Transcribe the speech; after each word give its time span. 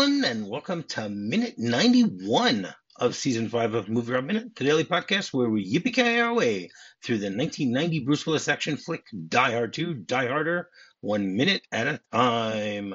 Everyone, 0.00 0.24
and 0.24 0.48
welcome 0.48 0.82
to 0.84 1.10
minute 1.10 1.58
91 1.58 2.74
of 2.96 3.14
season 3.14 3.50
5 3.50 3.74
of 3.74 3.90
Movie 3.90 4.14
Rob 4.14 4.24
Minute, 4.24 4.56
the 4.56 4.64
daily 4.64 4.84
podcast 4.84 5.34
where 5.34 5.50
we 5.50 5.70
yippee 5.70 6.24
our 6.24 6.32
way 6.32 6.70
through 7.04 7.18
the 7.18 7.26
1990 7.26 8.06
Bruce 8.06 8.24
Willis 8.24 8.48
action 8.48 8.78
flick 8.78 9.04
Die 9.28 9.52
Hard 9.52 9.74
2, 9.74 9.92
Die 9.92 10.26
Harder, 10.26 10.70
one 11.02 11.36
minute 11.36 11.60
at 11.70 11.86
a 11.86 12.00
time. 12.14 12.94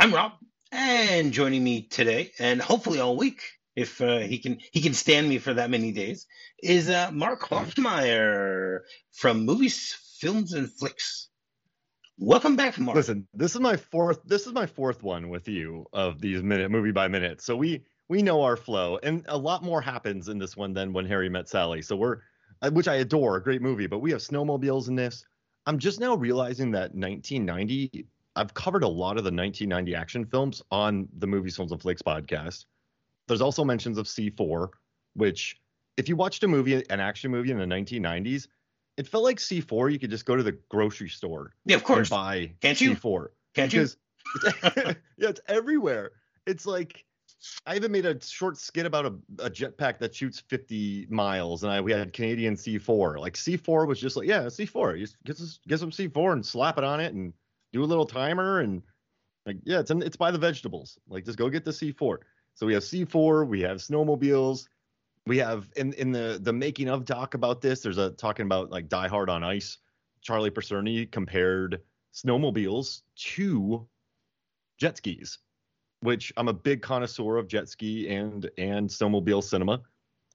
I'm 0.00 0.12
Rob, 0.12 0.32
and 0.72 1.32
joining 1.32 1.62
me 1.62 1.82
today, 1.86 2.32
and 2.40 2.60
hopefully 2.60 2.98
all 2.98 3.16
week, 3.16 3.42
if 3.76 4.00
uh, 4.00 4.18
he 4.18 4.38
can 4.38 4.58
he 4.72 4.80
can 4.80 4.94
stand 4.94 5.28
me 5.28 5.38
for 5.38 5.54
that 5.54 5.70
many 5.70 5.92
days, 5.92 6.26
is 6.60 6.90
uh, 6.90 7.12
Mark 7.12 7.42
Hofmeyer 7.42 8.80
from 9.12 9.46
Movies, 9.46 9.96
Films, 10.18 10.54
and 10.54 10.68
Flix. 10.72 11.28
Welcome 12.18 12.56
back, 12.56 12.78
Mark. 12.78 12.96
Listen, 12.96 13.28
this 13.34 13.54
is 13.54 13.60
my 13.60 13.76
fourth. 13.76 14.20
This 14.24 14.46
is 14.46 14.52
my 14.54 14.64
fourth 14.64 15.02
one 15.02 15.28
with 15.28 15.48
you 15.48 15.84
of 15.92 16.18
these 16.18 16.42
minute 16.42 16.70
movie 16.70 16.90
by 16.90 17.08
minute. 17.08 17.42
So 17.42 17.54
we 17.54 17.84
we 18.08 18.22
know 18.22 18.42
our 18.42 18.56
flow, 18.56 18.98
and 19.02 19.22
a 19.28 19.36
lot 19.36 19.62
more 19.62 19.82
happens 19.82 20.28
in 20.28 20.38
this 20.38 20.56
one 20.56 20.72
than 20.72 20.94
when 20.94 21.04
Harry 21.04 21.28
met 21.28 21.46
Sally. 21.46 21.82
So 21.82 21.94
we're, 21.94 22.20
uh, 22.62 22.70
which 22.70 22.88
I 22.88 22.96
adore, 22.96 23.36
a 23.36 23.42
great 23.42 23.60
movie. 23.60 23.86
But 23.86 23.98
we 23.98 24.10
have 24.12 24.20
snowmobiles 24.20 24.88
in 24.88 24.94
this. 24.94 25.26
I'm 25.66 25.78
just 25.78 26.00
now 26.00 26.14
realizing 26.14 26.70
that 26.70 26.94
1990. 26.94 28.06
I've 28.34 28.54
covered 28.54 28.82
a 28.82 28.88
lot 28.88 29.18
of 29.18 29.24
the 29.24 29.32
1990 29.32 29.94
action 29.94 30.24
films 30.24 30.62
on 30.70 31.08
the 31.18 31.26
Movies, 31.26 31.56
Films, 31.56 31.72
and 31.72 31.80
Flix 31.80 32.00
podcast. 32.00 32.64
There's 33.28 33.40
also 33.40 33.64
mentions 33.64 33.98
of 33.98 34.06
C4, 34.06 34.68
which, 35.14 35.56
if 35.96 36.08
you 36.08 36.16
watched 36.16 36.44
a 36.44 36.48
movie, 36.48 36.82
an 36.90 37.00
action 37.00 37.30
movie 37.30 37.50
in 37.50 37.58
the 37.58 37.64
1990s, 37.64 38.46
it 38.96 39.06
felt 39.06 39.24
like 39.24 39.38
C4. 39.38 39.92
You 39.92 39.98
could 39.98 40.10
just 40.10 40.24
go 40.24 40.36
to 40.36 40.42
the 40.42 40.58
grocery 40.68 41.08
store, 41.08 41.52
yeah, 41.64 41.76
of 41.76 41.84
course. 41.84 41.98
and 41.98 42.10
buy 42.10 42.52
Can't 42.60 42.80
you? 42.80 42.94
C4. 42.96 43.28
Can't 43.54 43.72
you? 43.72 43.86
Yeah, 45.18 45.30
it's 45.30 45.40
everywhere. 45.48 46.12
It's 46.46 46.66
like 46.66 47.04
I 47.66 47.76
even 47.76 47.92
made 47.92 48.06
a 48.06 48.20
short 48.22 48.58
skit 48.58 48.86
about 48.86 49.06
a, 49.06 49.14
a 49.38 49.50
jetpack 49.50 49.98
that 49.98 50.14
shoots 50.14 50.40
50 50.48 51.06
miles, 51.10 51.62
and 51.62 51.72
I 51.72 51.80
we 51.80 51.92
had 51.92 52.12
Canadian 52.12 52.54
C4. 52.54 53.18
Like 53.18 53.34
C4 53.34 53.86
was 53.86 54.00
just 54.00 54.16
like, 54.16 54.26
yeah, 54.26 54.42
C4. 54.42 54.98
You 54.98 55.06
just 55.06 55.22
get 55.24 55.36
some, 55.38 55.48
get 55.68 55.80
some 55.80 55.90
C4 55.90 56.32
and 56.32 56.44
slap 56.44 56.78
it 56.78 56.84
on 56.84 57.00
it, 57.00 57.14
and 57.14 57.32
do 57.72 57.82
a 57.82 57.86
little 57.86 58.06
timer, 58.06 58.60
and 58.60 58.82
like 59.46 59.58
yeah, 59.64 59.80
it's 59.80 59.90
in, 59.90 60.02
it's 60.02 60.16
by 60.16 60.30
the 60.30 60.38
vegetables. 60.38 60.98
Like 61.08 61.24
just 61.24 61.38
go 61.38 61.48
get 61.48 61.64
the 61.64 61.70
C4. 61.70 62.18
So 62.54 62.66
we 62.66 62.74
have 62.74 62.82
C4, 62.82 63.46
we 63.46 63.60
have 63.60 63.78
snowmobiles, 63.78 64.66
we 65.26 65.38
have 65.38 65.68
in 65.76 65.92
in 65.94 66.12
the 66.12 66.38
the 66.40 66.52
making 66.52 66.88
of 66.88 67.04
doc 67.04 67.34
about 67.34 67.60
this. 67.60 67.80
There's 67.80 67.98
a 67.98 68.10
talking 68.10 68.46
about 68.46 68.70
like 68.70 68.88
Die 68.88 69.08
Hard 69.08 69.28
on 69.28 69.42
Ice. 69.44 69.78
Charlie 70.22 70.50
Picerni 70.50 71.10
compared 71.10 71.80
snowmobiles 72.12 73.02
to 73.14 73.86
jet 74.78 74.96
skis, 74.96 75.38
which 76.00 76.32
I'm 76.36 76.48
a 76.48 76.52
big 76.52 76.82
connoisseur 76.82 77.36
of 77.36 77.48
jet 77.48 77.68
ski 77.68 78.08
and 78.08 78.50
and 78.58 78.88
snowmobile 78.88 79.42
cinema. 79.42 79.82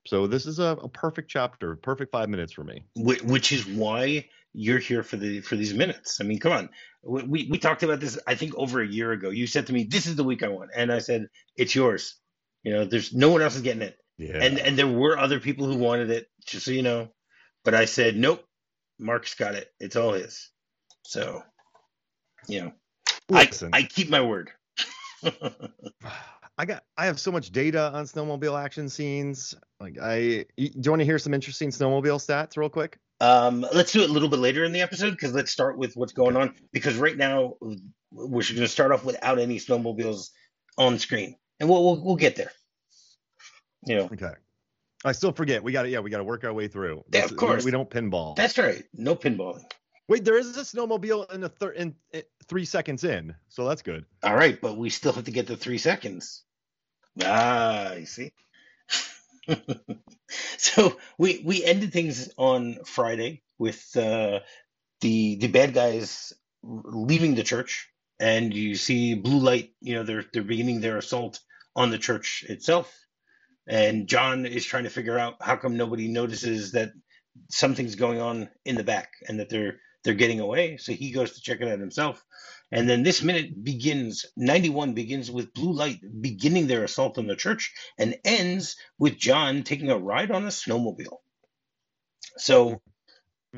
So 0.07 0.27
this 0.27 0.45
is 0.45 0.59
a, 0.59 0.77
a 0.81 0.89
perfect 0.89 1.29
chapter, 1.29 1.75
perfect 1.75 2.11
five 2.11 2.29
minutes 2.29 2.53
for 2.53 2.63
me. 2.63 2.83
Wh- 2.95 3.23
which 3.23 3.51
is 3.51 3.67
why 3.67 4.27
you're 4.53 4.79
here 4.79 5.03
for 5.03 5.17
the 5.17 5.41
for 5.41 5.55
these 5.55 5.73
minutes. 5.73 6.19
I 6.19 6.23
mean, 6.23 6.39
come 6.39 6.51
on. 6.51 6.69
We 7.03 7.47
we 7.49 7.57
talked 7.57 7.83
about 7.83 7.99
this 7.99 8.19
I 8.27 8.35
think 8.35 8.55
over 8.55 8.81
a 8.81 8.87
year 8.87 9.11
ago. 9.11 9.29
You 9.29 9.47
said 9.47 9.67
to 9.67 9.73
me, 9.73 9.83
"This 9.83 10.07
is 10.07 10.15
the 10.15 10.23
week 10.23 10.43
I 10.43 10.49
want," 10.49 10.71
and 10.75 10.91
I 10.91 10.99
said, 10.99 11.27
"It's 11.55 11.75
yours." 11.75 12.15
You 12.63 12.73
know, 12.73 12.85
there's 12.85 13.13
no 13.13 13.29
one 13.29 13.41
else 13.41 13.55
is 13.55 13.61
getting 13.63 13.81
it, 13.81 13.97
Yeah. 14.21 14.37
and 14.43 14.59
and 14.59 14.77
there 14.77 14.87
were 14.87 15.17
other 15.17 15.39
people 15.39 15.65
who 15.65 15.77
wanted 15.77 16.11
it, 16.11 16.27
just 16.45 16.65
so 16.65 16.71
you 16.71 16.83
know. 16.83 17.09
But 17.63 17.73
I 17.73 17.85
said, 17.85 18.15
"Nope, 18.15 18.43
Mark's 18.99 19.33
got 19.33 19.55
it. 19.55 19.71
It's 19.79 19.95
all 19.95 20.13
his." 20.13 20.49
So, 21.03 21.43
you 22.47 22.61
know, 22.61 22.73
I 23.31 23.45
Listen, 23.45 23.71
I 23.73 23.83
keep 23.83 24.09
my 24.09 24.21
word. 24.21 24.51
I 26.57 26.65
got 26.65 26.83
I 26.95 27.07
have 27.07 27.19
so 27.19 27.31
much 27.31 27.51
data 27.51 27.91
on 27.93 28.05
snowmobile 28.05 28.61
action 28.61 28.89
scenes. 28.89 29.55
Like 29.79 29.97
I 29.99 30.45
do 30.55 30.69
you 30.75 30.91
want 30.91 30.99
to 30.99 31.05
hear 31.05 31.17
some 31.17 31.33
interesting 31.33 31.69
snowmobile 31.69 32.19
stats 32.19 32.57
real 32.57 32.69
quick? 32.69 32.99
Um, 33.19 33.65
let's 33.73 33.91
do 33.91 34.01
it 34.01 34.09
a 34.09 34.13
little 34.13 34.29
bit 34.29 34.39
later 34.39 34.63
in 34.63 34.71
the 34.71 34.81
episode 34.81 35.11
because 35.11 35.33
let's 35.33 35.51
start 35.51 35.77
with 35.77 35.95
what's 35.95 36.13
going 36.13 36.35
on. 36.35 36.55
Because 36.71 36.97
right 36.97 37.17
now 37.17 37.55
we're 38.11 38.43
going 38.43 38.43
to 38.43 38.67
start 38.67 38.91
off 38.91 39.03
without 39.05 39.39
any 39.39 39.57
snowmobiles 39.57 40.29
on 40.77 40.99
screen, 40.99 41.35
and 41.59 41.69
we'll 41.69 41.83
we'll, 41.83 42.03
we'll 42.03 42.15
get 42.15 42.35
there. 42.35 42.51
You 43.85 43.95
know, 43.97 44.03
Okay. 44.05 44.33
I 45.03 45.13
still 45.13 45.31
forget. 45.31 45.63
We 45.63 45.71
got 45.71 45.83
to 45.83 45.89
yeah, 45.89 45.99
we 45.99 46.09
got 46.11 46.19
to 46.19 46.23
work 46.23 46.43
our 46.43 46.53
way 46.53 46.67
through. 46.67 47.03
Yeah, 47.11 47.21
This- 47.21 47.31
of 47.31 47.37
course. 47.37 47.65
We, 47.65 47.71
don't 47.71 47.89
pinball. 47.89 48.35
that's 48.35 48.57
right. 48.57 48.83
No 48.93 49.15
pinballing. 49.15 49.63
Wait, 50.07 50.25
there 50.25 50.37
is 50.37 50.55
a 50.57 50.61
snowmobile 50.61 51.31
in 51.33 51.41
the 51.41 51.49
third 51.49 51.75
in, 51.77 51.95
in 52.11 52.21
three 52.47 52.65
seconds 52.65 53.03
in, 53.03 53.33
so 53.47 53.67
that's 53.67 53.81
good. 53.81 54.05
All 54.23 54.35
right, 54.35 54.59
but 54.59 54.77
we 54.77 54.89
still 54.89 55.13
have 55.13 55.23
to 55.23 55.31
get 55.31 55.47
the 55.47 55.55
three 55.57 55.77
seconds. 55.77 56.43
Ah, 57.23 57.93
you 57.93 58.05
see. 58.05 58.31
so 60.57 60.97
we 61.17 61.41
we 61.45 61.63
ended 61.63 61.91
things 61.93 62.29
on 62.37 62.77
Friday 62.85 63.41
with 63.57 63.95
uh, 63.97 64.39
the 65.01 65.35
the 65.37 65.47
bad 65.47 65.73
guys 65.73 66.33
leaving 66.63 67.35
the 67.35 67.43
church, 67.43 67.89
and 68.19 68.53
you 68.53 68.75
see 68.75 69.15
blue 69.15 69.39
light. 69.39 69.71
You 69.81 69.95
know 69.95 70.03
they're 70.03 70.25
they're 70.33 70.43
beginning 70.43 70.81
their 70.81 70.97
assault 70.97 71.39
on 71.75 71.89
the 71.89 71.97
church 71.97 72.43
itself, 72.49 72.93
and 73.71 74.07
John 74.07 74.45
is 74.45 74.65
trying 74.65 74.83
to 74.83 74.91
figure 74.91 75.17
out 75.17 75.35
how 75.41 75.55
come 75.55 75.77
nobody 75.77 76.09
notices 76.09 76.73
that 76.73 76.91
something's 77.49 77.95
going 77.95 78.19
on 78.19 78.49
in 78.65 78.75
the 78.75 78.83
back 78.83 79.13
and 79.27 79.39
that 79.39 79.49
they're 79.49 79.79
they're 80.03 80.13
getting 80.13 80.41
away. 80.41 80.77
So 80.77 80.93
he 80.93 81.11
goes 81.11 81.33
to 81.33 81.41
check 81.41 81.61
it 81.61 81.69
out 81.69 81.79
himself. 81.79 82.23
And 82.71 82.89
then 82.89 83.03
this 83.03 83.23
minute 83.23 83.63
begins, 83.63 84.25
91 84.35 84.93
begins 84.93 85.31
with 85.31 85.53
blue 85.53 85.73
light 85.73 85.99
beginning 86.21 86.67
their 86.67 86.83
assault 86.83 87.19
on 87.19 87.27
the 87.27 87.35
church 87.35 87.71
and 87.99 88.17
ends 88.25 88.77
with 88.99 89.17
John 89.17 89.63
taking 89.63 89.91
a 89.91 89.99
ride 89.99 90.31
on 90.31 90.43
a 90.43 90.49
snowmobile. 90.49 91.17
So 92.37 92.81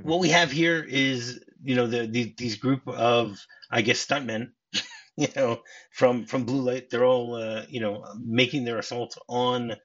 what 0.01 0.19
we 0.19 0.29
have 0.29 0.51
here 0.51 0.85
is, 0.87 1.43
you 1.63 1.75
know, 1.75 1.87
the, 1.87 2.07
the 2.07 2.35
these 2.37 2.57
group 2.57 2.87
of, 2.87 3.39
I 3.71 3.81
guess, 3.81 4.05
stuntmen, 4.05 4.49
you 5.17 5.29
know, 5.35 5.61
from 5.93 6.25
from 6.25 6.45
blue 6.45 6.61
light. 6.61 6.89
They're 6.89 7.05
all, 7.05 7.35
uh, 7.35 7.63
you 7.69 7.79
know, 7.79 8.05
making 8.21 8.65
their 8.65 8.79
assault 8.79 9.17
on 9.29 9.75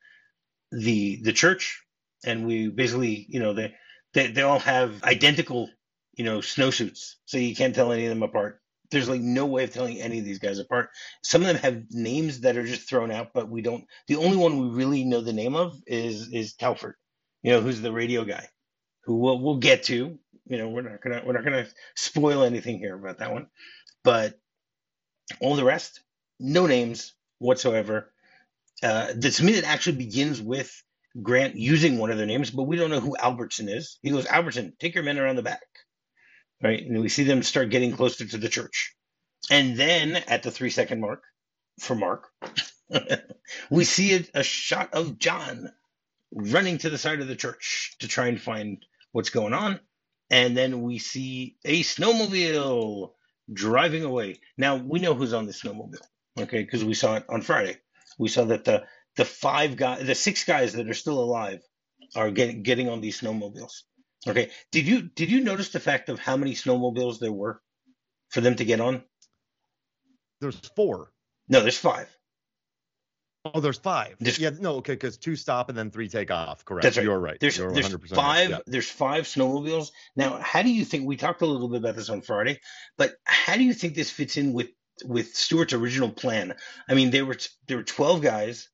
the 0.72 1.20
the 1.22 1.32
church, 1.32 1.82
and 2.24 2.46
we 2.46 2.68
basically, 2.68 3.26
you 3.28 3.40
know, 3.40 3.54
they 3.54 3.74
they, 4.14 4.28
they 4.28 4.42
all 4.42 4.60
have 4.60 5.02
identical, 5.04 5.70
you 6.16 6.24
know, 6.24 6.38
snowsuits, 6.38 7.14
so 7.26 7.38
you 7.38 7.54
can't 7.56 7.74
tell 7.74 7.92
any 7.92 8.04
of 8.06 8.10
them 8.10 8.22
apart 8.22 8.60
there's 8.90 9.08
like 9.08 9.20
no 9.20 9.46
way 9.46 9.64
of 9.64 9.72
telling 9.72 10.00
any 10.00 10.18
of 10.18 10.24
these 10.24 10.38
guys 10.38 10.58
apart. 10.58 10.90
Some 11.22 11.42
of 11.42 11.48
them 11.48 11.56
have 11.56 11.84
names 11.90 12.40
that 12.40 12.56
are 12.56 12.66
just 12.66 12.88
thrown 12.88 13.10
out, 13.10 13.32
but 13.34 13.48
we 13.50 13.62
don't. 13.62 13.84
The 14.06 14.16
only 14.16 14.36
one 14.36 14.58
we 14.60 14.76
really 14.76 15.04
know 15.04 15.20
the 15.20 15.32
name 15.32 15.56
of 15.56 15.80
is 15.86 16.32
is 16.32 16.54
Telford, 16.54 16.94
you 17.42 17.52
know, 17.52 17.60
who's 17.60 17.80
the 17.80 17.92
radio 17.92 18.24
guy, 18.24 18.48
who 19.04 19.16
we'll 19.16 19.40
we'll 19.40 19.58
get 19.58 19.84
to. 19.84 20.18
You 20.46 20.58
know, 20.58 20.68
we're 20.70 20.82
not 20.82 21.02
gonna 21.02 21.22
we're 21.26 21.34
not 21.34 21.44
gonna 21.44 21.66
spoil 21.96 22.44
anything 22.44 22.78
here 22.78 22.94
about 22.96 23.18
that 23.18 23.32
one, 23.32 23.48
but 24.04 24.38
all 25.40 25.56
the 25.56 25.64
rest, 25.64 26.00
no 26.40 26.66
names 26.66 27.14
whatsoever. 27.38 28.12
Uh, 28.82 29.08
this 29.16 29.40
minute 29.40 29.64
actually 29.64 29.96
begins 29.96 30.40
with 30.40 30.70
Grant 31.22 31.56
using 31.56 31.98
one 31.98 32.10
of 32.10 32.18
their 32.18 32.26
names, 32.26 32.50
but 32.50 32.64
we 32.64 32.76
don't 32.76 32.90
know 32.90 33.00
who 33.00 33.16
Albertson 33.18 33.68
is. 33.68 33.98
He 34.02 34.10
goes, 34.10 34.26
Albertson, 34.26 34.74
take 34.78 34.94
your 34.94 35.04
men 35.04 35.18
around 35.18 35.36
the 35.36 35.42
back 35.42 35.62
right? 36.62 36.84
And 36.84 37.00
we 37.00 37.08
see 37.08 37.24
them 37.24 37.42
start 37.42 37.70
getting 37.70 37.92
closer 37.92 38.26
to 38.26 38.38
the 38.38 38.48
church. 38.48 38.94
And 39.50 39.76
then 39.76 40.16
at 40.16 40.42
the 40.42 40.50
three 40.50 40.70
second 40.70 41.00
mark 41.00 41.22
for 41.80 41.94
Mark, 41.94 42.28
we 43.70 43.84
see 43.84 44.16
a, 44.16 44.24
a 44.40 44.42
shot 44.42 44.94
of 44.94 45.18
John 45.18 45.72
running 46.32 46.78
to 46.78 46.90
the 46.90 46.98
side 46.98 47.20
of 47.20 47.28
the 47.28 47.36
church 47.36 47.96
to 48.00 48.08
try 48.08 48.28
and 48.28 48.40
find 48.40 48.84
what's 49.12 49.30
going 49.30 49.54
on. 49.54 49.80
And 50.30 50.56
then 50.56 50.82
we 50.82 50.98
see 50.98 51.56
a 51.64 51.82
snowmobile 51.82 53.12
driving 53.50 54.04
away. 54.04 54.40
Now 54.58 54.76
we 54.76 55.00
know 55.00 55.14
who's 55.14 55.32
on 55.32 55.46
the 55.46 55.52
snowmobile, 55.52 56.02
okay? 56.38 56.62
Because 56.62 56.84
we 56.84 56.94
saw 56.94 57.16
it 57.16 57.24
on 57.30 57.40
Friday. 57.40 57.78
We 58.18 58.28
saw 58.28 58.44
that 58.44 58.64
the 58.64 58.84
the 59.16 59.24
five 59.24 59.76
guys, 59.76 60.06
the 60.06 60.14
six 60.14 60.44
guys 60.44 60.74
that 60.74 60.88
are 60.88 60.94
still 60.94 61.18
alive, 61.20 61.60
are 62.14 62.30
getting 62.30 62.62
getting 62.62 62.88
on 62.88 63.00
these 63.00 63.20
snowmobiles. 63.20 63.82
Okay. 64.26 64.50
Did 64.72 64.86
you 64.86 65.02
did 65.02 65.30
you 65.30 65.40
notice 65.40 65.70
the 65.70 65.80
fact 65.80 66.08
of 66.08 66.18
how 66.18 66.36
many 66.36 66.54
snowmobiles 66.54 67.18
there 67.18 67.32
were 67.32 67.60
for 68.30 68.40
them 68.40 68.56
to 68.56 68.64
get 68.64 68.80
on? 68.80 69.02
There's 70.40 70.58
four. 70.76 71.10
No, 71.48 71.60
there's 71.62 71.78
five. 71.78 72.08
Oh, 73.44 73.60
there's 73.60 73.78
five. 73.78 74.16
There's- 74.20 74.38
yeah, 74.38 74.50
no, 74.60 74.76
okay, 74.76 74.92
because 74.92 75.16
two 75.16 75.36
stop 75.36 75.68
and 75.68 75.78
then 75.78 75.90
three 75.90 76.08
take 76.08 76.30
off. 76.30 76.64
Correct. 76.64 76.82
That's 76.82 76.96
right. 76.96 77.04
You're 77.04 77.18
right. 77.18 77.38
There's 77.40 77.56
You're 77.56 77.72
there's 77.72 77.88
100% 77.88 78.00
right. 78.02 78.10
five 78.10 78.50
Yeah. 78.50 78.58
there's 78.66 78.90
five 78.90 79.24
snowmobiles. 79.24 79.90
Now, 80.16 80.38
how 80.38 80.62
do 80.62 80.70
you 80.70 80.84
think 80.84 81.06
we 81.06 81.16
talked 81.16 81.40
a 81.42 81.46
little 81.46 81.68
bit 81.68 81.78
about 81.78 81.96
this 81.96 82.10
on 82.10 82.20
Friday, 82.20 82.60
but 82.98 83.14
how 83.24 83.56
do 83.56 83.62
you 83.64 83.72
think 83.72 83.94
this 83.94 84.10
fits 84.10 84.36
in 84.36 84.52
with 84.52 84.68
with 85.04 85.34
Stuart's 85.34 85.72
original 85.72 86.10
plan? 86.10 86.54
I 86.88 86.94
mean, 86.94 87.10
there 87.10 87.24
were 87.26 87.36
there 87.66 87.76
were 87.78 87.82
12 87.84 88.20
guys 88.22 88.68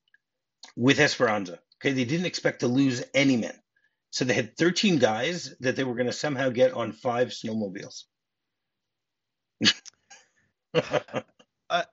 with 0.75 0.99
Esperanza. 0.99 1.59
Okay, 1.81 1.91
they 1.93 2.05
didn't 2.05 2.25
expect 2.25 2.61
to 2.61 2.67
lose 2.67 3.03
any 3.13 3.37
men. 3.37 3.53
So 4.11 4.23
they 4.25 4.33
had 4.33 4.55
13 4.57 4.97
guys 4.97 5.55
that 5.59 5.75
they 5.75 5.83
were 5.83 5.93
going 5.95 6.05
to 6.07 6.13
somehow 6.13 6.49
get 6.49 6.73
on 6.73 6.91
five 6.93 7.29
snowmobiles. 7.29 8.03
Uh, 11.69 11.83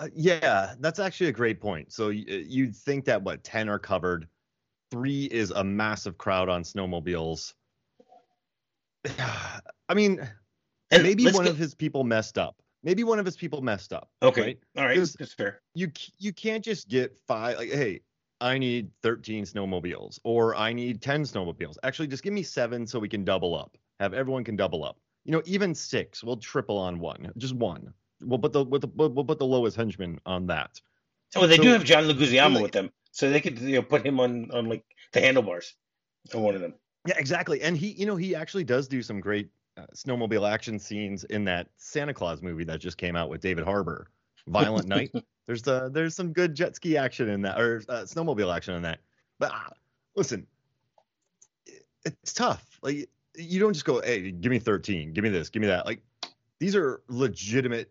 Uh, 0.00 0.06
yeah, 0.14 0.74
that's 0.78 1.00
actually 1.00 1.26
a 1.26 1.32
great 1.32 1.60
point. 1.60 1.92
So 1.92 2.06
y- 2.08 2.14
you'd 2.28 2.76
think 2.76 3.06
that 3.06 3.20
what 3.22 3.42
ten 3.42 3.68
are 3.68 3.80
covered, 3.80 4.28
three 4.92 5.24
is 5.24 5.50
a 5.50 5.64
massive 5.64 6.16
crowd 6.16 6.48
on 6.48 6.62
snowmobiles. 6.62 7.54
I 9.18 9.94
mean, 9.94 10.20
And 10.92 11.02
maybe 11.02 11.24
one 11.24 11.44
get- 11.44 11.48
of 11.50 11.58
his 11.58 11.74
people 11.74 12.04
messed 12.04 12.38
up. 12.38 12.54
Maybe 12.82 13.04
one 13.04 13.18
of 13.18 13.26
his 13.26 13.36
people 13.36 13.60
messed 13.60 13.92
up. 13.92 14.10
Okay, 14.22 14.42
right? 14.42 14.58
all 14.76 14.84
right, 14.84 15.08
that's 15.18 15.32
fair. 15.32 15.60
You 15.74 15.90
you 16.18 16.32
can't 16.32 16.64
just 16.64 16.88
get 16.88 17.16
five. 17.26 17.58
Like, 17.58 17.70
hey, 17.70 18.00
I 18.40 18.58
need 18.58 18.90
thirteen 19.02 19.44
snowmobiles, 19.44 20.18
or 20.24 20.54
I 20.54 20.72
need 20.72 21.02
ten 21.02 21.22
snowmobiles. 21.22 21.76
Actually, 21.82 22.08
just 22.08 22.22
give 22.22 22.32
me 22.32 22.42
seven 22.42 22.86
so 22.86 22.98
we 22.98 23.08
can 23.08 23.24
double 23.24 23.56
up. 23.56 23.76
Have 24.00 24.14
everyone 24.14 24.44
can 24.44 24.56
double 24.56 24.84
up. 24.84 24.98
You 25.24 25.32
know, 25.32 25.42
even 25.44 25.74
six. 25.74 26.22
We'll 26.22 26.36
triple 26.36 26.78
on 26.78 27.00
one. 27.00 27.32
Just 27.36 27.54
one. 27.54 27.92
We'll 28.20 28.38
put 28.38 28.52
the 28.52 28.64
with 28.64 28.82
the 28.82 28.88
we'll 28.94 29.24
put 29.24 29.38
the 29.38 29.46
lowest 29.46 29.76
henchman 29.76 30.20
on 30.24 30.46
that. 30.46 30.80
Oh, 31.36 31.46
they 31.46 31.56
do 31.58 31.68
have 31.68 31.84
John 31.84 32.04
Leguizamo 32.04 32.54
like- 32.54 32.62
with 32.62 32.72
them, 32.72 32.90
so 33.10 33.30
they 33.30 33.40
could 33.40 33.58
you 33.58 33.76
know 33.76 33.82
put 33.82 34.06
him 34.06 34.20
on 34.20 34.50
on 34.52 34.68
like 34.68 34.84
the 35.12 35.20
handlebars 35.20 35.74
on 36.34 36.42
one 36.42 36.54
of 36.54 36.60
them. 36.60 36.74
Yeah, 37.06 37.16
exactly. 37.16 37.62
And 37.62 37.76
he, 37.76 37.88
you 37.92 38.06
know, 38.06 38.16
he 38.16 38.34
actually 38.34 38.64
does 38.64 38.88
do 38.88 39.02
some 39.02 39.20
great 39.20 39.48
uh, 39.78 39.86
snowmobile 39.94 40.50
action 40.50 40.78
scenes 40.78 41.24
in 41.24 41.44
that 41.44 41.68
Santa 41.76 42.12
Claus 42.12 42.42
movie 42.42 42.64
that 42.64 42.80
just 42.80 42.96
came 42.98 43.16
out 43.16 43.28
with 43.30 43.40
David 43.40 43.64
Harbour, 43.64 44.08
Violent 44.48 44.88
Night. 44.96 45.12
There's 45.46 45.62
the 45.62 45.88
there's 45.90 46.14
some 46.14 46.32
good 46.32 46.54
jet 46.54 46.76
ski 46.76 46.96
action 46.96 47.28
in 47.28 47.42
that, 47.42 47.58
or 47.60 47.82
uh, 47.88 48.02
snowmobile 48.02 48.54
action 48.54 48.74
in 48.74 48.82
that. 48.82 48.98
But 49.38 49.52
uh, 49.52 49.70
listen, 50.16 50.46
it- 51.66 51.86
it's 52.04 52.32
tough. 52.32 52.64
Like 52.82 53.08
you 53.36 53.60
don't 53.60 53.72
just 53.72 53.84
go, 53.84 54.00
hey, 54.00 54.30
give 54.32 54.50
me 54.50 54.58
13, 54.58 55.12
give 55.12 55.22
me 55.24 55.30
this, 55.30 55.48
give 55.48 55.60
me 55.62 55.68
that. 55.68 55.86
Like 55.86 56.02
these 56.58 56.74
are 56.74 57.02
legitimate 57.08 57.90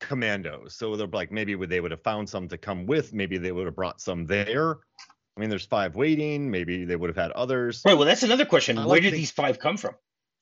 commandos. 0.00 0.74
So 0.74 0.96
they're 0.96 1.06
like 1.06 1.30
maybe 1.30 1.54
they 1.54 1.80
would 1.80 1.90
have 1.92 2.02
found 2.02 2.28
some 2.28 2.48
to 2.48 2.58
come 2.58 2.86
with. 2.86 3.12
Maybe 3.14 3.38
they 3.38 3.52
would 3.52 3.66
have 3.66 3.76
brought 3.76 4.00
some 4.00 4.26
there. 4.26 4.78
I 5.36 5.40
mean, 5.40 5.50
there's 5.50 5.66
five 5.66 5.96
waiting. 5.96 6.50
Maybe 6.50 6.84
they 6.84 6.96
would 6.96 7.10
have 7.10 7.16
had 7.16 7.30
others. 7.32 7.82
Right. 7.84 7.94
Well, 7.94 8.06
that's 8.06 8.22
another 8.22 8.46
question. 8.46 8.76
Where 8.76 8.86
like 8.86 9.02
did 9.02 9.12
these 9.14 9.30
five 9.30 9.58
come 9.58 9.76
from? 9.76 9.94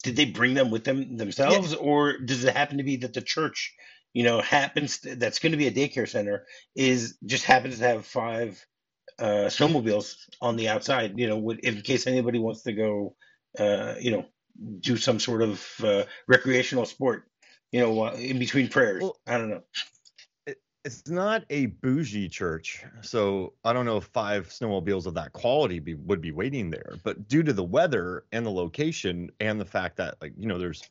Did 0.05 0.17
they 0.17 0.27
bring 0.27 0.55
them 0.55 0.71
with 0.71 0.85
them 0.85 1.17
themselves, 1.17 1.75
or 1.75 2.19
does 2.19 2.45
it 2.45 2.55
happen 2.56 2.79
to 2.79 2.85
be 2.85 2.97
that 2.99 3.15
the 3.15 3.23
church, 3.23 3.75
you 4.12 4.23
know, 4.23 4.41
happens 4.41 5.01
that's 5.01 5.41
going 5.41 5.53
to 5.53 5.59
be 5.59 5.67
a 5.67 5.73
daycare 5.73 6.09
center 6.09 6.47
is 6.77 7.19
just 7.25 7.45
happens 7.45 7.79
to 7.79 7.85
have 7.85 8.06
five 8.06 8.65
uh, 9.19 9.49
snowmobiles 9.49 10.15
on 10.41 10.56
the 10.56 10.69
outside? 10.69 11.19
You 11.19 11.27
know, 11.29 11.39
would, 11.39 11.61
in 11.61 11.83
case 11.83 12.06
anybody 12.06 12.39
wants 12.39 12.62
to 12.65 12.73
go, 12.73 13.17
uh, 13.59 13.95
you 14.01 14.12
know, 14.12 14.27
do 14.81 14.97
some 14.97 15.19
sort 15.19 15.43
of 15.43 15.67
uh, 15.83 16.05
recreational 16.29 16.85
sport, 16.87 17.25
you 17.73 17.81
know, 17.81 18.09
in 18.11 18.39
between 18.39 18.69
prayers. 18.69 19.03
Well- 19.03 19.17
I 19.27 19.39
don't 19.39 19.51
know. 19.51 19.62
It's 20.84 21.08
not 21.08 21.44
a 21.48 21.66
bougie 21.66 22.28
church, 22.28 22.84
so 23.00 23.54
I 23.64 23.72
don't 23.72 23.86
know 23.86 23.96
if 23.96 24.04
five 24.04 24.48
snowmobiles 24.48 25.06
of 25.06 25.14
that 25.14 25.32
quality 25.32 25.78
be, 25.78 25.94
would 25.94 26.20
be 26.20 26.31
waiting 26.31 26.70
there. 26.70 26.96
But 27.02 27.26
due 27.26 27.42
to 27.42 27.52
the 27.54 27.64
weather 27.64 28.25
and 28.32 28.44
the 28.44 28.50
location 28.50 29.31
and 29.40 29.58
the 29.58 29.64
fact 29.64 29.96
that, 29.96 30.16
like, 30.20 30.34
you 30.36 30.46
know, 30.46 30.58
there's 30.58 30.82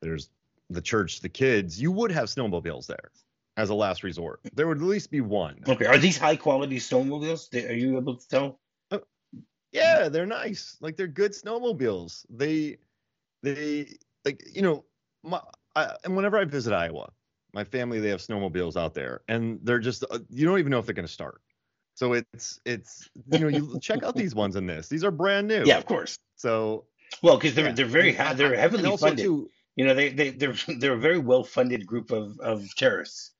there's 0.00 0.30
the 0.70 0.80
church, 0.80 1.20
the 1.20 1.28
kids, 1.28 1.80
you 1.80 1.90
would 1.90 2.12
have 2.12 2.26
snowmobiles 2.26 2.86
there 2.86 3.10
as 3.56 3.70
a 3.70 3.74
last 3.74 4.04
resort. 4.04 4.40
There 4.54 4.68
would 4.68 4.78
at 4.78 4.84
least 4.84 5.10
be 5.10 5.20
one. 5.20 5.62
Okay, 5.66 5.86
are 5.86 5.98
these 5.98 6.16
high 6.18 6.36
quality 6.36 6.78
snowmobiles? 6.78 7.52
Are 7.68 7.74
you 7.74 7.96
able 7.98 8.16
to 8.16 8.28
tell? 8.28 8.60
Uh, 8.92 8.98
yeah, 9.72 10.08
they're 10.08 10.26
nice. 10.26 10.76
Like 10.80 10.96
they're 10.96 11.08
good 11.08 11.32
snowmobiles. 11.32 12.24
They 12.30 12.78
they 13.42 13.96
like 14.24 14.44
you 14.54 14.62
know, 14.62 14.84
my 15.24 15.40
I, 15.74 15.96
and 16.04 16.14
whenever 16.14 16.38
I 16.38 16.44
visit 16.44 16.72
Iowa, 16.72 17.10
my 17.54 17.64
family 17.64 18.00
they 18.00 18.08
have 18.10 18.20
snowmobiles 18.20 18.76
out 18.76 18.92
there, 18.94 19.22
and 19.28 19.58
they're 19.62 19.78
just 19.78 20.04
uh, 20.10 20.18
you 20.28 20.44
don't 20.44 20.58
even 20.58 20.70
know 20.70 20.78
if 20.78 20.86
they're 20.86 20.94
going 20.94 21.06
to 21.06 21.12
start. 21.12 21.40
So 21.94 22.12
it's 22.14 22.60
it's 22.64 23.08
you 23.32 23.38
know 23.38 23.48
you 23.48 23.78
check 23.80 24.02
out 24.02 24.16
these 24.16 24.34
ones 24.34 24.56
in 24.56 24.66
this. 24.66 24.88
These 24.88 25.04
are 25.04 25.10
brand 25.10 25.46
new. 25.48 25.62
Yeah, 25.64 25.78
of 25.78 25.86
course. 25.86 26.18
So 26.36 26.84
Well, 27.22 27.36
because 27.36 27.54
they're 27.54 27.66
yeah. 27.66 27.72
they're 27.72 27.86
very 27.86 28.08
And 28.10 28.18
ha- 28.18 28.30
I- 28.30 28.34
they're 28.34 28.56
heavily 28.56 28.96
funded. 28.96 29.24
too, 29.24 29.48
You 29.76 29.84
know, 29.86 29.94
they 29.94 30.08
they 30.10 30.30
they're 30.30 30.56
they're 30.78 30.94
a 30.94 30.98
very 30.98 31.18
well 31.18 31.44
funded 31.44 31.86
group 31.86 32.10
of 32.10 32.38
of 32.40 32.66
terrorists. 32.76 33.30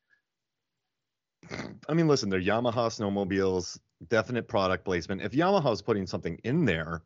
I 1.89 1.93
mean, 1.95 2.09
listen, 2.09 2.31
they're 2.31 2.41
Yamaha 2.41 2.89
snowmobiles, 2.89 3.79
definite 4.09 4.49
product 4.49 4.85
placement. 4.85 5.21
If 5.23 5.33
Yamaha's 5.33 5.83
putting 5.83 6.07
something 6.07 6.39
in 6.45 6.65
there, 6.65 7.03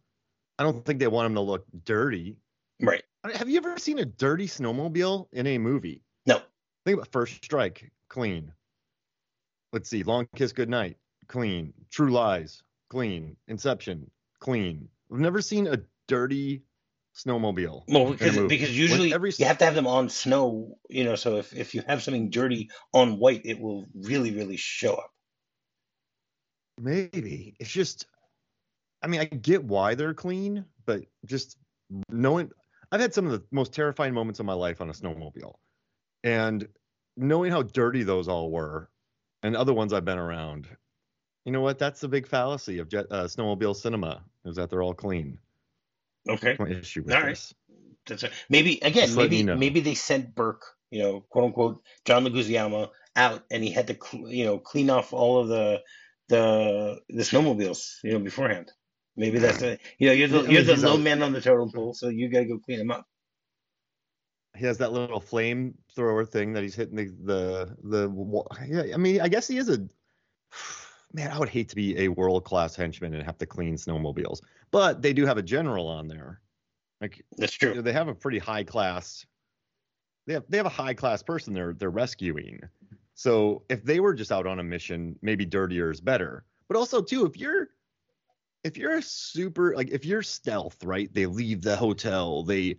I 0.59 0.63
don't 0.63 0.85
think 0.85 1.01
they 1.01 1.09
want 1.09 1.27
them 1.27 1.35
to 1.35 1.41
look 1.41 1.65
dirty. 1.85 2.37
Right. 2.81 3.03
Have 3.35 3.49
you 3.49 3.57
ever 3.57 3.79
seen 3.79 3.99
a 3.99 4.05
dirty 4.05 4.47
snowmobile 4.47 5.27
in 5.33 5.47
a 5.49 5.59
movie? 5.59 6.05
Think 6.85 6.99
about 6.99 7.13
First 7.13 7.45
Strike, 7.45 7.91
clean. 8.09 8.53
Let's 9.73 9.91
see, 9.91 10.03
Long 10.03 10.27
Kiss 10.35 10.53
Goodnight, 10.53 10.97
clean. 11.27 11.75
True 11.91 12.11
Lies, 12.11 12.63
clean. 12.89 13.37
Inception, 13.49 14.11
clean. 14.41 14.89
I've 15.13 15.19
never 15.19 15.43
seen 15.43 15.67
a 15.67 15.83
dirty 16.07 16.63
snowmobile. 17.15 17.83
Well, 17.89 18.13
because 18.13 18.39
because 18.39 18.77
usually 18.77 19.13
every 19.13 19.33
you 19.37 19.45
have 19.45 19.59
to 19.59 19.65
have 19.65 19.75
them 19.75 19.87
on 19.87 20.09
snow. 20.09 20.79
You 20.89 21.05
know, 21.05 21.15
so 21.15 21.37
if 21.37 21.55
if 21.55 21.75
you 21.75 21.83
have 21.87 22.03
something 22.03 22.31
dirty 22.31 22.71
on 22.93 23.19
white, 23.19 23.43
it 23.45 23.61
will 23.61 23.87
really 23.95 24.33
really 24.33 24.57
show 24.57 24.95
up. 24.95 25.11
Maybe 26.81 27.55
it's 27.59 27.71
just. 27.71 28.07
I 29.01 29.07
mean, 29.07 29.21
I 29.21 29.27
get 29.27 29.63
why 29.63 29.95
they're 29.95 30.13
clean, 30.13 30.65
but 30.85 31.03
just 31.25 31.57
knowing, 32.09 32.51
I've 32.91 33.01
had 33.01 33.15
some 33.15 33.27
of 33.27 33.33
the 33.33 33.45
most 33.53 33.73
terrifying 33.73 34.13
moments 34.13 34.41
of 34.41 34.47
my 34.47 34.55
life 34.55 34.81
on 34.81 34.91
a 34.91 34.93
snowmobile, 34.93 35.55
and 36.29 36.69
knowing 37.17 37.51
how 37.51 37.63
dirty 37.63 38.03
those 38.03 38.29
all 38.29 38.51
were, 38.51 38.91
and 39.43 39.57
other 39.57 39.73
ones 39.73 39.93
I've 39.93 40.05
been 40.05 40.19
around. 40.19 40.69
You 41.45 41.53
know 41.53 41.63
what? 41.63 41.79
That's 41.79 42.01
the 42.01 42.09
big 42.09 42.27
fallacy 42.27 42.79
of 42.79 42.89
jet, 42.89 43.07
uh, 43.11 43.25
snowmobile 43.25 43.77
cinema 43.77 44.23
is 44.45 44.57
that 44.57 44.69
they're 44.69 44.83
all 44.83 44.95
clean. 44.95 45.39
Okay. 46.29 46.57
My 46.59 46.69
issue 46.69 47.03
with 47.03 47.15
All 47.15 47.23
right. 47.23 47.31
this. 47.31 47.55
That's 48.07 48.23
a, 48.23 48.31
maybe 48.51 48.79
again, 48.83 49.07
Just 49.07 49.17
maybe 49.17 49.37
you 49.37 49.45
know. 49.45 49.57
maybe 49.57 49.81
they 49.81 49.95
sent 49.95 50.35
Burke, 50.35 50.65
you 50.91 51.03
know, 51.03 51.21
quote 51.31 51.45
unquote, 51.47 51.83
John 52.05 52.25
Leguizamo 52.25 52.91
out, 53.17 53.45
and 53.51 53.63
he 53.63 53.71
had 53.71 53.87
to, 53.89 53.97
you 54.29 54.45
know, 54.45 54.59
clean 54.59 54.91
off 54.91 55.13
all 55.13 55.41
of 55.41 55.49
the 55.49 55.83
the 56.29 57.01
the 57.09 57.23
snowmobiles, 57.23 57.97
you 58.03 58.13
know, 58.13 58.19
beforehand. 58.19 58.71
Maybe 59.17 59.39
that's 59.39 59.63
a, 59.63 59.79
you 59.99 60.09
know, 60.09 60.13
you're 60.13 60.29
the 60.29 60.43
you're 60.45 60.63
the 60.63 60.77
low 60.77 60.97
man 60.97 61.23
on 61.23 61.33
the 61.33 61.41
totem 61.41 61.73
pole, 61.73 61.93
so 61.93 62.09
you 62.09 62.31
got 62.31 62.41
to 62.41 62.45
go 62.47 62.59
clean 62.59 62.79
them 62.79 62.91
up. 62.91 63.07
He 64.59 64.67
has 64.67 64.79
that 64.79 64.93
little 64.93 65.21
flamethrower 65.21 66.29
thing 66.29 66.53
that 66.53 66.63
he's 66.63 66.75
hitting 66.75 66.97
the 66.97 67.07
the 67.25 67.77
the. 67.85 68.45
Yeah, 68.67 68.95
I 68.95 68.97
mean, 68.97 69.21
I 69.21 69.29
guess 69.29 69.47
he 69.47 69.59
is 69.59 69.69
a. 69.69 69.87
Man, 71.13 71.31
I 71.31 71.39
would 71.39 71.49
hate 71.49 71.71
to 71.71 71.77
be 71.77 71.99
a 72.01 72.09
world 72.09 72.45
class 72.45 72.77
henchman 72.77 73.15
and 73.15 73.25
have 73.25 73.39
to 73.39 73.47
clean 73.47 73.77
snowmobiles, 73.77 74.41
but 74.71 75.01
they 75.01 75.15
do 75.15 75.25
have 75.25 75.39
a 75.39 75.43
general 75.43 75.87
on 75.87 76.07
there. 76.07 76.41
Like 77.01 77.25
That's 77.37 77.53
true. 77.53 77.81
they 77.81 77.93
have 77.93 78.09
a 78.09 78.15
pretty 78.15 78.39
high 78.39 78.65
class. 78.65 79.25
They 80.27 80.35
have 80.35 80.45
they 80.49 80.57
have 80.59 80.67
a 80.67 80.71
high 80.71 80.95
class 80.95 81.23
person 81.23 81.55
they're 81.55 81.73
they're 81.73 81.91
rescuing. 81.91 82.61
So 83.15 83.63
if 83.69 83.83
they 83.85 84.01
were 84.01 84.15
just 84.15 84.33
out 84.33 84.47
on 84.47 84.59
a 84.59 84.65
mission, 84.65 85.17
maybe 85.23 85.47
dirtier 85.47 85.91
is 85.91 86.01
better. 86.01 86.45
But 86.69 86.77
also 86.77 87.01
too, 87.01 87.25
if 87.25 87.37
you're 87.37 87.69
if 88.65 88.77
you're 88.77 88.97
a 88.97 89.03
super 89.03 89.75
like 89.75 89.91
if 89.91 90.05
you're 90.05 90.23
stealth, 90.23 90.83
right? 90.85 91.13
They 91.15 91.27
leave 91.27 91.63
the 91.63 91.77
hotel. 91.77 92.43
They 92.43 92.77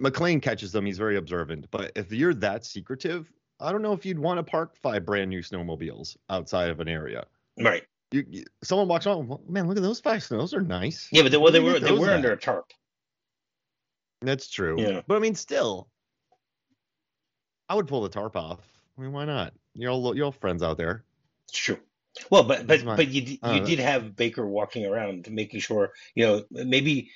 McClane 0.00 0.40
catches 0.40 0.72
them. 0.72 0.86
He's 0.86 0.98
very 0.98 1.16
observant. 1.16 1.66
But 1.70 1.92
if 1.96 2.12
you're 2.12 2.34
that 2.34 2.64
secretive, 2.64 3.30
I 3.60 3.72
don't 3.72 3.82
know 3.82 3.92
if 3.92 4.04
you'd 4.04 4.18
want 4.18 4.38
to 4.38 4.42
park 4.42 4.76
five 4.76 5.04
brand 5.04 5.30
new 5.30 5.40
snowmobiles 5.40 6.16
outside 6.30 6.70
of 6.70 6.80
an 6.80 6.88
area. 6.88 7.26
Right. 7.58 7.84
You, 8.12 8.24
you 8.28 8.44
someone 8.62 8.88
walks 8.88 9.06
on, 9.06 9.26
"Well, 9.26 9.42
man, 9.48 9.66
look 9.66 9.76
at 9.76 9.82
those 9.82 10.00
five 10.00 10.22
snows. 10.22 10.52
Those 10.52 10.54
are 10.54 10.62
nice. 10.62 11.08
Yeah, 11.10 11.22
but 11.22 11.32
they, 11.32 11.38
well, 11.38 11.52
they 11.52 11.60
were 11.60 11.80
they 11.80 11.90
were 11.90 11.98
those 11.98 12.08
under 12.08 12.32
a 12.32 12.36
tarp. 12.36 12.72
That's 14.22 14.48
true. 14.48 14.76
Yeah. 14.78 15.00
But 15.06 15.16
I 15.16 15.18
mean, 15.18 15.34
still, 15.34 15.88
I 17.68 17.74
would 17.74 17.88
pull 17.88 18.02
the 18.02 18.08
tarp 18.08 18.36
off. 18.36 18.60
I 18.96 19.02
mean, 19.02 19.12
why 19.12 19.24
not? 19.24 19.54
You're 19.74 19.90
all 19.90 20.16
you're 20.16 20.26
all 20.26 20.32
friends 20.32 20.62
out 20.62 20.78
there. 20.78 21.04
True. 21.52 21.78
Well, 22.30 22.44
but 22.44 22.66
but 22.66 22.84
but 22.84 23.08
you 23.08 23.22
you 23.22 23.38
know. 23.42 23.64
did 23.64 23.78
have 23.78 24.16
Baker 24.16 24.46
walking 24.46 24.86
around 24.86 25.28
making 25.30 25.60
sure 25.60 25.92
you 26.14 26.26
know 26.26 26.44
maybe 26.50 27.10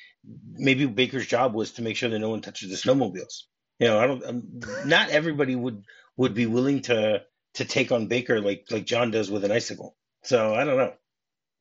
maybe 0.53 0.87
Baker's 0.87 1.27
job 1.27 1.55
was 1.55 1.73
to 1.73 1.83
make 1.83 1.97
sure 1.97 2.09
that 2.09 2.19
no 2.19 2.31
one 2.31 2.43
touches 2.43 2.71
the 2.71 2.77
snowmobiles. 2.77 3.45
You 3.79 3.89
know, 3.89 3.99
I 3.99 4.07
don't. 4.07 4.25
Um, 4.25 4.61
not 4.87 5.11
everybody 5.11 5.57
would 5.57 5.85
would 6.17 6.35
be 6.35 6.47
willing 6.47 6.83
to 6.83 7.23
to 7.55 7.65
take 7.65 7.93
on 7.93 8.09
Baker 8.09 8.41
like 8.41 8.67
like 8.71 8.85
John 8.85 9.11
does 9.11 9.31
with 9.31 9.45
an 9.45 9.53
icicle. 9.53 9.97
So 10.23 10.55
I 10.55 10.65
don't 10.65 10.77
know. 10.77 10.93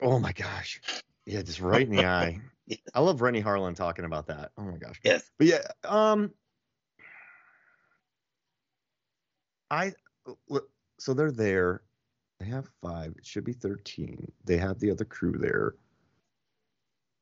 Oh 0.02 0.20
my 0.20 0.34
gosh. 0.34 0.82
Yeah, 1.26 1.42
just 1.42 1.62
right 1.62 1.88
in 1.88 1.96
the 1.96 2.06
eye. 2.06 2.42
Yeah. 2.68 2.78
I 2.94 3.00
love 3.00 3.22
Renny 3.22 3.42
Harlin 3.42 3.76
talking 3.76 4.06
about 4.06 4.28
that. 4.28 4.52
Oh 4.58 4.64
my 4.64 4.78
gosh. 4.78 5.00
Yes. 5.04 5.30
But 5.38 5.48
yeah, 5.48 5.62
um 5.84 6.32
I 9.72 9.94
so 11.00 11.14
they're 11.14 11.32
there. 11.32 11.82
They 12.40 12.46
have 12.48 12.70
five. 12.82 13.14
It 13.18 13.26
should 13.26 13.44
be 13.44 13.54
13. 13.54 14.32
They 14.46 14.58
have 14.58 14.80
the 14.80 14.92
other 14.92 15.06
crew 15.06 15.38
there. 15.38 15.76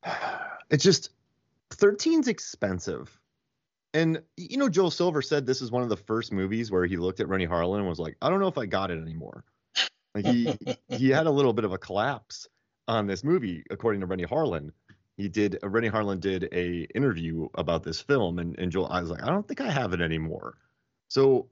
It's 0.69 0.83
just 0.83 1.11
13's 1.69 2.27
expensive. 2.27 3.17
And 3.93 4.21
you 4.35 4.57
know, 4.57 4.67
Joel 4.67 4.91
Silver 4.91 5.21
said 5.21 5.45
this 5.45 5.61
is 5.61 5.71
one 5.71 5.81
of 5.81 5.87
the 5.87 5.95
first 5.95 6.33
movies 6.33 6.71
where 6.71 6.85
he 6.85 6.97
looked 6.97 7.21
at 7.21 7.29
Renny 7.29 7.47
Harlin 7.47 7.77
and 7.77 7.87
was 7.87 7.99
like, 7.99 8.17
I 8.21 8.29
don't 8.29 8.41
know 8.41 8.49
if 8.49 8.57
I 8.57 8.65
got 8.65 8.91
it 8.91 9.01
anymore. 9.01 9.45
Like 10.13 10.25
he 10.25 10.53
he 10.89 11.09
had 11.09 11.25
a 11.25 11.31
little 11.31 11.53
bit 11.53 11.63
of 11.63 11.71
a 11.71 11.77
collapse 11.77 12.47
on 12.87 13.07
this 13.07 13.23
movie, 13.23 13.63
according 13.69 14.01
to 14.01 14.07
Renny 14.07 14.25
Harlin. 14.25 14.71
He 15.15 15.29
did 15.29 15.57
uh, 15.63 15.69
Renny 15.69 15.89
Harlin 15.89 16.19
did 16.19 16.49
a 16.51 16.83
interview 16.95 17.47
about 17.55 17.83
this 17.83 18.01
film, 18.01 18.39
and, 18.39 18.57
and 18.59 18.71
Joel 18.71 18.87
I 18.87 19.01
was 19.01 19.09
like, 19.09 19.23
I 19.23 19.27
don't 19.27 19.47
think 19.47 19.61
I 19.61 19.71
have 19.71 19.93
it 19.93 20.01
anymore. 20.01 20.57
So 21.07 21.47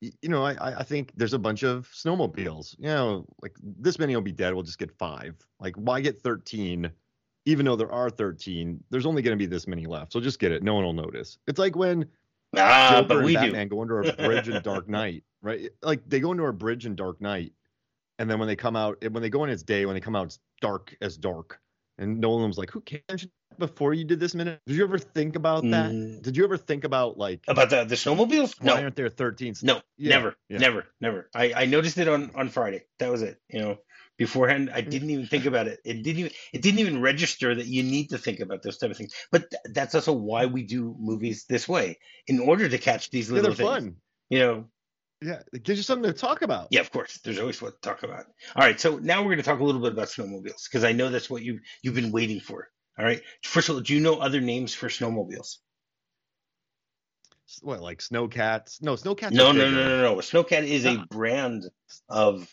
you 0.00 0.28
know, 0.28 0.44
I 0.44 0.80
I 0.80 0.82
think 0.82 1.12
there's 1.16 1.32
a 1.34 1.38
bunch 1.38 1.62
of 1.62 1.88
snowmobiles. 1.92 2.76
You 2.78 2.86
know, 2.86 3.26
like 3.42 3.56
this 3.62 3.98
many 3.98 4.14
will 4.14 4.22
be 4.22 4.32
dead. 4.32 4.54
We'll 4.54 4.62
just 4.62 4.78
get 4.78 4.90
five. 4.98 5.34
Like, 5.60 5.74
why 5.76 6.00
get 6.00 6.20
13? 6.20 6.90
Even 7.48 7.64
though 7.64 7.76
there 7.76 7.92
are 7.92 8.10
13, 8.10 8.82
there's 8.90 9.06
only 9.06 9.22
going 9.22 9.36
to 9.36 9.42
be 9.42 9.46
this 9.46 9.66
many 9.68 9.86
left. 9.86 10.12
So 10.12 10.20
just 10.20 10.40
get 10.40 10.50
it. 10.52 10.62
No 10.64 10.74
one 10.74 10.84
will 10.84 10.92
notice. 10.92 11.38
It's 11.46 11.58
like 11.60 11.76
when 11.76 12.06
Ah, 12.56 12.88
Joker 12.96 13.08
but 13.08 13.16
and 13.18 13.26
we 13.26 13.34
Batman 13.34 13.68
do. 13.68 13.76
go 13.76 13.82
under 13.82 14.00
a 14.00 14.12
bridge 14.14 14.48
in 14.48 14.60
Dark 14.62 14.88
Knight, 14.88 15.22
right? 15.42 15.70
Like 15.82 16.02
they 16.08 16.20
go 16.20 16.32
into 16.32 16.44
a 16.44 16.52
bridge 16.52 16.86
in 16.86 16.94
Dark 16.96 17.20
Knight, 17.20 17.52
and 18.18 18.30
then 18.30 18.38
when 18.38 18.48
they 18.48 18.56
come 18.56 18.76
out, 18.76 19.02
when 19.10 19.22
they 19.22 19.30
go 19.30 19.44
in, 19.44 19.50
it's 19.50 19.62
day. 19.62 19.86
When 19.86 19.94
they 19.94 20.00
come 20.00 20.16
out, 20.16 20.26
it's 20.26 20.38
dark 20.60 20.96
as 21.00 21.16
dark. 21.16 21.60
And 21.98 22.20
Nolan 22.20 22.48
was 22.48 22.58
like, 22.58 22.70
"Who 22.70 22.80
cares?" 22.80 23.26
Before 23.58 23.94
you 23.94 24.04
did 24.04 24.20
this 24.20 24.34
minute, 24.34 24.60
did 24.66 24.76
you 24.76 24.84
ever 24.84 24.98
think 24.98 25.36
about 25.36 25.70
that? 25.70 25.90
Mm. 25.90 26.22
Did 26.22 26.36
you 26.36 26.44
ever 26.44 26.56
think 26.56 26.84
about 26.84 27.16
like 27.16 27.44
About 27.48 27.70
the 27.70 27.84
the 27.84 27.94
snowmobiles? 27.94 28.54
why 28.60 28.66
No, 28.66 28.82
aren't 28.82 28.96
there 28.96 29.08
13? 29.08 29.54
no, 29.62 29.82
Yeah, 29.96 30.18
never, 30.18 30.34
yeah. 30.48 30.58
never, 30.58 30.86
never. 31.00 31.28
I 31.34 31.52
I 31.52 31.66
noticed 31.66 31.98
it 31.98 32.08
on 32.08 32.30
on 32.34 32.48
Friday. 32.48 32.82
That 32.98 33.10
was 33.10 33.22
it. 33.22 33.40
You 33.48 33.60
know, 33.60 33.76
beforehand, 34.18 34.70
I 34.72 34.80
didn't 34.80 35.10
even 35.10 35.26
think 35.26 35.46
about 35.46 35.68
it. 35.68 35.80
It 35.84 36.02
didn't 36.02 36.20
even 36.20 36.32
it 36.52 36.62
didn't 36.62 36.80
even 36.80 37.00
register 37.00 37.54
that 37.54 37.66
you 37.66 37.82
need 37.82 38.10
to 38.10 38.18
think 38.18 38.40
about 38.40 38.62
those 38.62 38.78
type 38.78 38.90
of 38.90 38.96
things. 38.96 39.14
But 39.30 39.50
th- 39.50 39.62
that's 39.74 39.94
also 39.94 40.12
why 40.12 40.46
we 40.46 40.62
do 40.64 40.94
movies 40.98 41.46
this 41.48 41.68
way, 41.68 41.98
in 42.26 42.40
order 42.40 42.68
to 42.68 42.78
catch 42.78 43.10
these 43.10 43.28
Yeah, 43.30 43.36
little 43.36 43.54
they're 43.54 43.66
things. 43.66 43.84
fun. 43.84 43.96
You 44.28 44.38
know, 44.40 44.64
Yeah, 45.22 45.42
it 45.52 45.62
gives 45.62 45.78
you 45.78 45.82
something 45.82 46.10
to 46.12 46.18
talk 46.18 46.42
about. 46.42 46.68
Yeah, 46.70 46.80
of 46.80 46.90
course. 46.90 47.18
There's 47.24 47.38
always 47.38 47.60
what 47.62 47.80
to 47.80 47.88
talk 47.88 48.02
about. 48.02 48.26
All 48.54 48.62
right, 48.66 48.78
so 48.78 48.98
now 48.98 49.20
we're 49.20 49.28
going 49.34 49.38
to 49.38 49.42
talk 49.44 49.60
a 49.60 49.64
little 49.64 49.80
bit 49.80 49.92
about 49.92 50.08
snowmobiles 50.08 50.64
because 50.68 50.84
I 50.84 50.92
know 50.92 51.08
that's 51.10 51.30
what 51.30 51.42
you 51.42 51.60
you've 51.82 51.94
been 51.94 52.12
waiting 52.12 52.40
for. 52.40 52.68
All 52.98 53.04
right. 53.04 53.22
First 53.42 53.68
of 53.68 53.76
all, 53.76 53.80
do 53.80 53.94
you 53.94 54.00
know 54.00 54.16
other 54.16 54.40
names 54.40 54.74
for 54.74 54.88
snowmobiles? 54.88 55.58
What 57.62 57.80
like 57.80 58.00
snowcats? 58.00 58.82
No, 58.82 58.94
snowcats. 58.94 59.32
No, 59.32 59.52
no, 59.52 59.70
no, 59.70 59.88
no, 59.88 60.02
no. 60.02 60.16
Snowcat 60.16 60.64
is 60.64 60.84
a 60.84 61.04
brand 61.10 61.64
of, 62.08 62.52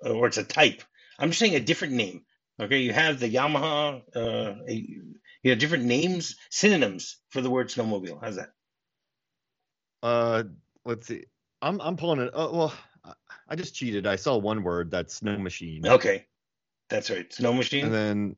or 0.00 0.26
it's 0.26 0.36
a 0.36 0.44
type. 0.44 0.82
I'm 1.18 1.30
just 1.30 1.38
saying 1.38 1.54
a 1.54 1.60
different 1.60 1.94
name. 1.94 2.22
Okay, 2.60 2.78
you 2.78 2.92
have 2.92 3.20
the 3.20 3.28
Yamaha, 3.30 4.02
uh, 4.14 4.54
a, 4.66 4.72
you 4.72 5.14
know, 5.44 5.54
different 5.54 5.84
names, 5.84 6.36
synonyms 6.50 7.18
for 7.30 7.40
the 7.40 7.50
word 7.50 7.68
snowmobile. 7.68 8.18
How's 8.20 8.36
that? 8.36 8.50
Uh, 10.02 10.44
let's 10.84 11.06
see. 11.06 11.24
I'm 11.62 11.80
I'm 11.80 11.96
pulling 11.96 12.20
it. 12.20 12.34
Uh, 12.34 12.48
well, 12.52 12.74
I 13.48 13.56
just 13.56 13.74
cheated. 13.74 14.06
I 14.06 14.16
saw 14.16 14.36
one 14.36 14.62
word 14.62 14.90
that's 14.90 15.16
snow 15.16 15.38
machine. 15.38 15.86
Okay, 15.86 16.26
that's 16.88 17.10
right. 17.10 17.30
Snow 17.32 17.52
machine. 17.52 17.86
And 17.86 17.94
then, 17.94 18.36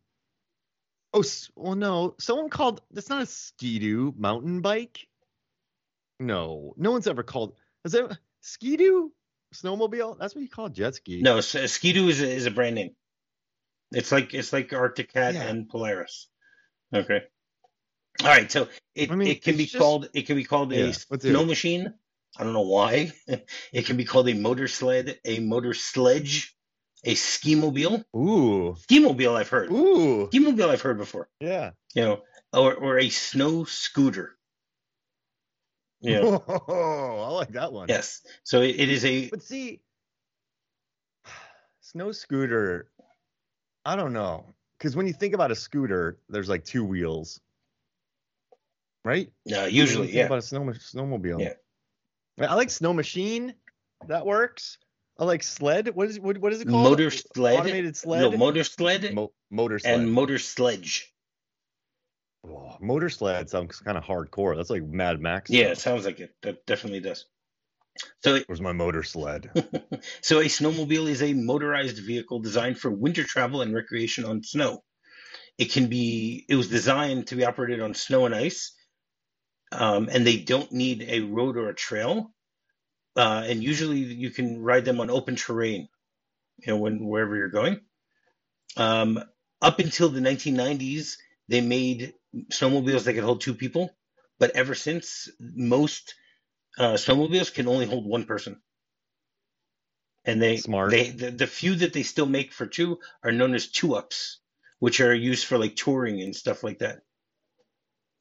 oh, 1.15 1.25
well, 1.57 1.75
no, 1.75 2.15
someone 2.19 2.49
called. 2.50 2.83
That's 2.91 3.09
not 3.09 3.23
a 3.23 3.27
skidoo 3.27 4.12
mountain 4.17 4.61
bike. 4.61 5.07
No, 6.21 6.75
no 6.77 6.91
one's 6.91 7.07
ever 7.07 7.23
called. 7.23 7.55
Is 7.85 7.95
it 7.95 8.11
skidoo 8.41 9.11
snowmobile? 9.55 10.19
That's 10.19 10.35
what 10.35 10.43
you 10.43 10.49
call 10.49 10.69
jet 10.69 10.95
ski. 10.97 11.23
No, 11.23 11.38
S- 11.38 11.55
uh, 11.55 11.67
Ski-Doo 11.67 12.09
is 12.09 12.21
a, 12.21 12.29
is 12.29 12.47
a 12.47 12.50
brand 12.50 12.75
name. 12.75 12.91
It's 13.93 14.12
like 14.12 14.35
it's 14.35 14.53
like 14.53 14.73
Arctic 14.73 15.12
Cat 15.12 15.35
Yeah. 15.35 15.45
and 15.45 15.69
Polaris. 15.69 16.29
Okay. 16.93 17.23
All 18.21 18.27
right, 18.27 18.50
so 18.50 18.69
it, 18.97 19.11
I 19.12 19.15
mean, 19.15 19.29
it 19.29 19.43
can 19.45 19.57
be 19.57 19.65
just- 19.65 19.79
called 19.79 20.09
it 20.12 20.27
can 20.27 20.37
be 20.37 20.45
called 20.45 20.73
a 20.73 20.77
Yeah, 20.77 20.93
let's 21.11 21.23
snow 21.25 21.43
it. 21.43 21.47
machine. 21.47 21.95
I 22.38 22.45
don't 22.45 22.53
know 22.53 22.62
why. 22.62 23.12
It 23.73 23.87
can 23.87 23.97
be 23.97 24.05
called 24.05 24.29
a 24.29 24.35
motor 24.35 24.69
sled, 24.69 25.19
a 25.25 25.38
motor 25.38 25.73
sledge, 25.73 26.55
a 27.05 27.14
ski 27.14 27.55
mobile. 27.55 28.05
Ooh, 28.17 28.75
Ski 28.78 28.99
mobile 29.00 29.37
I've 29.37 29.49
heard. 29.49 29.71
ooh, 29.71 30.26
Ski 30.28 30.38
mobile 30.40 30.71
I've 30.71 30.83
heard 30.83 30.99
before. 30.99 31.28
yeah. 31.40 31.71
You 31.95 32.02
know, 32.02 32.23
or 32.52 32.75
or 32.75 32.99
a 32.99 33.09
snow 33.09 33.64
scooter. 33.64 34.37
Yeah. 36.00 36.21
Oh, 36.47 37.23
I 37.25 37.31
like 37.33 37.52
that 37.52 37.73
one. 37.73 37.88
yes. 37.88 38.23
So 38.45 38.62
it, 38.62 38.76
it 38.78 38.88
is 38.88 39.05
a 39.05 39.28
But 39.31 39.43
see, 39.43 39.81
snow 41.81 42.12
scooter, 42.12 42.88
I 43.85 43.97
don't 43.97 44.12
know. 44.12 44.45
Because 44.78 44.95
when 44.95 45.07
you 45.09 45.12
think 45.12 45.35
about 45.35 45.50
a 45.50 45.57
scooter, 45.57 46.19
there's 46.28 46.49
like 46.49 46.64
two 46.64 46.85
wheels, 46.85 47.40
right? 49.05 49.28
uh, 49.52 49.64
usually 49.64 50.12
yeah. 50.12 50.26
About 50.26 50.38
a 50.38 50.43
snow, 50.43 50.61
snowmobile. 50.61 51.40
Yeah. 52.38 52.47
I 52.49 52.55
like 52.55 52.71
snow 52.71 52.93
machine. 52.93 53.55
That 54.07 54.25
works. 54.25 54.78
I 55.19 55.25
like 55.25 55.43
sled. 55.43 55.95
What 55.95 56.09
is 56.09 56.21
what, 56.21 56.39
what 56.39 56.53
is 56.53 56.61
it 56.61 56.69
called? 56.69 56.85
Motor 56.85 57.11
sled. 57.11 57.61
Automated 57.61 57.97
sled. 57.97 58.21
No, 58.21 58.37
motor 58.37 58.65
sled 58.65 59.15
Mo- 59.15 59.33
motor 59.51 59.79
sled. 59.79 59.95
and 59.95 60.13
motor 60.13 60.39
sledge. 60.39 61.13
Oh, 62.47 62.77
motor 62.81 63.11
sled 63.11 63.51
sounds 63.51 63.81
kind 63.81 63.99
of 63.99 64.05
hardcore. 64.05 64.57
That's 64.57 64.71
like 64.71 64.85
Mad 64.85 65.21
Max. 65.21 65.51
Yeah, 65.51 65.67
it 65.67 65.79
sounds 65.79 66.05
like 66.05 66.21
it. 66.21 66.31
That 66.43 66.65
definitely 66.67 67.01
does. 67.01 67.27
So, 68.23 68.39
Where's 68.47 68.61
my 68.61 68.71
motor 68.71 69.03
sled? 69.03 69.51
so 70.21 70.39
a 70.39 70.45
snowmobile 70.45 71.09
is 71.09 71.21
a 71.21 71.35
motorized 71.35 71.99
vehicle 71.99 72.39
designed 72.39 72.79
for 72.79 72.93
winter 72.93 73.25
travel 73.25 73.61
and 73.63 73.75
recreation 73.75 74.25
on 74.25 74.45
snow. 74.45 74.85
It 75.59 75.73
can 75.73 75.89
be. 75.89 76.45
It 76.49 76.55
was 76.55 76.69
designed 76.69 77.27
to 77.29 77.35
be 77.35 77.45
operated 77.45 77.81
on 77.81 77.95
snow 77.95 78.27
and 78.27 78.35
ice, 78.37 78.73
um, 79.73 80.09
and 80.13 80.25
they 80.25 80.37
don't 80.37 80.71
need 80.71 81.05
a 81.09 81.21
road 81.21 81.57
or 81.57 81.69
a 81.69 81.75
trail. 81.75 82.33
Uh, 83.19 83.43
and 83.47 83.65
usually, 83.65 83.99
you 83.99 84.31
can 84.31 84.63
ride 84.63 84.85
them 84.85 85.01
on 85.01 85.11
open 85.11 85.35
terrain. 85.35 85.89
You 86.59 86.73
know, 86.73 86.79
when 86.79 87.05
wherever 87.05 87.35
you're 87.37 87.49
going. 87.49 87.81
Um, 88.77 89.21
up 89.61 89.81
until 89.81 90.09
the 90.09 90.21
1990s, 90.21 91.17
they 91.49 91.61
made 91.61 92.15
snowmobiles 92.51 93.05
that 93.05 93.15
could 93.15 93.25
hold 93.25 93.41
two 93.41 93.55
people, 93.55 93.91
but 94.39 94.53
ever 94.53 94.77
since, 94.77 95.29
most 95.41 96.15
uh, 96.79 96.95
snowmobiles 96.95 97.53
can 97.53 97.67
only 97.67 97.87
hold 97.87 98.07
one 98.07 98.25
person. 98.25 98.61
And 100.25 100.41
they 100.41 100.59
Smart. 100.59 100.91
they 100.91 101.11
the, 101.11 101.31
the 101.31 101.47
few 101.49 101.75
that 101.77 101.93
they 101.93 102.05
still 102.05 102.27
make 102.27 102.53
for 102.53 102.67
two 102.67 103.01
are 103.25 103.33
known 103.33 103.55
as 103.55 103.67
two 103.67 103.97
ups, 103.97 104.39
which 104.79 105.01
are 105.01 105.15
used 105.15 105.47
for 105.47 105.59
like 105.59 105.75
touring 105.75 106.21
and 106.21 106.37
stuff 106.37 106.63
like 106.63 106.81
that. 106.81 107.01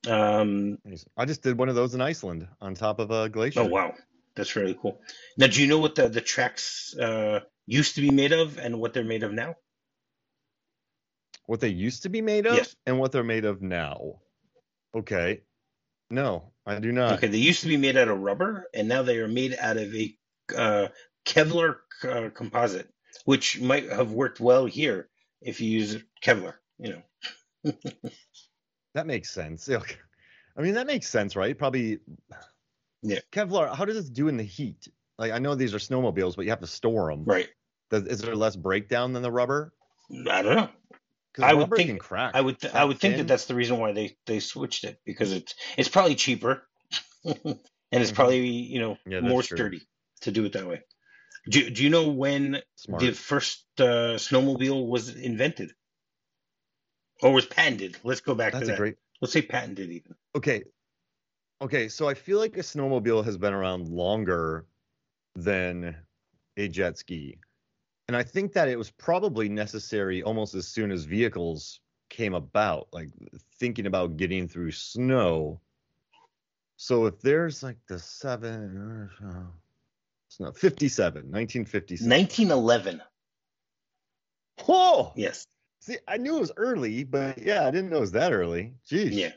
Um, 0.08 0.80
I 1.18 1.26
just 1.26 1.44
did 1.44 1.58
one 1.58 1.70
of 1.70 1.76
those 1.76 1.94
in 1.94 2.02
Iceland 2.02 2.48
on 2.62 2.74
top 2.74 3.00
of 3.00 3.12
a 3.12 3.30
glacier. 3.30 3.60
oh 3.60 3.66
wow, 3.66 3.94
that's 4.38 4.56
really 4.56 4.78
cool. 4.82 5.02
Now, 5.38 5.48
do 5.48 5.62
you 5.62 5.68
know 5.68 5.80
what 5.80 5.96
the 5.96 6.08
the 6.08 6.22
tracks 6.22 6.96
uh, 6.98 7.42
used 7.66 7.96
to 7.96 8.02
be 8.02 8.12
made 8.12 8.32
of 8.32 8.58
and 8.58 8.80
what 8.80 8.94
they're 8.94 9.04
made 9.04 9.24
of 9.24 9.34
now? 9.34 9.56
What 11.46 11.60
they 11.60 11.70
used 11.70 12.04
to 12.04 12.10
be 12.10 12.22
made 12.22 12.46
of 12.48 12.56
Yes. 12.56 12.76
and 12.86 13.00
what 13.00 13.12
they're 13.12 13.24
made 13.24 13.46
of 13.46 13.62
now. 13.62 14.22
Okay. 14.96 15.42
No, 16.10 16.54
I 16.66 16.80
do 16.80 16.92
not. 16.92 17.18
Okay, 17.18 17.28
they 17.28 17.38
used 17.38 17.62
to 17.62 17.68
be 17.68 17.78
made 17.78 17.98
out 17.98 18.08
of 18.08 18.20
rubber, 18.20 18.68
and 18.74 18.88
now 18.88 19.02
they 19.04 19.18
are 19.18 19.28
made 19.28 19.58
out 19.60 19.78
of 19.78 19.94
a 19.94 20.16
uh, 20.56 20.88
Kevlar 21.26 21.78
uh, 22.04 22.30
composite, 22.34 22.88
which 23.26 23.60
might 23.60 23.90
have 23.92 24.12
worked 24.12 24.40
well 24.40 24.66
here 24.66 25.10
if 25.42 25.60
you 25.60 25.70
use 25.70 25.98
Kevlar. 26.24 26.54
You 26.80 27.02
know, 27.64 27.74
That 28.94 29.08
makes 29.08 29.30
sense. 29.30 29.68
Okay. 29.70 29.96
I 30.58 30.62
mean, 30.62 30.74
that 30.76 30.88
makes 30.88 31.08
sense, 31.08 31.36
right? 31.36 31.58
Probably. 31.58 32.00
Yeah. 33.10 33.20
Kevlar, 33.32 33.74
how 33.76 33.86
does 33.86 33.96
this 33.96 34.10
do 34.10 34.28
in 34.28 34.38
the 34.38 34.44
heat? 34.44 34.88
Like, 35.18 35.32
I 35.32 35.40
know 35.40 35.56
these 35.56 35.74
are 35.74 35.80
snowmobiles, 35.80 36.36
but 36.36 36.46
you 36.46 36.52
have 36.52 36.60
to 36.62 36.68
store 36.68 37.10
them. 37.12 37.24
right? 37.26 37.50
Does, 37.90 38.04
is 38.06 38.22
there 38.22 38.36
less 38.36 38.56
breakdown 38.56 39.14
than 39.14 39.24
the 39.24 39.32
rubber? 39.32 39.74
I 40.30 40.42
don't 40.42 40.56
know. 40.56 40.70
I 41.42 41.54
would 41.54 41.70
think- 41.76 41.90
can 41.90 42.00
crack. 42.00 42.32
I 42.36 42.42
would 42.42 42.60
th- 42.60 42.74
I 42.74 42.84
would 42.84 43.00
think 43.00 43.18
that 43.18 43.28
that's 43.28 43.46
the 43.46 43.56
reason 43.56 43.78
why 43.78 43.92
they 43.92 44.18
they 44.26 44.40
switched 44.40 44.84
it 44.84 45.00
because 45.06 45.32
it's 45.32 45.54
it's 45.78 45.88
probably 45.90 46.16
cheaper, 46.16 46.64
and 47.26 47.60
it's 47.92 48.12
Mhm. 48.12 48.16
probably 48.16 48.48
you 48.48 48.80
know 48.80 48.98
Yeah, 49.06 49.20
more 49.22 49.44
true. 49.44 49.58
sturdy 49.58 49.82
to 50.22 50.32
do 50.32 50.46
it 50.46 50.54
that 50.54 50.66
way. 50.68 50.82
Do 51.50 51.70
Do 51.70 51.84
you 51.84 51.90
know 51.92 52.10
when 52.10 52.62
Smart. 52.76 53.02
the 53.02 53.12
first 53.12 53.66
uh, 53.80 54.18
snowmobile 54.18 54.88
was 54.88 55.16
invented 55.16 55.72
or 57.22 57.32
was 57.34 57.46
patented? 57.46 57.98
Let's 58.04 58.22
go 58.22 58.34
back 58.36 58.54
That's 58.54 58.66
to 58.66 58.72
that. 58.72 58.78
great. 58.78 58.96
Let's 59.22 59.32
say 59.34 59.42
patented 59.44 59.90
even. 59.92 60.16
Okay. 60.36 60.64
Okay, 61.60 61.88
so 61.88 62.08
I 62.08 62.14
feel 62.14 62.38
like 62.38 62.56
a 62.58 62.62
snowmobile 62.62 63.26
has 63.26 63.38
been 63.38 63.54
around 63.54 63.90
longer 63.90 64.66
than 65.36 65.96
a 66.56 66.68
jet 66.68 66.98
ski. 66.98 67.40
And 68.08 68.16
I 68.16 68.24
think 68.24 68.54
that 68.54 68.70
it 68.70 68.78
was 68.78 68.92
probably 68.92 69.50
necessary 69.50 70.24
almost 70.24 70.56
as 70.56 70.68
soon 70.68 70.92
as 70.92 71.04
vehicles 71.04 71.82
came 72.10 72.36
about, 72.36 72.88
like 72.94 73.10
thinking 73.56 73.86
about 73.86 74.18
getting 74.18 74.48
through 74.48 74.72
snow. 74.72 75.60
So 76.78 77.08
if 77.08 77.20
there's 77.22 77.64
like 77.64 77.78
the 77.88 78.00
seven, 78.00 79.10
uh, 79.24 79.52
it's 80.28 80.40
not 80.40 80.56
57, 80.56 81.24
1957. 81.24 82.10
1911. 82.10 83.02
Whoa! 84.64 85.12
Yes. 85.16 85.46
See, 85.82 85.98
I 86.08 86.18
knew 86.18 86.38
it 86.38 86.42
was 86.42 86.52
early, 86.56 87.04
but 87.04 87.38
yeah, 87.40 87.66
I 87.66 87.72
didn't 87.72 87.90
know 87.90 87.98
it 87.98 88.02
was 88.02 88.12
that 88.12 88.32
early. 88.32 88.74
Jeez. 88.90 89.10
Yeah. 89.12 89.32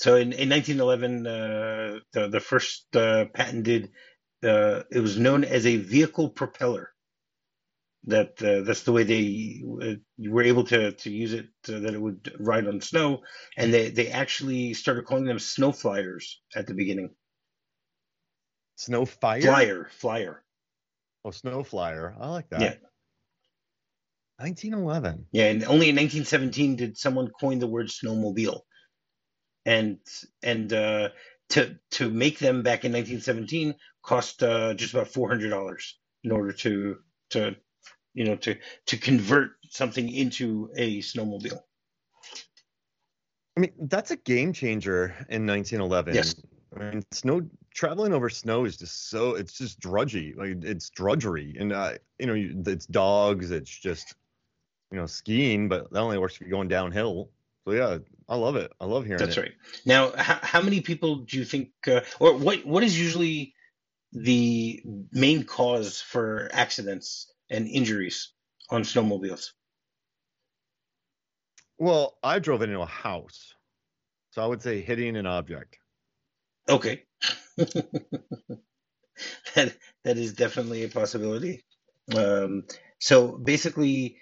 So 0.00 0.16
in, 0.16 0.32
in 0.32 0.48
1911, 0.48 1.26
uh, 1.26 1.98
the 2.12 2.28
the 2.28 2.40
first 2.40 2.96
uh, 2.96 3.26
patented 3.34 3.90
uh, 4.42 4.84
it 4.90 5.00
was 5.00 5.18
known 5.18 5.44
as 5.44 5.66
a 5.66 5.76
vehicle 5.76 6.30
propeller. 6.30 6.88
That 8.04 8.42
uh, 8.42 8.62
that's 8.62 8.84
the 8.84 8.92
way 8.92 9.02
they 9.02 9.62
uh, 9.62 9.96
were 10.16 10.42
able 10.42 10.64
to 10.64 10.92
to 10.92 11.10
use 11.10 11.34
it 11.34 11.48
uh, 11.68 11.80
that 11.80 11.92
it 11.92 12.00
would 12.00 12.34
ride 12.40 12.66
on 12.66 12.80
snow, 12.80 13.20
and 13.58 13.74
they 13.74 13.90
they 13.90 14.08
actually 14.08 14.72
started 14.72 15.04
calling 15.04 15.26
them 15.26 15.38
snow 15.38 15.70
flyers 15.70 16.40
at 16.56 16.66
the 16.66 16.72
beginning. 16.72 17.10
Snow 18.76 19.04
fire. 19.04 19.42
Flyer, 19.42 19.88
flyer. 19.90 20.42
Oh, 21.26 21.30
snow 21.30 21.62
flyer. 21.62 22.16
I 22.18 22.28
like 22.30 22.48
that. 22.48 22.60
Yeah. 22.62 22.74
1911. 24.38 25.26
Yeah, 25.32 25.50
and 25.50 25.64
only 25.64 25.90
in 25.90 25.96
1917 25.96 26.76
did 26.76 26.96
someone 26.96 27.28
coin 27.38 27.58
the 27.58 27.66
word 27.66 27.88
snowmobile, 27.88 28.62
and 29.66 29.98
and 30.42 30.72
uh, 30.72 31.08
to 31.50 31.76
to 31.92 32.10
make 32.10 32.38
them 32.38 32.62
back 32.62 32.84
in 32.84 32.92
1917 32.92 33.74
cost 34.02 34.42
uh, 34.42 34.74
just 34.74 34.94
about 34.94 35.08
400 35.08 35.50
dollars 35.50 35.98
in 36.24 36.32
order 36.32 36.52
to 36.52 36.98
to 37.30 37.56
you 38.14 38.24
know 38.24 38.36
to 38.36 38.56
to 38.86 38.96
convert 38.96 39.52
something 39.68 40.08
into 40.08 40.70
a 40.76 41.00
snowmobile. 41.00 41.60
I 43.56 43.60
mean, 43.60 43.72
that's 43.88 44.10
a 44.10 44.16
game 44.16 44.52
changer 44.52 45.14
in 45.28 45.46
1911. 45.46 46.14
Yes. 46.14 46.34
I 46.74 46.78
mean, 46.78 47.02
snow 47.10 47.42
traveling 47.74 48.12
over 48.12 48.30
snow 48.30 48.64
is 48.64 48.76
just 48.76 49.10
so 49.10 49.34
it's 49.34 49.58
just 49.58 49.80
drudgy, 49.80 50.34
like 50.36 50.62
it's 50.62 50.88
drudgery, 50.90 51.56
and 51.58 51.72
uh, 51.72 51.94
you 52.18 52.26
know, 52.26 52.70
it's 52.70 52.86
dogs, 52.86 53.50
it's 53.50 53.70
just 53.70 54.14
you 54.92 54.98
know 54.98 55.06
skiing, 55.06 55.68
but 55.68 55.90
that 55.92 55.98
only 55.98 56.18
works 56.18 56.34
if 56.34 56.42
you're 56.42 56.50
going 56.50 56.68
downhill. 56.68 57.30
So 57.64 57.72
yeah, 57.72 57.98
I 58.28 58.36
love 58.36 58.56
it. 58.56 58.72
I 58.80 58.86
love 58.86 59.04
hearing 59.04 59.18
That's 59.18 59.36
it. 59.36 59.40
right. 59.40 59.52
Now, 59.84 60.12
how, 60.16 60.38
how 60.42 60.62
many 60.62 60.80
people 60.80 61.16
do 61.16 61.36
you 61.36 61.44
think, 61.44 61.70
uh, 61.86 62.00
or 62.18 62.36
what 62.36 62.64
what 62.64 62.82
is 62.82 62.98
usually 62.98 63.54
the 64.12 64.82
main 65.12 65.44
cause 65.44 66.00
for 66.00 66.48
accidents 66.52 67.30
and 67.50 67.68
injuries 67.68 68.32
on 68.70 68.82
snowmobiles? 68.82 69.50
Well, 71.78 72.18
I 72.22 72.38
drove 72.38 72.62
into 72.62 72.80
a 72.80 72.86
house, 72.86 73.54
so 74.30 74.42
I 74.42 74.46
would 74.46 74.62
say 74.62 74.80
hitting 74.80 75.16
an 75.16 75.26
object. 75.26 75.78
Okay. 76.68 77.04
that 77.56 78.64
that 80.04 80.16
is 80.16 80.34
definitely 80.34 80.84
a 80.84 80.88
possibility. 80.88 81.64
Um, 82.14 82.64
so 82.98 83.38
basically, 83.38 84.18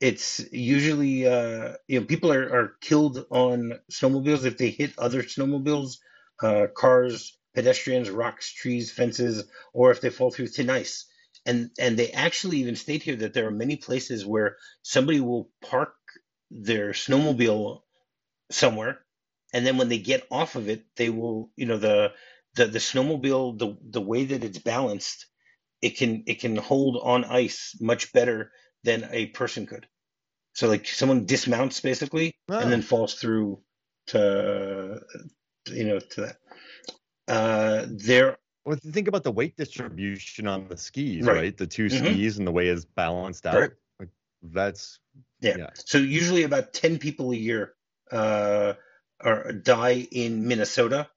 it's 0.00 0.40
usually 0.52 1.26
uh, 1.26 1.74
you 1.88 2.00
know 2.00 2.06
people 2.06 2.32
are, 2.32 2.44
are 2.54 2.72
killed 2.80 3.26
on 3.30 3.74
snowmobiles 3.90 4.44
if 4.44 4.58
they 4.58 4.70
hit 4.70 4.92
other 4.98 5.22
snowmobiles, 5.22 5.98
uh, 6.42 6.66
cars, 6.76 7.38
pedestrians, 7.54 8.10
rocks, 8.10 8.52
trees, 8.52 8.92
fences, 8.92 9.44
or 9.72 9.90
if 9.90 10.00
they 10.00 10.10
fall 10.10 10.30
through 10.30 10.48
thin 10.48 10.70
ice. 10.70 11.06
And 11.46 11.70
and 11.78 11.98
they 11.98 12.10
actually 12.12 12.58
even 12.58 12.76
state 12.76 13.02
here 13.04 13.16
that 13.16 13.34
there 13.34 13.46
are 13.46 13.52
many 13.52 13.76
places 13.76 14.26
where 14.26 14.56
somebody 14.82 15.20
will 15.20 15.50
park 15.62 15.94
their 16.50 16.90
snowmobile 16.90 17.80
somewhere 18.50 19.00
and 19.54 19.66
then 19.66 19.78
when 19.78 19.88
they 19.90 19.98
get 19.98 20.26
off 20.30 20.56
of 20.56 20.68
it 20.68 20.84
they 20.96 21.10
will 21.10 21.50
you 21.56 21.66
know 21.66 21.78
the 21.78 22.12
the, 22.56 22.66
the 22.66 22.80
snowmobile 22.80 23.58
the 23.58 23.76
the 23.90 24.00
way 24.00 24.24
that 24.26 24.44
it's 24.44 24.58
balanced 24.58 25.26
it 25.82 25.98
can 25.98 26.24
it 26.26 26.40
can 26.40 26.56
hold 26.56 26.98
on 27.02 27.24
ice 27.24 27.76
much 27.80 28.12
better 28.12 28.52
than 28.86 29.08
a 29.12 29.26
person 29.40 29.66
could 29.66 29.86
so 30.54 30.68
like 30.68 30.86
someone 30.86 31.26
dismounts 31.26 31.80
basically 31.80 32.28
and 32.48 32.72
then 32.72 32.80
Oh. 32.80 32.88
falls 32.92 33.14
through 33.20 33.60
to 34.12 35.00
you 35.78 35.84
know 35.84 35.98
to 36.12 36.20
that 36.24 36.36
uh 37.28 37.86
there 38.08 38.36
Well, 38.64 38.78
think 38.96 39.08
about 39.08 39.24
the 39.24 39.32
weight 39.40 39.56
distribution 39.56 40.46
on 40.48 40.68
the 40.68 40.76
skis, 40.76 41.24
Right. 41.26 41.36
right? 41.36 41.56
The 41.56 41.66
2 41.66 41.86
Mhm. 41.86 41.98
skis 41.98 42.38
and 42.38 42.46
the 42.46 42.52
way 42.58 42.66
it's 42.68 42.84
balanced 42.84 43.46
out. 43.46 43.54
Correct. 43.54 43.76
Like, 44.00 44.10
that's 44.42 44.98
Yeah. 45.40 45.56
Yeah. 45.58 45.70
So 45.74 45.98
usually 45.98 46.44
about 46.44 46.72
10 46.72 46.98
people 46.98 47.30
a 47.32 47.36
year 47.48 47.74
uh, 48.10 48.74
are, 49.20 49.52
die 49.52 50.06
in 50.10 50.46
Minnesota 50.50 51.08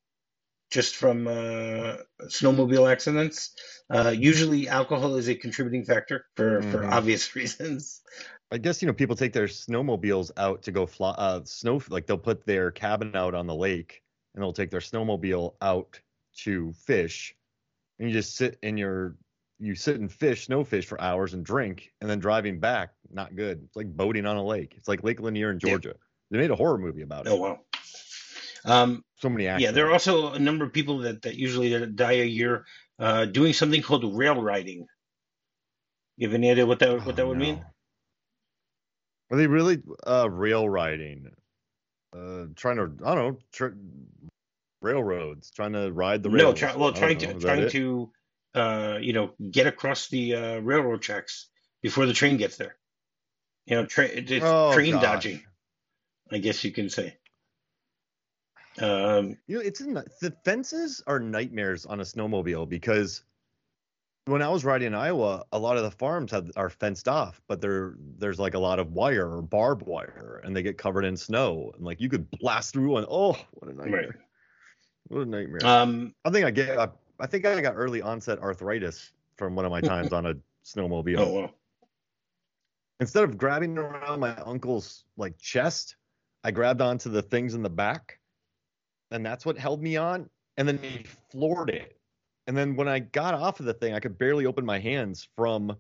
just 0.70 0.96
from 0.96 1.28
uh, 1.28 1.98
snowmobile 2.26 2.92
accidents. 2.92 3.56
Uh, 3.90 4.14
usually 4.16 4.68
alcohol 4.68 5.16
is 5.16 5.28
a 5.28 5.36
contributing 5.36 5.84
factor 5.84 6.26
for, 6.36 6.62
for 6.62 6.84
Mhm. 6.84 6.94
obvious 6.94 7.36
reasons. 7.36 8.02
I 8.52 8.58
guess 8.58 8.82
you 8.82 8.88
know 8.88 8.94
people 8.94 9.16
take 9.16 9.34
their 9.34 9.48
snowmobiles 9.48 10.32
out 10.38 10.64
to 10.64 10.72
go 10.72 10.86
fly 10.86 11.12
uh 11.12 11.44
snow 11.46 11.82
like 11.90 12.08
they'll 12.08 12.18
put 12.18 12.46
their 12.46 12.72
cabin 12.72 13.16
out 13.16 13.36
on 13.36 13.46
the 13.48 13.56
lake 13.56 14.02
and 14.34 14.44
they'll 14.44 14.54
take 14.54 14.72
their 14.72 14.80
snowmobile 14.80 15.56
out 15.62 16.00
to 16.38 16.74
fish 16.74 17.36
and 18.00 18.10
you 18.10 18.14
just 18.14 18.36
sit 18.36 18.58
in 18.64 18.78
your 18.78 19.18
you 19.60 19.76
sit 19.76 20.00
and 20.00 20.12
fish 20.12 20.46
snow 20.48 20.64
fish 20.64 20.86
for 20.88 21.00
hours 21.02 21.34
and 21.34 21.46
drink 21.46 21.94
and 22.02 22.10
then 22.10 22.20
driving 22.20 22.60
back 22.60 22.94
not 23.12 23.36
good 23.36 23.62
it's 23.64 23.76
like 23.76 23.88
boating 23.96 24.26
on 24.26 24.38
a 24.38 24.44
lake 24.44 24.74
it's 24.78 24.88
like 24.88 25.04
lake 25.04 25.20
lanier 25.22 25.52
in 25.52 25.60
Yeah. 25.64 25.70
georgia 25.70 25.96
they 26.32 26.38
made 26.38 26.52
a 26.52 26.56
horror 26.56 26.78
movie 26.78 27.02
about 27.04 27.28
it 27.28 27.32
Oh, 27.32 27.36
wow. 27.38 27.60
Um, 28.66 29.04
so 29.16 29.30
many 29.30 29.48
accidents 29.48 29.70
yeah, 29.70 29.72
there 29.72 29.88
are 29.88 29.94
also 29.94 30.34
a 30.34 30.40
number 30.40 30.66
of 30.66 30.74
people 30.74 31.00
that, 31.00 31.22
that 31.24 31.36
usually 31.36 31.86
die 31.88 32.14
a 32.14 32.26
year 32.26 32.66
uh, 33.00 33.26
doing 33.26 33.54
something 33.54 33.82
called 33.82 34.18
rail 34.18 34.42
riding. 34.42 34.88
You 36.18 36.28
have 36.28 36.36
any 36.36 36.52
idea 36.52 36.66
what 36.66 36.80
that, 36.80 37.06
what 37.06 37.16
that 37.16 37.26
Oh, 37.26 37.30
would 37.30 37.38
mean? 37.38 37.64
Are 39.32 39.38
they 39.38 39.48
really 39.48 39.82
uh 40.06 40.30
rail 40.30 40.68
riding? 40.68 41.32
Uh 42.14 42.46
trying 42.56 42.78
to 42.78 43.06
I 43.06 43.16
don't 43.16 43.34
know, 43.34 43.40
tr- 43.52 43.78
railroads, 44.82 45.52
trying 45.52 45.74
to 45.74 45.92
ride 45.92 46.24
the 46.24 46.30
No, 46.30 46.52
rails. 46.52 46.60
try, 46.60 46.76
well, 46.76 46.94
trying 46.94 47.18
know, 47.18 47.34
to 47.34 47.40
trying 47.40 47.68
it? 47.68 47.72
to 47.72 48.12
uh, 48.56 48.98
you 49.02 49.14
know 49.14 49.34
get 49.52 49.68
across 49.68 50.08
the 50.10 50.36
uh, 50.36 50.60
railroad 50.60 51.02
tracks 51.02 51.50
before 51.82 52.06
the 52.06 52.14
train 52.14 52.38
gets 52.38 52.58
there. 52.58 52.76
You 53.66 53.76
know, 53.76 53.86
tra- 53.86 54.06
it's 54.06 54.46
Oh, 54.46 54.74
train 54.74 54.92
gosh. 54.92 55.02
dodging, 55.02 55.44
I 56.32 56.40
guess 56.40 56.64
you 56.64 56.72
can 56.72 56.90
say. 56.90 57.18
Um, 58.82 59.38
You 59.48 59.58
know, 59.58 59.62
it's 59.62 59.82
in 59.82 59.94
the, 59.94 60.06
the 60.22 60.32
fences 60.44 61.04
are 61.08 61.20
nightmares 61.20 61.86
on 61.86 62.00
a 62.00 62.04
snowmobile 62.04 62.68
because 62.70 63.24
when 64.26 64.42
I 64.42 64.50
was 64.50 64.64
riding 64.64 64.88
in 64.88 64.96
Iowa, 64.96 65.44
a 65.52 65.60
lot 65.60 65.78
of 65.78 65.84
the 65.84 65.92
farms 65.92 66.32
have 66.32 66.52
are 66.56 66.70
fenced 66.70 67.08
off, 67.08 67.42
but 67.48 67.62
there 67.62 67.96
there's 68.18 68.40
like 68.40 68.54
a 68.54 68.60
lot 68.60 68.80
of 68.80 68.94
wire 68.94 69.28
or 69.38 69.42
barbed 69.42 69.86
wire, 69.86 70.42
and 70.44 70.56
they 70.56 70.62
get 70.62 70.78
covered 70.78 71.04
in 71.04 71.18
snow, 71.18 71.72
and 71.76 71.84
like 71.84 72.00
you 72.00 72.10
could 72.10 72.30
blast 72.32 72.74
through 72.74 72.98
and 72.98 73.08
oh, 73.10 73.38
what 73.54 73.72
a 73.72 73.74
nightmare! 73.74 74.02
right. 74.02 74.10
What 75.08 75.22
a 75.22 75.26
nightmare! 75.26 75.66
Um, 75.66 76.14
I 76.24 76.30
think 76.30 76.46
I 76.46 76.52
get 76.52 76.78
I, 76.78 76.90
I 77.20 77.26
think 77.26 77.46
I 77.46 77.60
got 77.62 77.74
early 77.76 78.02
onset 78.02 78.40
arthritis 78.40 79.12
from 79.36 79.56
one 79.56 79.66
of 79.66 79.72
my 79.72 79.82
times 79.94 80.14
on 80.14 80.28
a 80.28 80.36
snowmobile. 80.64 81.20
oh 81.20 81.32
well. 81.34 81.52
Instead 83.00 83.24
of 83.24 83.38
grabbing 83.38 83.78
around 83.78 84.20
my 84.20 84.36
uncle's 84.42 85.06
like 85.18 85.38
chest, 85.40 85.96
I 86.44 86.52
grabbed 86.52 86.82
onto 86.82 87.10
the 87.10 87.22
things 87.22 87.54
in 87.56 87.64
the 87.64 87.70
back, 87.70 88.19
and 89.12 89.26
that's 89.26 89.46
what 89.46 89.58
held 89.58 89.82
me 89.82 89.98
on. 89.98 90.30
And 90.58 90.68
then 90.68 90.78
he 90.80 91.06
floored 91.32 91.70
it. 91.70 91.98
And 92.48 92.58
then 92.58 92.76
when 92.76 92.88
I 92.88 93.00
got 93.00 93.34
off 93.34 93.60
of 93.60 93.66
the 93.66 93.74
thing, 93.74 93.94
I 93.94 94.00
could 94.00 94.18
barely 94.18 94.46
open 94.46 94.66
my 94.66 94.80
hands 94.80 95.28
from 95.36 95.78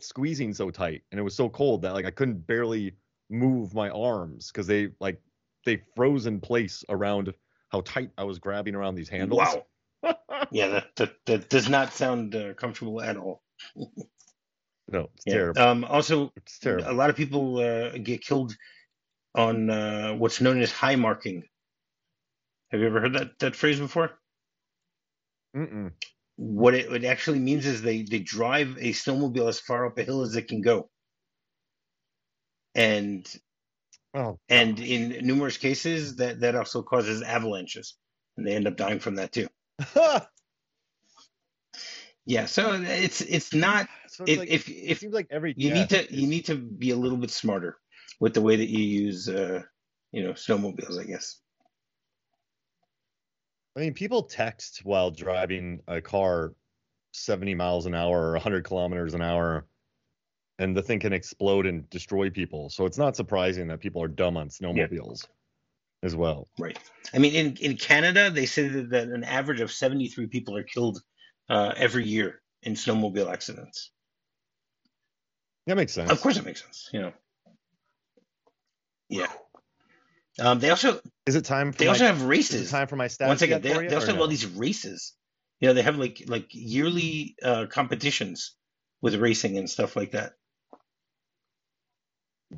squeezing 0.00 0.52
so 0.52 0.70
tight, 0.70 1.02
and 1.10 1.18
it 1.18 1.22
was 1.22 1.34
so 1.34 1.48
cold 1.48 1.82
that 1.82 1.94
like 1.94 2.04
I 2.04 2.10
couldn't 2.10 2.46
barely 2.46 2.94
move 3.30 3.74
my 3.74 3.88
arms 3.90 4.50
because 4.50 4.66
they 4.66 4.90
like 5.00 5.20
they 5.64 5.82
froze 5.94 6.26
in 6.26 6.40
place 6.40 6.84
around 6.88 7.32
how 7.70 7.82
tight 7.82 8.10
I 8.18 8.24
was 8.24 8.38
grabbing 8.38 8.74
around 8.74 8.94
these 8.94 9.08
handles. 9.08 9.40
Wow. 9.40 9.66
Yeah, 10.52 10.68
that, 10.68 10.96
that 10.96 11.12
that 11.26 11.48
does 11.48 11.68
not 11.68 11.92
sound 11.92 12.34
uh, 12.34 12.54
comfortable 12.54 13.00
at 13.00 13.16
all. 13.16 13.44
no, 14.88 15.08
it's 15.14 15.26
Yeah. 15.26 15.34
terrible. 15.34 15.62
Um, 15.62 15.84
also, 15.84 16.32
It's 16.36 16.58
terrible. 16.58 16.90
a 16.90 16.92
lot 16.92 17.08
of 17.08 17.14
people 17.14 17.58
uh, 17.58 17.96
get 17.98 18.22
killed 18.22 18.56
on 19.36 19.70
uh, 19.70 20.14
what's 20.14 20.40
known 20.40 20.60
as 20.60 20.72
high 20.72 20.96
marking. 20.96 21.44
Have 22.70 22.80
you 22.80 22.86
ever 22.86 23.00
heard 23.00 23.14
that 23.14 23.38
that 23.40 23.56
phrase 23.56 23.80
before? 23.80 24.12
Mm-mm. 25.56 25.92
What 26.36 26.74
it, 26.74 26.92
it 26.92 27.04
actually 27.04 27.40
means 27.40 27.66
is 27.66 27.82
they, 27.82 28.02
they 28.02 28.20
drive 28.20 28.76
a 28.78 28.92
snowmobile 28.92 29.48
as 29.48 29.60
far 29.60 29.86
up 29.86 29.98
a 29.98 30.04
hill 30.04 30.22
as 30.22 30.36
it 30.36 30.48
can 30.48 30.62
go. 30.62 30.88
And 32.74 33.26
Oh, 34.12 34.38
and 34.48 34.80
in 34.80 35.24
numerous 35.24 35.56
cases 35.56 36.16
that, 36.16 36.40
that 36.40 36.56
also 36.56 36.82
causes 36.82 37.22
avalanches. 37.22 37.96
And 38.36 38.46
they 38.46 38.54
end 38.54 38.66
up 38.66 38.76
dying 38.76 38.98
from 38.98 39.16
that 39.16 39.32
too. 39.32 39.48
Yeah, 42.26 42.46
so 42.46 42.74
it's 42.74 43.22
it's 43.22 43.52
not 43.52 43.88
so 44.06 44.24
it's 44.24 44.32
if 44.32 44.38
like, 44.38 44.48
if 44.50 44.68
it 44.68 44.98
seems 44.98 45.14
like 45.14 45.26
every 45.30 45.54
you 45.56 45.72
need 45.72 45.88
to 45.88 46.14
you 46.14 46.28
need 46.28 46.44
to 46.44 46.54
be 46.54 46.90
a 46.90 46.96
little 46.96 47.18
bit 47.18 47.30
smarter 47.30 47.76
with 48.20 48.34
the 48.34 48.40
way 48.40 48.54
that 48.54 48.68
you 48.68 48.84
use 48.84 49.28
uh 49.28 49.62
you 50.12 50.22
know 50.22 50.32
snowmobiles, 50.34 51.00
I 51.00 51.04
guess. 51.04 51.40
I 53.76 53.80
mean, 53.80 53.94
people 53.94 54.22
text 54.24 54.80
while 54.84 55.10
driving 55.10 55.80
a 55.86 56.00
car 56.00 56.54
70 57.12 57.54
miles 57.54 57.86
an 57.86 57.94
hour 57.94 58.28
or 58.28 58.32
100 58.32 58.64
kilometers 58.64 59.14
an 59.14 59.22
hour, 59.22 59.66
and 60.58 60.76
the 60.76 60.82
thing 60.82 61.00
can 61.00 61.12
explode 61.12 61.66
and 61.66 61.88
destroy 61.90 62.30
people. 62.30 62.68
So 62.70 62.84
it's 62.86 62.98
not 62.98 63.16
surprising 63.16 63.68
that 63.68 63.80
people 63.80 64.02
are 64.02 64.08
dumb 64.08 64.36
on 64.36 64.48
snowmobiles. 64.48 65.26
as 66.02 66.16
well. 66.16 66.48
Right. 66.58 66.78
I 67.14 67.18
mean, 67.18 67.34
in, 67.34 67.56
in 67.60 67.76
Canada, 67.76 68.30
they 68.30 68.46
say 68.46 68.68
that, 68.68 68.90
that 68.90 69.08
an 69.08 69.24
average 69.24 69.60
of 69.60 69.70
73 69.70 70.26
people 70.26 70.56
are 70.56 70.62
killed 70.62 71.00
uh, 71.48 71.72
every 71.76 72.06
year 72.06 72.40
in 72.62 72.74
snowmobile 72.74 73.30
accidents. 73.30 73.90
That 75.66 75.76
makes 75.76 75.92
sense. 75.92 76.10
Of 76.10 76.20
course, 76.20 76.36
it 76.36 76.44
makes 76.44 76.62
sense. 76.62 76.88
You 76.92 77.00
know. 77.02 77.12
Yeah. 79.08 79.26
Um, 80.40 80.58
they 80.58 80.70
also 80.70 81.00
Is 81.26 81.36
it 81.36 81.44
time? 81.44 81.72
For 81.72 81.78
they 81.78 81.84
my, 81.86 81.92
also 81.92 82.06
have 82.06 82.22
races. 82.22 82.70
time 82.70 82.86
for 82.86 82.96
my 82.96 83.06
stats? 83.06 83.28
One 83.28 83.38
second, 83.38 83.62
they, 83.62 83.88
they 83.88 83.94
also 83.94 84.08
have 84.08 84.20
all 84.20 84.26
these 84.26 84.46
races. 84.46 85.14
You 85.60 85.68
know, 85.68 85.74
they 85.74 85.82
have 85.82 85.98
like 85.98 86.22
like 86.26 86.46
yearly 86.50 87.36
uh, 87.42 87.66
competitions 87.66 88.56
with 89.02 89.14
racing 89.14 89.58
and 89.58 89.68
stuff 89.68 89.96
like 89.96 90.12
that. 90.12 90.32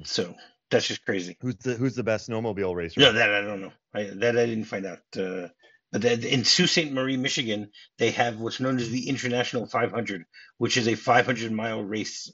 So 0.05 0.35
that's 0.71 0.87
just 0.87 1.05
crazy. 1.05 1.37
Who's 1.41 1.57
the 1.57 1.75
Who's 1.75 1.95
the 1.97 2.05
best 2.05 2.31
snowmobile 2.31 2.75
racer? 2.75 3.01
No, 3.01 3.13
that 3.13 3.35
I 3.35 3.43
don't 3.43 3.61
know. 3.61 3.73
I, 3.93 4.05
that 4.05 4.39
I 4.39 4.47
didn't 4.47 4.65
find 4.65 4.87
out. 4.87 5.01
Uh, 5.17 5.49
but 5.91 6.03
that, 6.03 6.25
in 6.25 6.45
Sault 6.45 6.71
Ste. 6.71 6.91
Marie, 6.91 7.19
Michigan, 7.19 7.71
they 7.99 8.13
have 8.13 8.41
what's 8.41 8.61
known 8.61 8.79
as 8.79 8.89
the 8.89 9.09
International 9.09 9.67
500, 9.67 10.25
which 10.57 10.79
is 10.79 10.89
a 10.89 10.95
500 10.95 11.53
mile 11.53 11.83
race 11.83 12.33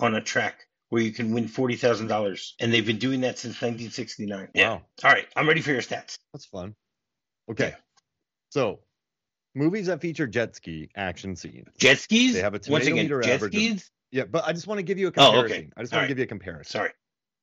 on 0.00 0.14
a 0.14 0.22
track 0.22 0.64
where 0.92 1.00
you 1.00 1.10
can 1.10 1.32
win 1.32 1.48
forty 1.48 1.74
thousand 1.74 2.08
dollars, 2.08 2.54
and 2.60 2.70
they've 2.70 2.84
been 2.84 2.98
doing 2.98 3.22
that 3.22 3.38
since 3.38 3.54
1969. 3.62 4.48
Yeah. 4.54 4.72
Wow, 4.74 4.82
All 5.04 5.10
right, 5.10 5.26
I'm 5.34 5.48
ready 5.48 5.62
for 5.62 5.70
your 5.72 5.80
stats. 5.80 6.18
that's 6.34 6.44
fun. 6.44 6.74
Okay, 7.50 7.68
Yeah. 7.68 7.76
so 8.50 8.80
movies 9.54 9.86
that 9.86 10.02
feature 10.02 10.26
jet 10.26 10.54
ski 10.54 10.90
action 10.94 11.34
scenes. 11.34 11.68
Jet 11.78 11.98
skis. 11.98 12.34
They 12.34 12.40
have 12.42 12.52
a 12.52 12.58
tomato 12.58 12.84
again, 12.84 12.96
meter 12.96 13.22
jet 13.22 13.32
average 13.36 13.54
of- 13.54 13.60
skis. 13.62 13.90
Yeah, 14.10 14.24
but 14.24 14.44
I 14.46 14.52
just 14.52 14.66
want 14.66 14.80
to 14.80 14.82
give 14.82 14.98
you 14.98 15.06
a 15.06 15.12
comparison. 15.12 15.40
Oh, 15.40 15.44
okay. 15.46 15.62
comparison. 15.62 15.72
I 15.78 15.80
just 15.80 15.92
want 15.92 15.96
All 15.96 16.02
right. 16.02 16.08
to 16.08 16.10
give 16.10 16.18
you 16.18 16.24
a 16.24 16.26
comparison. 16.26 16.70
Sorry. 16.72 16.90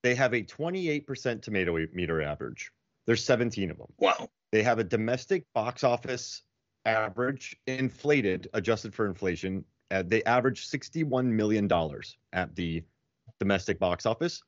They 0.04 0.14
have 0.14 0.34
a 0.36 0.44
28% 0.44 1.42
tomato 1.42 1.76
meter 1.92 2.22
average. 2.22 2.72
There's 3.08 3.24
17 3.26 3.72
of 3.72 3.78
them. 3.80 3.88
Wow. 3.98 4.30
They 4.52 4.62
have 4.62 4.78
a 4.78 4.84
domestic 4.84 5.46
box 5.56 5.84
office 5.84 6.44
average 6.86 7.58
inflated, 7.66 8.48
adjusted 8.54 8.94
for 8.94 9.08
inflation. 9.08 9.66
Uh, 9.90 10.04
they 10.06 10.24
average 10.24 10.68
61 10.68 11.36
million 11.36 11.68
dollars 11.68 12.16
at 12.32 12.56
the 12.56 12.84
domestic 13.40 13.80
box 13.80 14.06
office, 14.06 14.42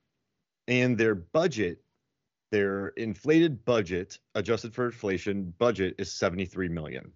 and 0.67 0.97
their 0.97 1.15
budget, 1.15 1.81
their 2.51 2.89
inflated 2.89 3.63
budget, 3.65 4.19
adjusted 4.35 4.73
for 4.73 4.85
inflation, 4.85 5.53
budget 5.57 5.95
is 5.97 6.11
73 6.11 6.69
million. 6.69 7.11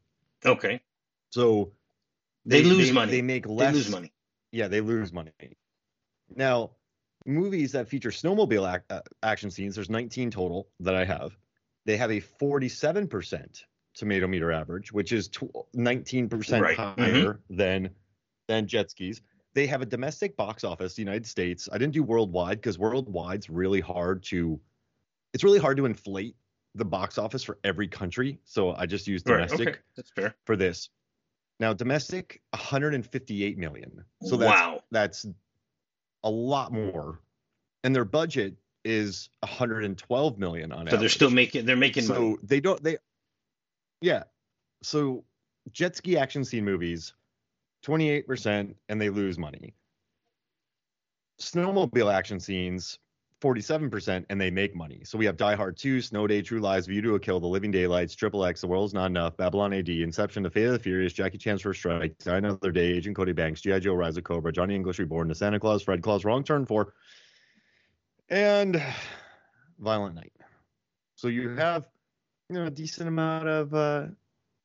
Okay. 0.45 0.81
So 1.31 1.73
They 2.45 2.63
lose 2.63 2.91
money. 2.91 3.11
They 3.11 3.21
make 3.21 3.43
They 3.45 3.53
less. 3.53 3.73
lose 3.73 3.89
money. 3.89 4.13
Yeah, 4.51 4.67
they 4.67 4.81
lose 4.81 5.11
money. 5.11 5.31
Now, 6.35 6.71
movies 7.25 7.71
that 7.73 7.87
feature 7.87 8.09
snowmobile 8.11 8.71
ac- 8.75 8.83
uh, 8.89 9.01
action 9.23 9.51
scenes, 9.51 9.75
there's 9.75 9.89
19 9.89 10.31
total 10.31 10.69
that 10.79 10.95
I 10.95 11.03
have. 11.05 11.35
They 11.85 11.97
have 11.97 12.11
a 12.11 12.21
47% 12.21 13.63
tomato 13.95 14.27
meter 14.27 14.51
average, 14.51 14.91
which 14.91 15.11
is 15.11 15.27
tw- 15.27 15.51
19% 15.75 16.61
Right. 16.61 16.77
higher 16.77 17.39
than 17.49 17.89
than 18.47 18.67
jet 18.67 18.91
skis. 18.91 19.21
They 19.55 19.65
have 19.67 19.81
a 19.81 19.85
domestic 19.85 20.35
box 20.37 20.63
office, 20.63 20.93
the 20.95 21.01
United 21.01 21.25
States. 21.25 21.67
I 21.71 21.77
didn't 21.77 21.93
do 21.93 22.03
worldwide 22.03 22.57
because 22.57 22.77
worldwide's 22.77 23.49
really 23.49 23.79
hard 23.81 24.21
to 24.23 24.59
it's 25.33 25.43
really 25.43 25.59
hard 25.59 25.77
to 25.77 25.85
inflate 25.85 26.35
the 26.75 26.85
box 26.85 27.17
office 27.17 27.41
for 27.43 27.57
every 27.63 27.87
country. 27.87 28.39
So 28.43 28.73
I 28.73 28.85
just 28.85 29.07
used 29.07 29.27
Right. 29.29 29.37
domestic 29.47 29.67
Okay. 29.69 29.79
That's 29.95 30.09
fair. 30.11 30.35
for 30.45 30.55
this. 30.55 30.89
Now, 31.59 31.71
domestic, 31.73 32.41
158 32.51 33.57
million. 33.57 34.03
So 34.23 34.35
that's 34.35 34.51
wow. 34.51 34.83
that's 34.91 35.25
a 36.25 36.29
lot 36.29 36.73
more, 36.73 37.21
and 37.85 37.95
their 37.95 38.03
budget 38.05 38.55
is 38.83 39.29
112 39.41 40.37
million 40.37 40.71
on 40.73 40.79
So 40.79 40.81
average. 40.87 40.99
they're 40.99 41.09
still 41.09 41.29
making. 41.29 41.65
They're 41.65 41.77
making 41.77 42.03
so 42.03 42.13
money. 42.13 42.37
they 42.43 42.59
don't 42.59 42.83
they, 42.83 42.97
yeah. 44.01 44.23
So 44.83 45.23
jet 45.71 45.95
ski 45.95 46.17
action 46.17 46.43
scene 46.43 46.65
movies, 46.65 47.13
28 47.85 48.27
percent, 48.27 48.75
and 48.89 48.99
they 48.99 49.09
lose 49.09 49.37
money. 49.37 49.75
Snowmobile 51.39 52.11
action 52.11 52.39
scenes. 52.39 52.97
47% 53.41 54.25
and 54.29 54.41
they 54.41 54.49
make 54.49 54.75
money. 54.75 55.01
So 55.03 55.19
we 55.19 55.25
have 55.25 55.37
Die 55.37 55.55
Hard 55.55 55.77
2, 55.77 56.01
Snow 56.01 56.25
Day, 56.25 56.41
True 56.41 56.59
Lies, 56.59 56.87
View 56.87 57.01
to 57.03 57.13
a 57.13 57.19
Kill, 57.19 57.39
The 57.39 57.45
Living 57.45 57.69
Daylights, 57.69 58.15
Triple 58.15 58.43
X, 58.43 58.61
The 58.61 58.67
World's 58.67 58.93
Not 58.93 59.07
Enough, 59.07 59.37
Babylon 59.37 59.71
AD, 59.73 59.89
Inception, 59.89 60.41
The 60.41 60.49
Fate 60.49 60.63
of 60.63 60.71
the 60.71 60.79
Furious, 60.79 61.13
Jackie 61.13 61.37
Chan's 61.37 61.61
First 61.61 61.79
Strike, 61.79 62.17
Die 62.19 62.37
Another 62.37 62.71
Day, 62.71 62.93
Agent 62.93 63.15
Cody 63.15 63.33
Banks, 63.33 63.61
G.I. 63.61 63.79
Joe, 63.79 63.93
Rise 63.93 64.17
of 64.17 64.23
Cobra, 64.23 64.51
Johnny 64.51 64.73
English 64.73 64.97
Reborn, 64.97 65.27
The 65.27 65.35
Santa 65.35 65.59
Claus, 65.59 65.83
Fred 65.83 66.01
Claus, 66.01 66.25
Wrong 66.25 66.43
Turn 66.43 66.65
4, 66.65 66.93
and 68.29 68.81
Violent 69.77 70.15
Night. 70.15 70.33
So 71.15 71.27
you 71.27 71.49
have, 71.49 71.87
you 72.49 72.55
know, 72.55 72.65
a 72.65 72.71
decent 72.71 73.07
amount 73.07 73.47
of 73.47 73.73
uh 73.75 74.05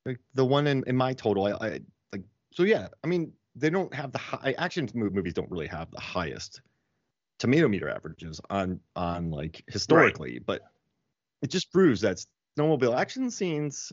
like 0.06 0.20
the 0.34 0.44
one 0.44 0.66
in, 0.66 0.84
in 0.86 0.96
my 0.96 1.12
total. 1.12 1.44
I, 1.46 1.66
I 1.66 1.80
so 2.52 2.62
yeah, 2.64 2.88
I 3.04 3.06
mean, 3.06 3.32
they 3.54 3.70
don't 3.70 3.92
have 3.94 4.12
the 4.12 4.18
high 4.18 4.54
action 4.58 4.88
movies 4.94 5.34
don't 5.34 5.50
really 5.50 5.66
have 5.66 5.90
the 5.90 6.00
highest 6.00 6.62
tomato 7.38 7.68
meter 7.68 7.88
averages 7.88 8.40
on 8.50 8.80
on 8.96 9.30
like 9.30 9.64
historically, 9.66 10.38
but 10.38 10.62
it 11.42 11.50
just 11.50 11.72
proves 11.72 12.02
that 12.02 12.24
snowmobile 12.56 12.98
action 12.98 13.30
scenes 13.30 13.92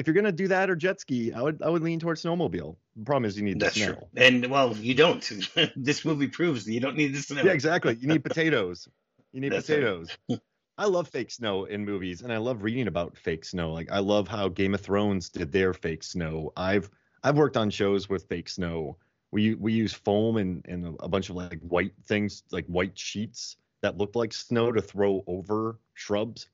if 0.00 0.06
you're 0.06 0.14
gonna 0.14 0.32
do 0.32 0.48
that 0.48 0.70
or 0.70 0.76
jet 0.76 0.98
ski, 0.98 1.30
I 1.32 1.42
would 1.42 1.62
I 1.62 1.68
would 1.68 1.82
lean 1.82 2.00
towards 2.00 2.22
snowmobile. 2.22 2.74
The 2.96 3.04
problem 3.04 3.26
is 3.26 3.36
you 3.36 3.42
need 3.42 3.60
That's 3.60 3.74
the 3.74 3.80
snow. 3.80 3.92
true. 3.92 4.06
And 4.16 4.50
well, 4.50 4.74
you 4.74 4.94
don't. 4.94 5.22
this 5.76 6.06
movie 6.06 6.26
proves 6.26 6.64
that 6.64 6.72
you 6.72 6.80
don't 6.80 6.96
need 6.96 7.14
the 7.14 7.20
snow. 7.20 7.42
Yeah, 7.44 7.52
exactly. 7.52 7.96
You 8.00 8.08
need 8.08 8.24
potatoes. 8.24 8.88
You 9.32 9.42
need 9.42 9.52
That's 9.52 9.68
right. 9.68 9.76
potatoes. 9.76 10.16
I 10.78 10.86
love 10.86 11.08
fake 11.08 11.30
snow 11.30 11.66
in 11.66 11.84
movies, 11.84 12.22
and 12.22 12.32
I 12.32 12.38
love 12.38 12.62
reading 12.62 12.88
about 12.88 13.18
fake 13.18 13.44
snow. 13.44 13.72
Like 13.72 13.90
I 13.92 13.98
love 13.98 14.26
how 14.26 14.48
Game 14.48 14.72
of 14.72 14.80
Thrones 14.80 15.28
did 15.28 15.52
their 15.52 15.74
fake 15.74 16.02
snow. 16.02 16.50
I've 16.56 16.88
I've 17.22 17.36
worked 17.36 17.56
on 17.56 17.70
shows 17.70 18.08
with 18.08 18.28
fake 18.28 18.48
snow. 18.48 18.98
We 19.32 19.54
we 19.54 19.72
use 19.72 19.92
foam 19.92 20.36
and 20.36 20.64
and 20.68 20.96
a 21.00 21.08
bunch 21.08 21.30
of 21.30 21.36
like 21.36 21.60
white 21.60 21.94
things, 22.04 22.42
like 22.50 22.66
white 22.66 22.98
sheets 22.98 23.56
that 23.82 23.96
look 23.96 24.14
like 24.16 24.32
snow 24.32 24.72
to 24.72 24.82
throw 24.82 25.24
over 25.26 25.80
shrubs. 25.94 26.48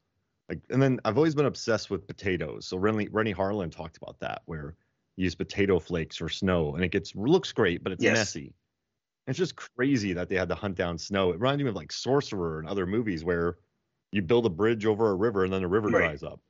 Like, 0.48 0.62
and 0.70 0.83
then 0.83 1.00
I've 1.05 1.16
always 1.18 1.35
been 1.35 1.46
obsessed 1.46 1.90
with 1.90 2.07
potatoes. 2.07 2.66
So 2.66 2.76
Renny 2.79 3.09
Renny 3.09 3.35
Harlin 3.35 3.70
talked 3.72 3.96
about 3.98 4.20
that, 4.20 4.42
where 4.46 4.76
you 5.16 5.24
use 5.24 5.35
potato 5.35 5.79
flakes 5.81 6.20
or 6.20 6.29
snow, 6.29 6.74
and 6.74 6.85
it 6.85 6.90
gets 6.92 7.14
looks 7.16 7.52
great, 7.52 7.83
but 7.85 7.92
it's 7.92 8.05
Yes. 8.05 8.07
messy. 8.07 8.55
It's 9.26 9.38
just 9.38 9.57
crazy 9.57 10.12
that 10.14 10.29
they 10.29 10.37
had 10.37 10.48
to 10.50 10.55
hunt 10.57 10.76
down 10.76 10.98
snow. 10.98 11.31
It 11.31 11.40
reminded 11.40 11.64
me 11.64 11.70
of 11.70 11.76
like 11.76 11.92
Sorcerer 11.92 12.59
and 12.61 12.68
other 12.68 12.87
movies 12.87 13.24
where 13.24 13.59
you 14.12 14.22
build 14.22 14.46
a 14.46 14.50
bridge 14.50 14.87
over 14.87 15.11
a 15.11 15.14
river 15.16 15.44
and 15.44 15.52
then 15.52 15.62
the 15.62 15.68
river 15.68 15.90
Right. 15.90 15.92
dries 15.92 16.22
up. 16.22 16.40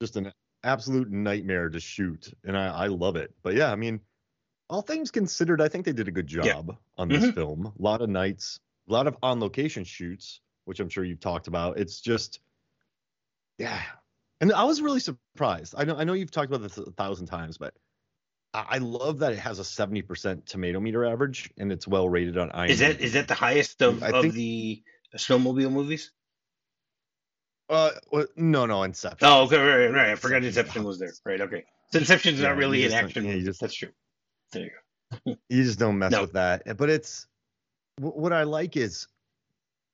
Just 0.00 0.16
an 0.16 0.32
absolute 0.64 1.10
nightmare 1.10 1.68
to 1.68 1.80
shoot, 1.80 2.32
and 2.44 2.56
I, 2.56 2.66
I 2.68 2.86
love 2.88 3.16
it. 3.16 3.34
But 3.42 3.54
yeah, 3.54 3.70
I 3.72 3.76
mean, 3.76 4.00
all 4.70 4.82
things 4.82 5.10
considered, 5.10 5.60
I 5.60 5.68
think 5.68 5.84
they 5.84 5.92
did 5.92 6.08
a 6.08 6.12
good 6.12 6.32
Yeah. 6.32 6.42
job 6.42 6.76
on 6.96 7.08
this 7.08 7.24
Mhm. 7.24 7.34
film. 7.34 7.66
A 7.66 7.82
lot 7.82 8.00
of 8.00 8.08
nights, 8.08 8.60
a 8.88 8.92
lot 8.92 9.06
of 9.06 9.16
on 9.22 9.40
location 9.40 9.84
shoots, 9.84 10.40
which 10.64 10.80
I'm 10.80 10.88
sure 10.88 11.04
you've 11.04 11.20
talked 11.20 11.46
about. 11.48 11.78
It's 11.78 12.00
just, 12.00 12.40
yeah. 13.58 13.82
And 14.40 14.52
I 14.52 14.64
was 14.64 14.80
really 14.80 15.00
surprised. 15.00 15.74
I 15.76 15.84
know 15.84 15.96
I 15.96 16.04
know 16.04 16.14
you've 16.14 16.30
talked 16.30 16.52
about 16.52 16.62
this 16.62 16.78
a 16.78 16.90
thousand 16.92 17.26
times, 17.26 17.58
but 17.58 17.74
I, 18.54 18.64
I 18.70 18.78
love 18.78 19.20
that 19.20 19.32
it 19.32 19.38
has 19.38 19.58
a 19.58 19.62
70% 19.62 20.46
tomato 20.46 20.80
meter 20.80 21.04
average 21.04 21.50
and 21.58 21.70
it's 21.70 21.86
well 21.86 22.08
rated 22.08 22.38
on 22.38 22.50
IMDb. 22.50 22.70
Is 22.70 22.78
that 22.80 23.00
is 23.00 23.12
that 23.12 23.28
the 23.28 23.34
highest 23.34 23.82
of, 23.82 24.02
I 24.02 24.08
of 24.10 24.22
think- 24.22 24.34
the 24.34 24.82
snowmobile 25.16 25.70
movies? 25.72 26.12
Uh, 27.68 27.90
no, 28.36 28.66
no, 28.66 28.82
Inception. 28.82 29.26
Oh, 29.28 29.42
okay, 29.44 29.56
right, 29.56 29.86
right, 29.86 29.94
right. 29.94 30.08
I 30.10 30.14
forgot 30.16 30.44
Inception 30.44 30.84
was 30.84 30.98
there. 30.98 31.12
Right, 31.24 31.40
okay. 31.40 31.64
So 31.92 31.98
Inception's 32.00 32.40
Yeah, 32.40 32.48
not 32.48 32.56
really 32.56 32.84
an 32.84 32.92
action 32.92 33.24
yeah, 33.24 33.38
just- 33.38 33.60
That's 33.60 33.74
true. 33.74 33.90
There 34.52 34.62
you 34.64 34.70
go. 35.24 35.36
you 35.48 35.62
just 35.64 35.78
don't 35.78 35.98
mess 35.98 36.12
No. 36.12 36.22
with 36.22 36.32
that. 36.34 36.76
But 36.76 36.90
it's 36.90 37.26
what 37.98 38.32
I 38.32 38.42
like 38.44 38.76
is 38.76 39.08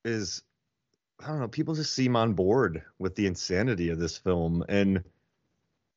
is 0.04 0.42
I 1.20 1.26
don't 1.28 1.40
know, 1.40 1.48
people 1.48 1.74
just 1.74 1.92
seem 1.94 2.14
on 2.14 2.35
board 2.35 2.83
with 3.00 3.16
the 3.16 3.26
insanity 3.26 3.90
of 3.90 3.98
this 3.98 4.16
film, 4.16 4.64
and 4.68 5.02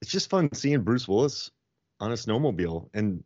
it's 0.02 0.12
just 0.12 0.30
fun 0.32 0.52
seeing 0.54 0.82
Bruce 0.82 1.08
Willis 1.08 1.52
on 2.00 2.12
a 2.12 2.16
snowmobile. 2.16 2.90
And 2.96 3.24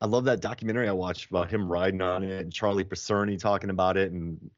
I 0.00 0.06
love 0.06 0.24
that 0.24 0.40
documentary 0.40 0.88
I 0.88 0.92
watched 0.92 1.28
about 1.28 1.50
him 1.50 1.70
riding 1.70 2.00
on 2.00 2.24
it, 2.24 2.40
and 2.40 2.52
Charlie 2.52 2.84
Picerni 2.84 3.38
talking 3.38 3.68
about 3.68 3.98
it, 3.98 4.10
and 4.12 4.50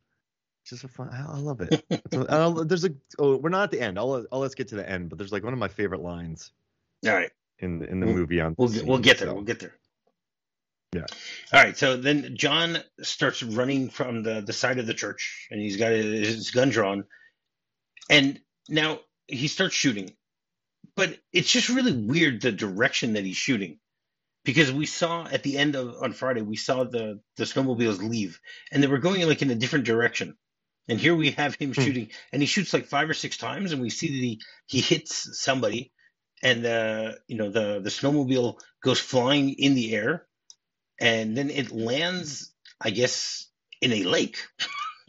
just 0.69 0.85
a 0.85 0.89
fun. 0.89 1.09
I, 1.13 1.39
love 1.39 1.61
it. 1.61 1.85
So, 2.13 2.65
there's 2.65 2.85
a 2.85 2.91
oh, 3.19 3.37
we're 3.37 3.51
not 3.51 3.65
at 3.65 3.71
the 3.71 3.81
end. 3.81 3.99
I'll 3.99 4.27
I'll 4.33 4.41
let's 4.41 4.55
get 4.55 4.69
to 4.69 4.77
the 4.77 4.89
end, 4.89 5.09
but 5.11 5.19
there's 5.19 5.33
like 5.33 5.45
one 5.45 5.53
of 5.53 5.59
my 5.59 5.69
favorite 5.69 6.01
lines 6.03 6.51
All 7.07 7.13
right. 7.13 7.31
in 7.59 7.83
in 7.85 8.01
the 8.01 8.07
We'll- 8.07 8.17
movie 8.17 8.41
on. 8.41 8.55
We'll 8.59 8.69
get, 8.69 8.87
we'll 8.87 8.99
get 8.99 9.19
there. 9.19 9.29
so. 9.29 9.35
We'll 9.35 9.45
get 9.45 9.61
there. 9.61 9.75
Yeah. 10.95 11.07
All 11.53 11.63
right. 11.63 11.77
So 11.77 11.97
then 11.97 12.37
John 12.37 12.79
starts 13.03 13.43
running 13.43 13.91
from 13.91 14.23
the, 14.23 14.41
the 14.41 14.53
side 14.53 14.79
of 14.79 14.87
the 14.87 14.95
church 14.95 15.49
and 15.51 15.61
he's 15.61 15.77
got 15.77 15.93
his 15.93 16.51
gun 16.53 16.71
drawn. 16.71 17.05
And 18.09 18.41
now 18.69 19.01
he 19.27 19.49
starts 19.49 19.75
shooting. 19.75 20.15
But 20.95 21.19
it's 21.33 21.51
just 21.53 21.69
really 21.69 21.93
weird 21.93 22.41
the 22.41 22.53
direction 22.53 23.15
that 23.15 23.25
he's 23.25 23.37
shooting. 23.37 23.79
Because 24.45 24.73
we 24.73 24.87
saw 24.87 25.27
at 25.27 25.43
the 25.43 25.59
end 25.59 25.75
of 25.75 25.97
on 26.03 26.13
Friday, 26.13 26.41
we 26.41 26.57
saw 26.57 26.85
the, 26.85 27.21
the 27.37 27.45
snowmobiles 27.45 27.99
leave 27.99 28.41
and 28.73 28.81
they 28.83 28.87
were 28.87 28.99
going 28.99 29.27
like 29.27 29.43
in 29.43 29.51
a 29.51 29.57
different 29.57 29.85
direction. 29.85 30.37
And 30.89 31.01
here 31.01 31.15
we 31.15 31.33
have 31.33 31.55
him 31.57 31.73
Hmm. 31.77 31.83
shooting, 31.83 32.11
and 32.33 32.43
he 32.43 32.47
shoots 32.47 32.73
like 32.73 32.87
five 32.87 33.09
or 33.11 33.15
six 33.15 33.37
times, 33.37 33.73
and 33.73 33.81
we 33.83 33.91
see 33.91 34.09
that 34.09 34.15
he 34.15 34.41
he 34.67 34.81
hits 34.81 35.41
somebody, 35.41 35.93
and 36.43 36.65
the 36.65 37.19
you 37.29 37.37
know 37.37 37.51
the 37.51 37.81
the 37.81 37.91
snowmobile 37.91 38.61
goes 38.83 39.01
flying 39.01 39.51
in 39.51 39.75
the 39.75 39.95
air, 39.95 40.27
and 41.01 41.37
then 41.37 41.51
it 41.51 41.73
lands, 41.73 42.55
I 42.81 42.91
guess, 42.91 43.49
in 43.83 43.93
a 43.93 44.05
lake, 44.05 44.39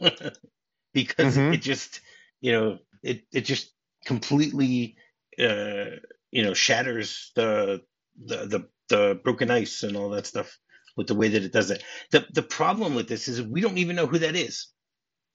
because 0.94 1.38
Mhm. 1.38 1.50
it 1.50 1.62
just 1.62 2.00
you 2.40 2.52
know 2.52 2.78
it 3.02 3.24
it 3.32 3.42
just 3.42 3.72
completely 4.06 4.96
uh, 5.40 5.96
you 6.32 6.44
know 6.44 6.54
shatters 6.54 7.32
the 7.36 7.82
the 8.26 8.36
the 8.46 8.68
the 8.88 9.20
broken 9.24 9.50
ice 9.50 9.82
and 9.84 9.96
all 9.96 10.10
that 10.10 10.26
stuff 10.26 10.58
with 10.96 11.08
the 11.08 11.14
way 11.16 11.28
that 11.28 11.44
it 11.44 11.52
does 11.52 11.70
it. 11.70 11.84
The 12.12 12.26
the 12.32 12.42
problem 12.42 12.94
with 12.94 13.08
this 13.08 13.28
is 13.28 13.42
we 13.42 13.60
don't 13.62 13.78
even 13.78 13.96
know 13.96 14.06
who 14.06 14.20
that 14.20 14.36
is. 14.36 14.68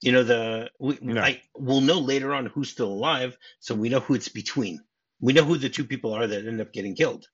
You 0.03 0.11
know 0.11 0.23
the 0.23 0.69
we, 0.79 0.97
No. 1.01 1.21
I 1.21 1.41
we'll 1.55 1.79
know 1.79 1.99
later 1.99 2.33
on 2.33 2.47
who's 2.47 2.69
still 2.69 2.91
alive, 2.91 3.37
so 3.61 3.73
we 3.73 3.87
know 3.87 4.01
who 4.01 4.15
it's 4.15 4.27
between. 4.27 4.81
We 5.21 5.31
know 5.31 5.45
who 5.45 5.57
the 5.57 5.69
two 5.69 5.85
people 5.85 6.11
are 6.13 6.27
that 6.27 6.45
end 6.45 6.59
up 6.59 6.73
getting 6.73 6.93
killed, 6.93 7.25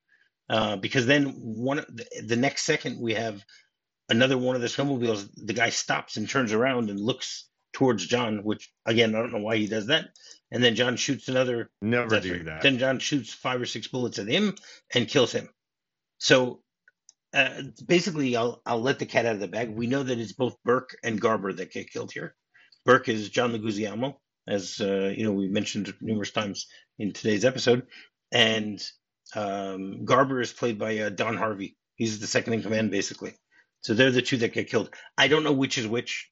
uh, 0.49 0.75
because 0.75 1.07
then 1.07 1.29
one 1.29 1.83
the, 2.23 2.35
next 2.35 2.65
second 2.65 3.01
we 3.01 3.15
have 3.15 3.43
another 4.07 4.37
one 4.37 4.55
of 4.55 4.61
the 4.61 4.67
snowmobiles. 4.67 5.27
The 5.35 5.53
guy 5.53 5.71
stops 5.71 6.17
and 6.17 6.29
turns 6.29 6.53
around 6.53 6.91
and 6.91 6.99
looks 6.99 7.49
towards 7.73 8.05
John, 8.05 8.43
which 8.43 8.71
again 8.85 9.15
I 9.15 9.19
don't 9.19 9.31
know 9.31 9.39
why 9.39 9.57
he 9.57 9.65
does 9.65 9.87
that. 9.87 10.09
And 10.51 10.63
then 10.63 10.75
John 10.75 10.95
shoots 10.95 11.27
another 11.27 11.71
Never 11.81 12.19
do 12.19 12.43
that. 12.43 12.61
Then 12.61 12.77
John 12.77 12.99
shoots 12.99 13.33
five 13.33 13.59
or 13.59 13.65
six 13.65 13.87
bullets 13.87 14.19
at 14.19 14.27
him 14.27 14.53
and 14.93 15.07
kills 15.07 15.31
him. 15.31 15.49
So 16.19 16.61
uh, 17.33 17.63
basically, 17.87 18.35
I'll 18.35 18.61
I'll 18.63 18.81
let 18.81 18.99
the 18.99 19.07
cat 19.07 19.25
out 19.25 19.33
of 19.33 19.39
the 19.41 19.47
bag. 19.47 19.69
We 19.69 19.87
know 19.87 20.03
that 20.03 20.19
it's 20.19 20.33
both 20.33 20.55
Burke 20.63 20.95
and 21.03 21.19
Garber 21.19 21.51
that 21.53 21.71
get 21.71 21.91
killed 21.91 22.11
here. 22.11 22.35
Burke 22.89 23.09
is 23.09 23.29
John 23.29 23.53
Leguizamo, 23.53 24.15
as 24.47 24.81
uh, 24.81 25.13
you 25.15 25.23
know 25.23 25.31
we 25.31 25.47
mentioned 25.47 25.93
numerous 26.01 26.31
times 26.31 26.65
in 26.97 27.13
today's 27.13 27.45
episode, 27.45 27.85
and 28.31 28.81
um, 29.35 30.05
Garber 30.05 30.41
is 30.41 30.51
played 30.51 30.79
by 30.79 30.97
uh, 30.97 31.09
Don 31.09 31.37
Harvey. 31.37 31.77
He's 31.97 32.19
the 32.19 32.25
second 32.25 32.53
in 32.53 32.63
command, 32.63 32.89
basically. 32.89 33.35
So 33.81 33.93
they're 33.93 34.09
the 34.09 34.23
two 34.23 34.37
that 34.37 34.53
get 34.53 34.71
killed. 34.71 34.89
I 35.15 35.27
don't 35.27 35.43
know 35.43 35.51
which 35.51 35.77
is 35.77 35.85
which. 35.85 36.31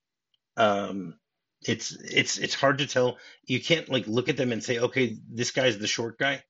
Um, 0.56 1.20
it's 1.62 1.92
it's 1.92 2.40
it's 2.40 2.56
hard 2.56 2.80
to 2.80 2.88
tell. 2.88 3.20
You 3.46 3.62
can't 3.62 3.88
like 3.88 4.08
look 4.08 4.28
at 4.28 4.38
them 4.38 4.52
and 4.52 4.64
say, 4.64 4.80
okay, 4.80 5.16
this 5.32 5.52
guy's 5.52 5.78
the 5.78 5.86
short 5.86 6.18
guy, 6.18 6.42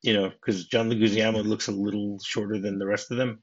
you 0.00 0.14
know, 0.14 0.30
because 0.30 0.66
John 0.66 0.88
Leguizamo 0.88 1.44
looks 1.44 1.68
a 1.68 1.72
little 1.72 2.18
shorter 2.24 2.58
than 2.58 2.78
the 2.78 2.86
rest 2.86 3.10
of 3.10 3.18
them. 3.18 3.42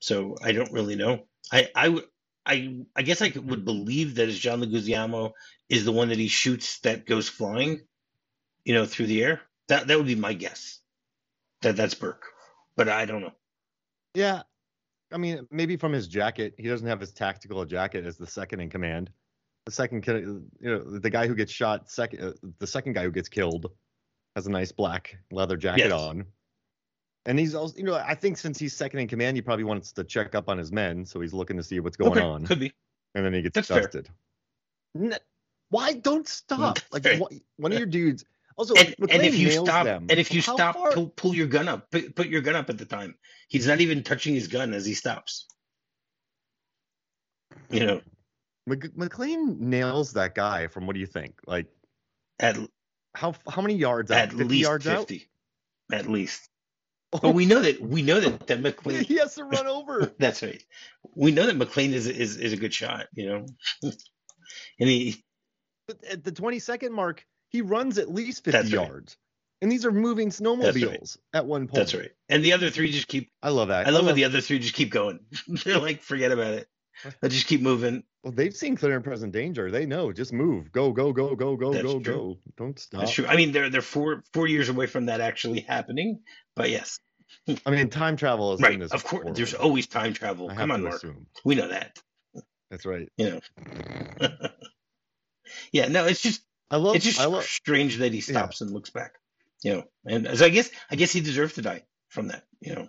So 0.00 0.36
I 0.42 0.52
don't 0.52 0.72
really 0.72 0.96
know. 0.96 1.20
I 1.50 1.70
I 1.74 1.88
would 1.88 2.04
I 2.46 2.84
I 2.96 3.02
guess 3.02 3.22
I 3.22 3.32
would 3.36 3.64
believe 3.64 4.14
that 4.16 4.28
it's 4.28 4.38
John 4.38 4.60
Leguizamo 4.60 5.32
is 5.68 5.84
the 5.84 5.92
one 5.92 6.08
that 6.08 6.18
he 6.18 6.28
shoots 6.28 6.80
that 6.80 7.06
goes 7.06 7.28
flying, 7.28 7.80
you 8.64 8.74
know, 8.74 8.86
through 8.86 9.06
the 9.06 9.22
air. 9.22 9.42
That 9.68 9.86
that 9.86 9.96
would 9.96 10.06
be 10.06 10.14
my 10.14 10.32
guess. 10.32 10.80
That 11.62 11.76
that's 11.76 11.94
Burke, 11.94 12.24
but 12.76 12.88
I 12.88 13.04
don't 13.04 13.20
know. 13.20 13.32
Yeah. 14.14 14.42
I 15.12 15.16
mean, 15.16 15.46
maybe 15.50 15.76
from 15.76 15.92
his 15.92 16.06
jacket, 16.06 16.54
he 16.56 16.68
doesn't 16.68 16.86
have 16.86 17.00
his 17.00 17.12
tactical 17.12 17.64
jacket 17.64 18.06
as 18.06 18.16
the 18.16 18.26
second 18.26 18.60
in 18.60 18.70
command. 18.70 19.10
The 19.66 19.72
second, 19.72 20.06
you 20.06 20.48
know, 20.60 20.98
the 20.98 21.10
guy 21.10 21.26
who 21.26 21.34
gets 21.34 21.52
shot, 21.52 21.90
second, 21.90 22.22
uh, 22.22 22.32
the 22.58 22.66
second 22.66 22.94
guy 22.94 23.02
who 23.02 23.10
gets 23.10 23.28
killed, 23.28 23.70
has 24.36 24.46
a 24.46 24.50
nice 24.50 24.72
black 24.72 25.16
leather 25.32 25.56
jacket 25.56 25.86
Yes. 25.88 25.92
on. 25.92 26.24
And 27.26 27.38
he's 27.38 27.54
also, 27.54 27.76
you 27.76 27.84
know, 27.84 27.94
I 27.94 28.14
think 28.14 28.38
since 28.38 28.58
he's 28.58 28.74
second 28.74 29.00
in 29.00 29.08
command, 29.08 29.36
he 29.36 29.42
probably 29.42 29.64
wants 29.64 29.92
to 29.92 30.04
check 30.04 30.34
up 30.34 30.48
on 30.48 30.56
his 30.56 30.72
men, 30.72 31.04
so 31.04 31.20
he's 31.20 31.34
looking 31.34 31.56
to 31.58 31.62
see 31.62 31.78
what's 31.80 31.96
going 31.96 32.12
okay, 32.12 32.20
on, 32.22 32.46
could 32.46 32.60
be. 32.60 32.72
and 33.14 33.24
then 33.24 33.34
he 33.34 33.42
gets 33.42 33.54
That's 33.54 33.68
dusted. 33.68 34.08
N- 34.98 35.16
Why 35.68 35.92
don't 35.92 36.26
stop? 36.26 36.78
Like 36.90 37.06
wh- 37.06 37.60
one 37.60 37.72
of 37.72 37.78
your 37.78 37.86
dudes. 37.86 38.24
Also, 38.56 38.74
and, 38.74 38.94
and 39.10 39.22
if 39.22 39.38
you 39.38 39.50
stop 39.50 39.84
them. 39.84 40.06
and 40.10 40.18
if 40.18 40.34
you 40.34 40.42
How 40.42 40.54
stop 40.54 40.74
far- 40.74 40.92
pull, 40.92 41.08
pull 41.08 41.34
your 41.34 41.46
gun 41.46 41.68
up 41.68 41.90
put, 41.90 42.14
put 42.14 42.28
your 42.28 42.42
gun 42.42 42.56
up 42.56 42.68
at 42.68 42.76
the 42.76 42.84
time 42.84 43.14
he's 43.48 43.66
not 43.66 43.80
even 43.80 44.02
touching 44.02 44.34
his 44.34 44.48
gun 44.48 44.74
as 44.74 44.84
he 44.84 44.92
stops 44.92 45.46
you 47.70 47.80
know 47.80 48.02
McClane 48.68 49.58
nails 49.58 50.12
that 50.12 50.34
guy 50.34 50.66
from 50.66 50.86
what 50.86 50.92
do 50.94 51.00
you 51.00 51.06
think? 51.06 51.40
Like 51.46 51.66
at 52.38 52.58
how 53.14 53.34
how 53.48 53.62
many 53.62 53.74
yards 53.76 54.10
out? 54.10 54.18
at 54.18 54.28
50 54.30 54.44
least 54.44 54.62
yards 54.62 54.84
50 54.84 55.28
at 55.92 56.06
least 56.08 56.42
out. 56.42 56.49
But 57.12 57.34
we 57.34 57.44
know 57.46 57.60
that 57.60 57.80
we 57.80 58.02
know 58.02 58.20
that 58.20 58.46
that 58.46 58.62
mcclane 58.62 59.02
he 59.06 59.16
has 59.16 59.34
to 59.34 59.44
run 59.44 59.66
over. 59.66 60.12
that's 60.18 60.42
right 60.42 60.62
we 61.14 61.32
know 61.32 61.46
that 61.46 61.56
mcclane 61.58 61.92
is 61.92 62.06
is, 62.06 62.36
is 62.36 62.52
a 62.52 62.56
good 62.56 62.72
shot 62.72 63.06
you 63.14 63.28
know 63.28 63.46
and 63.82 64.88
he 64.88 65.22
But 65.88 66.04
at 66.04 66.24
the 66.24 66.32
20 66.32 66.58
second 66.60 66.92
mark, 66.92 67.26
he 67.48 67.62
runs 67.62 67.98
at 67.98 68.08
least 68.12 68.44
50 68.44 68.50
That's 68.50 68.72
right. 68.72 68.88
yards. 68.88 69.16
And 69.62 69.70
these 69.70 69.84
are 69.84 69.92
moving 69.92 70.30
snowmobiles 70.30 71.18
at 71.34 71.44
one 71.46 71.66
point. 71.66 71.74
that's 71.74 71.94
right 71.94 72.12
and 72.30 72.42
the 72.44 72.52
other 72.54 72.70
three 72.70 72.90
just 72.92 73.08
keep 73.08 73.30
I 73.42 73.50
love 73.50 73.68
that. 73.68 73.86
i 73.86 73.90
love 73.90 74.06
how 74.06 74.12
the 74.12 74.24
other 74.24 74.40
three 74.40 74.58
just 74.58 74.74
keep 74.74 74.90
going 74.90 75.20
they're 75.64 75.78
like 75.78 76.00
forget 76.02 76.32
about 76.32 76.54
it 76.54 76.68
they 77.20 77.28
just 77.28 77.46
keep 77.46 77.60
moving 77.62 78.02
Well, 78.22 78.32
they've 78.32 78.54
seen 78.54 78.76
clear 78.76 78.94
and 78.96 79.04
present 79.04 79.32
danger. 79.32 79.70
They 79.70 79.86
know. 79.86 80.12
Just 80.12 80.32
move. 80.32 80.70
Go, 80.72 80.92
go, 80.92 81.12
go, 81.12 81.34
go, 81.34 81.56
go, 81.56 81.72
That's 81.72 81.84
go, 81.84 82.00
true. 82.00 82.14
go. 82.14 82.38
Don't 82.56 82.78
stop. 82.78 83.00
that's 83.00 83.12
true 83.12 83.26
i 83.26 83.36
mean 83.36 83.52
they're 83.52 83.70
they're 83.70 83.82
four 83.82 84.22
four 84.34 84.46
years 84.46 84.68
away 84.68 84.86
from 84.86 85.06
that 85.06 85.20
actually 85.20 85.60
happening 85.60 86.20
but 86.56 86.70
yes 86.70 86.98
I 87.66 87.70
mean, 87.70 87.88
time 87.90 88.16
travel 88.16 88.52
is 88.54 88.60
right 88.60 88.80
of 88.80 89.04
course 89.04 89.24
world. 89.24 89.36
there's 89.36 89.54
always 89.54 89.86
time 89.86 90.12
travel 90.14 90.50
I 90.50 90.56
come 90.56 90.70
on 90.72 90.82
mark 90.82 90.96
assume. 90.96 91.26
we 91.44 91.54
know 91.54 91.68
that 91.68 91.96
That's 92.70 92.84
right. 92.84 93.08
you 93.16 93.40
know 94.20 94.28
yeah 95.72 95.88
no 95.88 96.06
it's 96.06 96.20
just 96.20 96.42
I 96.70 96.76
love. 96.76 96.96
it's 96.96 97.04
just 97.04 97.20
I 97.20 97.26
love. 97.26 97.44
strange 97.44 97.98
that 97.98 98.12
he 98.12 98.20
stops 98.20 98.60
and 98.60 98.70
looks 98.70 98.90
back 98.90 99.12
you 99.62 99.74
know 99.74 99.84
and 100.06 100.38
so 100.38 100.44
i 100.44 100.48
guess 100.48 100.70
i 100.90 100.96
guess 100.96 101.12
he 101.12 101.20
deserved 101.20 101.54
to 101.56 101.62
die 101.62 101.82
from 102.08 102.28
that 102.28 102.44
you 102.60 102.74
know 102.74 102.88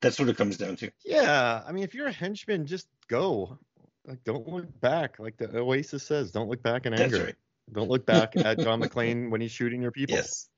that's 0.00 0.18
what 0.18 0.28
it 0.28 0.36
comes 0.36 0.56
down 0.56 0.76
to 0.76 0.90
Yeah, 1.04 1.62
I 1.66 1.72
mean, 1.72 1.84
if 1.84 1.94
you're 1.94 2.06
a 2.06 2.12
henchman, 2.12 2.66
just 2.66 2.88
go. 3.08 3.58
Like, 4.06 4.22
don't 4.24 4.46
look 4.48 4.80
back. 4.80 5.18
Like 5.18 5.36
the 5.36 5.58
Oasis 5.58 6.04
says, 6.04 6.30
don't 6.30 6.48
look 6.48 6.62
back 6.62 6.86
in 6.86 6.94
that's 6.94 7.12
anger. 7.14 7.24
right 7.24 7.34
Don't 7.72 7.90
look 7.90 8.06
back 8.06 8.36
at 8.36 8.58
John 8.60 8.80
McClane 8.80 9.30
when 9.30 9.40
he's 9.40 9.50
shooting 9.52 9.82
your 9.82 9.90
people. 9.90 10.16
yes 10.16 10.48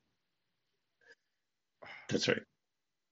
that's 2.09 2.27
right 2.27 2.41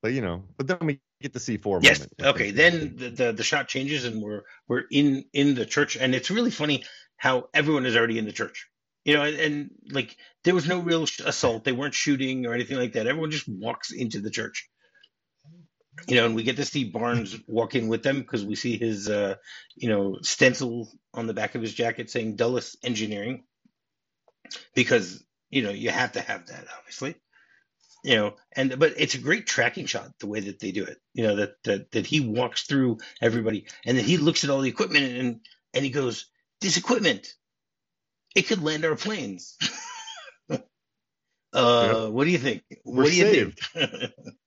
But 0.01 0.13
you 0.13 0.21
know, 0.21 0.43
but 0.57 0.67
then 0.67 0.77
we 0.81 0.99
get 1.21 1.33
the 1.33 1.39
C4 1.39 1.83
yes 1.83 1.99
moment. 1.99 2.35
okay 2.37 2.51
then 2.51 2.95
the, 2.95 3.09
the 3.09 3.31
the 3.33 3.43
shot 3.43 3.67
changes 3.67 4.05
and 4.05 4.21
we're 4.21 4.43
we're 4.67 4.83
in 4.91 5.25
in 5.33 5.55
the 5.55 5.65
church 5.65 5.95
and 5.97 6.13
it's 6.13 6.29
really 6.29 6.51
funny 6.51 6.83
how 7.17 7.45
everyone 7.53 7.85
is 7.85 7.95
already 7.95 8.19
in 8.19 8.25
the 8.25 8.31
church 8.31 8.67
you 9.05 9.15
know 9.15 9.23
and, 9.23 9.37
and 9.39 9.69
like 9.91 10.15
there 10.43 10.53
was 10.53 10.67
no 10.67 10.79
real 10.79 11.03
assault 11.25 11.63
they 11.63 11.71
weren't 11.71 11.95
shooting 11.95 12.45
or 12.45 12.53
anything 12.53 12.77
like 12.77 12.93
that 12.93 13.07
everyone 13.07 13.31
just 13.31 13.47
walks 13.49 13.91
into 13.91 14.19
the 14.21 14.29
church 14.29 14.69
you 16.07 16.15
know 16.15 16.25
and 16.25 16.35
we 16.35 16.43
get 16.43 16.57
to 16.57 16.65
see 16.65 16.83
barnes 16.83 17.35
walk 17.47 17.75
in 17.75 17.87
with 17.87 18.03
them 18.03 18.19
because 18.19 18.45
we 18.45 18.55
see 18.55 18.77
his 18.77 19.09
uh 19.09 19.35
you 19.75 19.89
know 19.89 20.17
stencil 20.21 20.89
on 21.13 21.27
the 21.27 21.33
back 21.33 21.55
of 21.55 21.61
his 21.61 21.73
jacket 21.73 22.09
saying 22.09 22.35
dulles 22.35 22.77
engineering. 22.83 23.43
Because 24.75 25.23
you 25.49 25.63
know 25.63 25.71
you 25.71 25.89
have 25.89 26.13
to 26.13 26.21
have 26.21 26.47
that 26.47 26.65
obviously. 26.77 27.15
You 28.03 28.15
know 28.15 28.35
and 28.55 28.77
but 28.77 28.93
it's 28.97 29.15
a 29.15 29.19
great 29.19 29.47
tracking 29.47 29.85
shot 29.87 30.11
the 30.19 30.27
way 30.27 30.39
that 30.41 30.59
they 30.59 30.71
do 30.71 30.83
it 30.83 31.01
you 31.13 31.23
know 31.23 31.37
that 31.37 31.55
that, 31.63 31.91
that 31.91 32.05
he 32.05 32.19
walks 32.21 32.63
through 32.63 32.99
everybody 33.21 33.65
and 33.85 33.97
then 33.97 34.05
he 34.05 34.17
looks 34.17 34.43
at 34.43 34.49
all 34.49 34.61
the 34.61 34.69
equipment 34.69 35.05
and 35.05 35.39
and 35.73 35.83
he 35.83 35.89
goes 35.89 36.27
this 36.61 36.77
equipment 36.77 37.33
it 38.37 38.43
could 38.47 38.63
land 38.63 38.85
our 38.85 38.95
planes. 38.95 39.57
Uh 41.53 42.07
what 42.09 42.25
do 42.25 42.29
you 42.29 42.37
think? 42.37 42.61
We're 42.83 43.03
what 43.03 43.09
do 43.09 43.15
you 43.15 43.51
think 43.53 43.55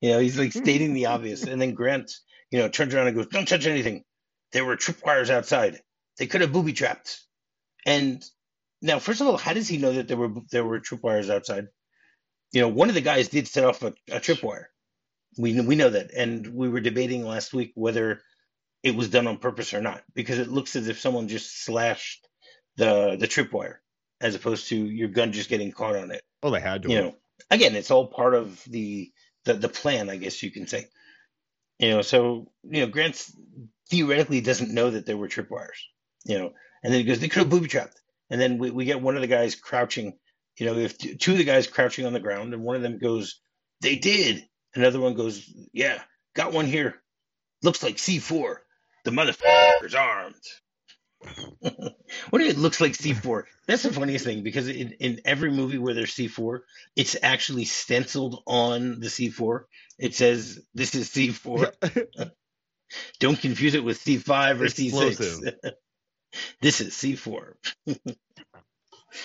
you 0.00 0.10
know 0.10 0.18
he's 0.18 0.38
like 0.38 0.52
hmm. 0.52 0.60
stating 0.60 0.94
the 0.94 1.06
obvious 1.06 1.44
and 1.44 1.60
then 1.60 1.74
grant 1.74 2.12
you 2.50 2.58
know 2.58 2.68
turns 2.68 2.94
around 2.94 3.08
and 3.08 3.16
goes 3.16 3.26
don't 3.26 3.48
touch 3.48 3.66
anything 3.66 4.04
there 4.52 4.64
were 4.64 4.76
tripwires 4.76 5.30
outside 5.30 5.80
they 6.18 6.26
could 6.26 6.40
have 6.40 6.52
booby 6.52 6.72
trapped 6.72 7.20
and 7.86 8.24
now 8.82 8.98
first 8.98 9.20
of 9.20 9.26
all 9.26 9.36
how 9.36 9.52
does 9.52 9.68
he 9.68 9.78
know 9.78 9.92
that 9.92 10.08
there 10.08 10.16
were 10.16 10.30
there 10.50 10.64
were 10.64 10.80
tripwires 10.80 11.30
outside 11.30 11.68
you 12.52 12.60
know, 12.60 12.68
one 12.68 12.88
of 12.88 12.94
the 12.94 13.00
guys 13.00 13.28
did 13.28 13.46
set 13.46 13.64
off 13.64 13.82
a, 13.82 13.88
a 14.10 14.20
tripwire. 14.20 14.66
We 15.36 15.60
we 15.60 15.76
know 15.76 15.90
that, 15.90 16.12
and 16.14 16.46
we 16.54 16.68
were 16.68 16.80
debating 16.80 17.24
last 17.24 17.52
week 17.52 17.72
whether 17.74 18.22
it 18.82 18.94
was 18.94 19.10
done 19.10 19.26
on 19.26 19.38
purpose 19.38 19.74
or 19.74 19.80
not, 19.80 20.02
because 20.14 20.38
it 20.38 20.48
looks 20.48 20.74
as 20.76 20.88
if 20.88 20.98
someone 20.98 21.28
just 21.28 21.64
slashed 21.64 22.26
the 22.76 23.16
the 23.18 23.28
tripwire, 23.28 23.76
as 24.20 24.34
opposed 24.34 24.68
to 24.68 24.76
your 24.76 25.08
gun 25.08 25.32
just 25.32 25.50
getting 25.50 25.70
caught 25.70 25.96
on 25.96 26.10
it. 26.10 26.22
Oh, 26.42 26.50
they 26.50 26.60
had 26.60 26.82
to. 26.82 26.88
You 26.88 26.96
have. 26.96 27.04
know, 27.04 27.14
again, 27.50 27.76
it's 27.76 27.90
all 27.90 28.06
part 28.06 28.34
of 28.34 28.62
the 28.64 29.12
the 29.48 29.54
the 29.54 29.68
plan, 29.68 30.08
I 30.08 30.16
guess 30.16 30.42
you 30.42 30.50
can 30.50 30.66
say. 30.66 30.86
You 31.78 31.90
know, 31.90 32.02
so 32.02 32.50
you 32.64 32.82
know, 32.82 32.86
Grant 32.86 33.24
theoretically 33.90 34.40
doesn't 34.40 34.72
know 34.72 34.90
that 34.90 35.06
there 35.06 35.16
were 35.16 35.28
tripwires. 35.28 35.80
You 36.24 36.38
know, 36.38 36.52
and 36.82 36.92
then 36.92 37.00
he 37.00 37.04
goes, 37.04 37.20
they 37.20 37.28
could 37.28 37.40
have 37.40 37.50
booby 37.50 37.68
trapped, 37.68 38.00
and 38.30 38.40
then 38.40 38.58
we, 38.58 38.70
we 38.70 38.84
get 38.84 39.02
one 39.02 39.16
of 39.16 39.22
the 39.22 39.28
guys 39.28 39.54
crouching 39.54 40.14
you 40.58 40.66
know, 40.66 40.76
if 40.76 40.98
two 40.98 41.32
of 41.32 41.38
the 41.38 41.44
guys 41.44 41.66
crouching 41.66 42.04
on 42.04 42.12
the 42.12 42.20
ground, 42.20 42.52
and 42.52 42.62
one 42.62 42.76
of 42.76 42.82
them 42.82 42.98
goes, 42.98 43.40
"They 43.80 43.96
did." 43.96 44.46
Another 44.74 45.00
one 45.00 45.14
goes, 45.14 45.48
"Yeah, 45.72 46.02
got 46.34 46.52
one 46.52 46.66
here. 46.66 47.00
Looks 47.62 47.82
like 47.82 47.96
C4. 47.96 48.56
The 49.04 49.10
motherfucker's 49.12 49.94
armed." 49.94 50.34
what 52.30 52.42
if 52.42 52.48
it 52.48 52.58
looks 52.58 52.80
like 52.80 52.92
C4? 52.92 53.44
That's 53.66 53.82
the 53.82 53.92
funniest 53.92 54.24
thing 54.24 54.42
because 54.42 54.68
in, 54.68 54.92
in 54.92 55.20
every 55.24 55.50
movie 55.50 55.78
where 55.78 55.94
there's 55.94 56.14
C4, 56.14 56.60
it's 56.96 57.16
actually 57.22 57.64
stenciled 57.64 58.42
on 58.46 59.00
the 59.00 59.08
C4. 59.08 59.64
It 59.98 60.14
says 60.14 60.60
this 60.74 60.94
is 60.94 61.08
C4. 61.10 61.72
Don't 63.20 63.40
confuse 63.40 63.74
it 63.74 63.84
with 63.84 63.98
C5 64.02 64.60
or 64.60 64.64
Explosive. 64.64 65.54
C6. 65.54 65.74
this 66.62 66.80
is 66.80 66.94
C4. 66.94 67.54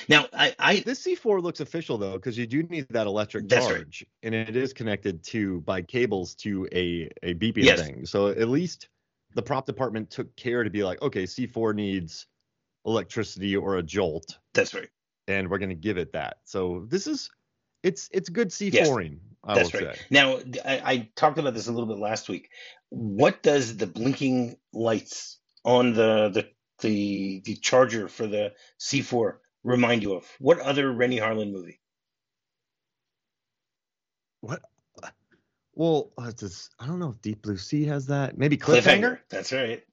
now, 0.09 0.27
I, 0.33 0.55
I 0.59 0.79
This 0.79 1.05
C4 1.05 1.41
looks 1.41 1.59
official 1.59 1.97
though, 1.97 2.13
because 2.13 2.37
you 2.37 2.47
do 2.47 2.63
need 2.63 2.87
that 2.89 3.07
electric 3.07 3.47
That's 3.47 3.69
right. 3.69 3.77
charge, 3.77 4.05
and 4.23 4.35
it 4.35 4.55
is 4.55 4.73
connected 4.73 5.23
to 5.25 5.61
by 5.61 5.81
cables 5.81 6.35
to 6.35 6.67
a 6.73 7.09
a 7.21 7.33
beeping 7.35 7.63
Yes. 7.63 7.81
thing. 7.81 8.05
So 8.05 8.27
at 8.27 8.49
least 8.49 8.89
the 9.35 9.41
prop 9.41 9.65
department 9.65 10.09
took 10.09 10.35
care 10.35 10.63
to 10.63 10.69
be 10.69 10.83
like, 10.83 11.01
okay, 11.01 11.23
C4 11.23 11.75
needs 11.75 12.27
electricity 12.85 13.55
or 13.55 13.77
a 13.77 13.83
jolt, 13.83 14.37
that's 14.53 14.73
right. 14.73 14.89
and 15.27 15.49
we're 15.49 15.57
gonna 15.59 15.75
give 15.75 15.97
it 15.97 16.13
that. 16.13 16.37
So 16.45 16.85
this 16.89 17.07
is 17.07 17.29
it's 17.83 18.09
it's 18.13 18.29
good 18.29 18.49
C4ing. 18.49 19.19
I 19.43 19.55
That's 19.55 19.73
will 19.73 19.81
right. 19.81 19.95
say. 19.95 20.01
Now, 20.09 20.37
I, 20.65 20.81
I 20.85 21.09
talked 21.15 21.37
about 21.37 21.53
this 21.53 21.67
a 21.67 21.71
little 21.71 21.87
bit 21.87 21.99
last 21.99 22.29
week. 22.29 22.49
What 22.89 23.43
does 23.43 23.75
the 23.75 23.87
blinking 23.87 24.57
lights 24.73 25.39
on 25.65 25.93
the 25.93 26.29
the 26.29 26.47
the, 26.79 27.41
the 27.45 27.55
charger 27.55 28.07
for 28.07 28.25
the 28.27 28.53
C4 28.79 29.35
remind 29.63 30.01
you 30.03 30.13
of? 30.13 30.25
What 30.39 30.59
other 30.59 30.91
Renny 30.91 31.17
Harlin 31.17 31.51
movie? 31.51 31.81
What? 34.41 34.61
Well, 35.75 36.11
uh, 36.17 36.31
I 36.79 36.85
don't 36.87 36.99
know 36.99 37.09
if 37.09 37.21
Deep 37.21 37.41
Blue 37.41 37.57
Sea 37.57 37.85
has 37.85 38.07
that. 38.07 38.37
Maybe 38.37 38.57
Cliffhanger. 38.57 38.83
Cliffhanger. 38.83 39.19
That's 39.29 39.51
right. 39.51 39.83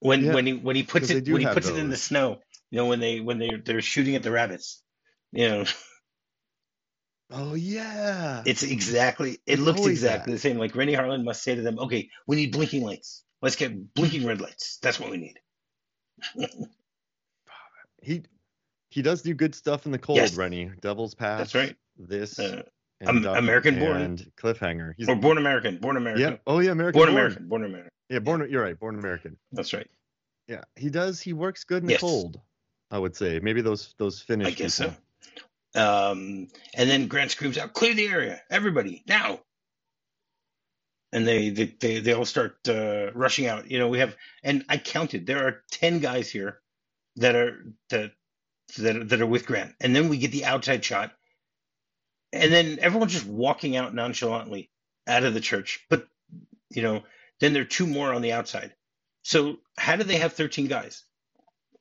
When 0.00 0.24
Yeah, 0.24 0.34
when 0.34 0.46
he 0.46 0.52
when 0.52 0.76
he 0.76 0.82
puts 0.82 1.10
it 1.10 1.28
when 1.28 1.40
he 1.40 1.46
puts 1.46 1.68
it 1.68 1.76
in 1.76 1.88
the 1.88 1.96
snow, 1.96 2.40
you 2.70 2.76
know 2.76 2.86
when 2.86 3.00
they 3.00 3.20
when 3.20 3.38
they 3.38 3.50
they're 3.64 3.80
shooting 3.80 4.14
at 4.14 4.22
the 4.22 4.30
rabbits, 4.30 4.82
you 5.32 5.48
know 5.48 5.64
Oh 7.30 7.54
yeah. 7.54 8.42
it's 8.44 8.62
exactly 8.62 9.38
it 9.46 9.54
It's 9.54 9.62
looks 9.62 9.86
exactly 9.86 10.32
that. 10.32 10.36
the 10.36 10.40
same. 10.40 10.58
Like 10.58 10.76
Renny 10.76 10.94
Harlin 10.94 11.24
must 11.24 11.42
say 11.42 11.54
to 11.54 11.62
them, 11.62 11.78
"Okay, 11.78 12.10
we 12.26 12.36
need 12.36 12.52
blinking 12.52 12.82
lights. 12.84 13.24
Let's 13.42 13.56
get 13.56 13.94
blinking 13.94 14.26
red 14.26 14.40
lights. 14.40 14.78
That's 14.82 15.00
what 15.00 15.10
we 15.10 15.16
need." 15.16 15.38
he 18.02 18.22
he 18.90 19.02
does 19.02 19.22
do 19.22 19.34
good 19.34 19.54
stuff 19.54 19.86
in 19.86 19.92
the 19.92 19.98
cold, 19.98 20.18
Yes. 20.18 20.36
Renny. 20.36 20.70
Devil's 20.80 21.14
Pass. 21.14 21.38
That's 21.38 21.54
right. 21.54 21.76
This 21.98 22.38
Uh, 22.38 22.62
and 23.00 23.22
Duck 23.22 23.38
American 23.38 23.78
Born. 23.78 24.00
and 24.02 24.32
Cliffhanger. 24.36 24.94
He's 24.96 25.08
or 25.08 25.16
Born 25.16 25.38
American, 25.38 25.78
Born 25.78 25.96
American, 25.96 26.32
yeah. 26.32 26.36
Oh 26.46 26.58
yeah, 26.60 26.70
American 26.72 26.98
Born 26.98 27.08
Born. 27.08 27.18
American, 27.18 27.48
Born 27.48 27.64
American. 27.64 27.90
Yeah, 28.08 28.18
Born. 28.20 28.46
You're 28.50 28.62
right. 28.62 28.78
Born 28.78 28.98
American. 28.98 29.36
That's 29.52 29.72
right. 29.72 29.88
Yeah, 30.48 30.62
he 30.76 30.90
does. 30.90 31.20
He 31.20 31.32
works 31.32 31.64
good 31.64 31.82
in 31.82 31.88
Yes. 31.90 32.00
the 32.00 32.06
cold. 32.06 32.40
I 32.90 32.98
would 32.98 33.16
say 33.16 33.40
maybe 33.40 33.60
those 33.62 33.94
those 33.98 34.20
Finnish 34.22 34.48
I 34.48 34.50
guess 34.52 34.78
people. 34.78 34.94
so. 34.94 35.00
Um, 36.10 36.48
and 36.74 36.88
then 36.88 37.06
Grant 37.08 37.32
screams 37.32 37.58
out, 37.58 37.72
"Clear 37.74 37.92
the 37.94 38.06
area, 38.06 38.40
everybody, 38.48 39.02
now!" 39.06 39.40
And 41.12 41.26
they 41.26 41.50
they 41.50 41.64
they, 41.80 42.00
they 42.00 42.12
all 42.12 42.24
start 42.24 42.56
uh, 42.68 43.10
rushing 43.14 43.46
out. 43.46 43.70
You 43.70 43.78
know, 43.78 43.88
we 43.88 43.98
have, 43.98 44.16
and 44.42 44.64
I 44.68 44.78
counted. 44.78 45.26
There 45.26 45.46
are 45.46 45.62
ten 45.70 45.98
guys 45.98 46.30
here 46.30 46.60
that 47.16 47.34
are 47.34 47.64
that 47.90 48.12
that 48.78 49.08
that 49.08 49.20
are 49.20 49.26
with 49.26 49.46
Grant, 49.46 49.74
and 49.80 49.94
then 49.94 50.08
we 50.08 50.18
get 50.18 50.32
the 50.32 50.44
outside 50.44 50.84
shot, 50.84 51.12
and 52.36 52.52
then 52.52 52.78
everyone's 52.80 53.12
just 53.12 53.26
walking 53.26 53.76
out 53.76 53.94
nonchalantly 53.94 54.70
out 55.06 55.24
of 55.24 55.34
the 55.34 55.40
church. 55.40 55.84
But 55.90 56.06
you 56.70 56.82
know, 56.82 57.02
then 57.40 57.52
there 57.52 57.62
are 57.62 57.66
two 57.66 57.86
more 57.86 58.12
on 58.12 58.22
the 58.22 58.32
outside. 58.32 58.74
So 59.22 59.56
how 59.76 59.96
do 59.96 60.04
they 60.04 60.18
have 60.18 60.32
thirteen 60.32 60.66
guys? 60.66 61.04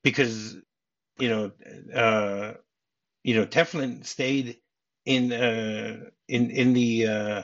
Because 0.04 0.56
you 1.20 1.30
know, 1.30 1.52
uh, 1.94 2.54
you 3.24 3.36
know, 3.36 3.46
Teflon 3.46 4.06
stayed 4.06 4.58
in 5.06 5.32
uh, 5.32 6.10
in 6.28 6.52
in 6.52 6.74
the 6.74 7.08
uh, 7.08 7.44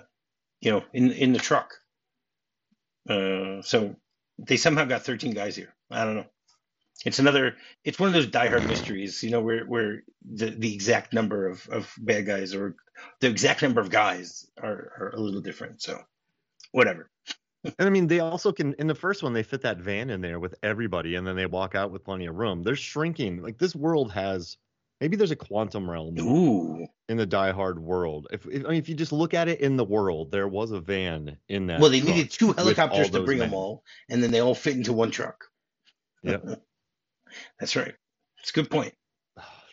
you 0.62 0.72
know 0.72 0.84
in 0.94 1.12
in 1.12 1.34
the 1.34 1.40
truck. 1.40 1.74
Uh, 3.10 3.62
so 3.62 3.96
they 4.38 4.58
somehow 4.58 4.86
got 4.86 5.04
13 5.04 5.34
guys 5.34 5.56
here. 5.56 5.74
I 5.90 6.06
don't 6.06 6.16
know. 6.16 6.26
It's 7.06 7.20
another. 7.20 7.56
It's 7.84 8.00
one 8.00 8.08
of 8.08 8.14
those 8.14 8.28
diehard 8.28 8.68
mysteries, 8.68 9.24
you 9.24 9.32
know, 9.32 9.42
where 9.42 9.66
where 9.66 10.04
the, 10.30 10.52
the 10.52 10.74
exact 10.74 11.14
number 11.14 11.48
of, 11.48 11.68
of 11.70 11.94
bad 11.98 12.26
guys 12.26 12.54
or 12.54 12.76
the 13.20 13.28
exact 13.28 13.62
number 13.62 13.82
of 13.82 13.90
guys 13.90 14.48
are, 14.62 14.94
are 15.00 15.14
a 15.16 15.20
little 15.20 15.42
different. 15.42 15.82
So, 15.82 16.00
whatever. 16.72 17.10
And 17.64 17.76
I 17.80 17.90
mean, 17.90 18.08
they 18.08 18.20
also 18.20 18.52
can 18.52 18.74
in 18.76 18.88
the 18.88 18.96
first 18.96 19.24
one 19.24 19.34
they 19.34 19.44
fit 19.44 19.62
that 19.62 19.78
van 19.78 20.10
in 20.10 20.22
there 20.22 20.40
with 20.40 20.56
everybody, 20.64 21.16
and 21.16 21.26
then 21.26 21.36
they 21.36 21.46
walk 21.46 21.76
out 21.76 21.92
with 21.92 22.04
plenty 22.04 22.26
of 22.28 22.36
room. 22.36 22.64
They're 22.64 22.76
shrinking. 22.76 23.42
Like 23.42 23.58
this 23.58 23.76
world 23.76 24.12
has. 24.12 24.58
Maybe 25.00 25.18
there's 25.18 25.32
a 25.32 25.36
quantum 25.36 25.90
realm 25.90 26.16
Ooh. 26.20 26.86
in 27.10 27.18
the 27.18 27.26
Die 27.26 27.52
Hard 27.52 27.80
world. 27.80 28.28
If, 28.32 28.46
if 28.46 28.64
I 28.64 28.70
mean, 28.70 28.78
if 28.78 28.88
you 28.88 28.94
just 28.94 29.12
look 29.12 29.34
at 29.34 29.48
it 29.48 29.60
in 29.60 29.76
the 29.76 29.84
world, 29.84 30.30
there 30.30 30.48
was 30.48 30.70
a 30.70 30.80
van 30.80 31.38
in 31.50 31.66
that. 31.68 31.80
Well, 31.80 31.90
they 31.90 32.02
needed 32.02 32.30
two 32.30 32.54
helicopters 32.54 33.10
to 33.10 33.24
bring 33.24 33.40
men. 33.40 33.50
them 33.50 33.56
all, 33.56 33.84
and 34.10 34.22
then 34.22 34.30
they 34.30 34.42
all 34.42 34.54
fit 34.54 34.76
into 34.76 34.94
one 34.94 35.10
truck. 35.10 35.46
Yep. 36.22 36.62
That's 37.60 37.76
right. 37.76 37.94
It's 38.40 38.50
a 38.50 38.54
good 38.54 38.70
point. 38.70 38.94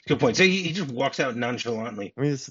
Good 0.07 0.21
point. 0.21 0.37
So 0.39 0.45
he, 0.45 0.63
he 0.63 0.73
just 0.73 0.91
walks 0.91 1.21
out 1.21 1.37
nonchalantly 1.37 2.15
I 2.17 2.21
mean, 2.21 2.33
as 2.33 2.51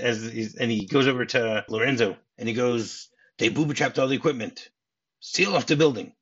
as 0.00 0.22
he's, 0.24 0.56
and 0.56 0.70
he 0.70 0.86
goes 0.86 1.06
over 1.06 1.24
to 1.24 1.64
Lorenzo 1.68 2.16
and 2.36 2.48
he 2.48 2.54
goes, 2.54 3.08
"They 3.38 3.48
booby 3.48 3.74
trapped 3.74 3.98
all 4.00 4.08
the 4.08 4.16
equipment. 4.16 4.70
Seal 5.20 5.54
off 5.54 5.66
the 5.66 5.76
building." 5.76 6.12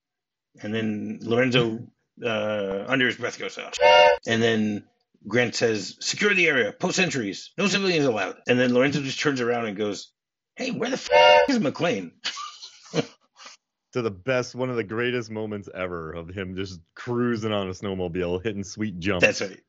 And 0.63 0.75
then 0.75 1.21
Lorenzo, 1.23 1.89
uh, 2.25 2.85
under 2.87 3.07
his 3.07 3.17
breath, 3.17 3.39
goes 3.39 3.57
out. 3.57 3.79
And 4.27 4.43
then 4.43 4.85
Grant 5.27 5.55
says, 5.55 5.97
"Secure 6.01 6.35
the 6.35 6.49
area. 6.49 6.71
Post 6.73 6.97
sentries. 6.97 7.53
No 7.57 7.67
civilians 7.67 8.05
allowed." 8.05 8.37
And 8.47 8.61
then 8.61 8.75
Lorenzo 8.75 9.01
just 9.01 9.21
turns 9.21 9.41
around 9.41 9.65
and 9.65 9.79
goes, 9.79 10.13
"Hey, 10.57 10.71
where 10.71 10.91
the 10.91 10.97
f- 10.97 11.49
is 11.49 11.59
McClane?" 11.61 12.13
to 13.95 14.03
the 14.03 14.11
best, 14.11 14.57
one 14.57 14.71
of 14.71 14.77
the 14.77 14.85
greatest 14.85 15.31
moments 15.31 15.69
ever 15.73 16.13
of 16.13 16.29
him 16.29 16.57
just 16.57 16.81
cruising 16.97 17.53
on 17.53 17.69
a 17.69 17.71
snowmobile, 17.71 18.43
hitting 18.43 18.65
sweet 18.65 18.99
jumps. 18.99 19.25
That's 19.25 19.41
right. 19.41 19.61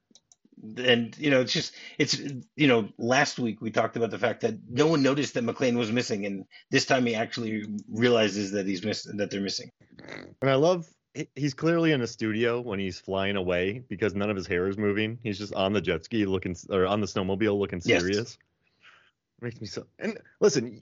And 0.77 1.15
you 1.19 1.29
know, 1.29 1.41
it's 1.41 1.53
just 1.53 1.75
it's 1.99 2.17
you 2.55 2.67
know, 2.67 2.89
last 2.97 3.37
week 3.37 3.61
we 3.61 3.69
talked 3.69 3.97
about 3.97 4.09
the 4.09 4.17
fact 4.17 4.41
that 4.41 4.55
no 4.67 4.87
one 4.87 5.03
noticed 5.03 5.35
that 5.35 5.43
McClane 5.45 5.77
was 5.77 5.91
missing, 5.91 6.25
and 6.25 6.45
this 6.71 6.85
time 6.85 7.05
he 7.05 7.13
actually 7.13 7.65
realizes 7.87 8.51
that 8.53 8.65
he's 8.65 8.83
miss 8.83 9.03
that 9.03 9.29
they're 9.29 9.41
missing. 9.41 9.69
And 10.41 10.49
I 10.49 10.55
love 10.55 10.87
he's 11.35 11.53
clearly 11.53 11.91
in 11.91 12.01
a 12.01 12.07
studio 12.07 12.61
when 12.61 12.79
he's 12.79 12.99
flying 12.99 13.35
away 13.35 13.83
because 13.89 14.15
none 14.15 14.31
of 14.31 14.35
his 14.35 14.47
hair 14.47 14.67
is 14.67 14.77
moving. 14.77 15.19
He's 15.21 15.37
just 15.37 15.53
on 15.53 15.71
the 15.71 15.81
jet 15.81 16.03
ski 16.03 16.25
looking 16.25 16.55
or 16.71 16.87
on 16.87 16.99
the 16.99 17.07
snowmobile 17.07 17.59
looking 17.59 17.79
serious. 17.79 18.03
Yes. 18.03 18.15
serious. 18.15 18.37
Makes 19.41 19.61
me 19.61 19.67
so. 19.67 19.85
And 19.99 20.17
listen, 20.39 20.81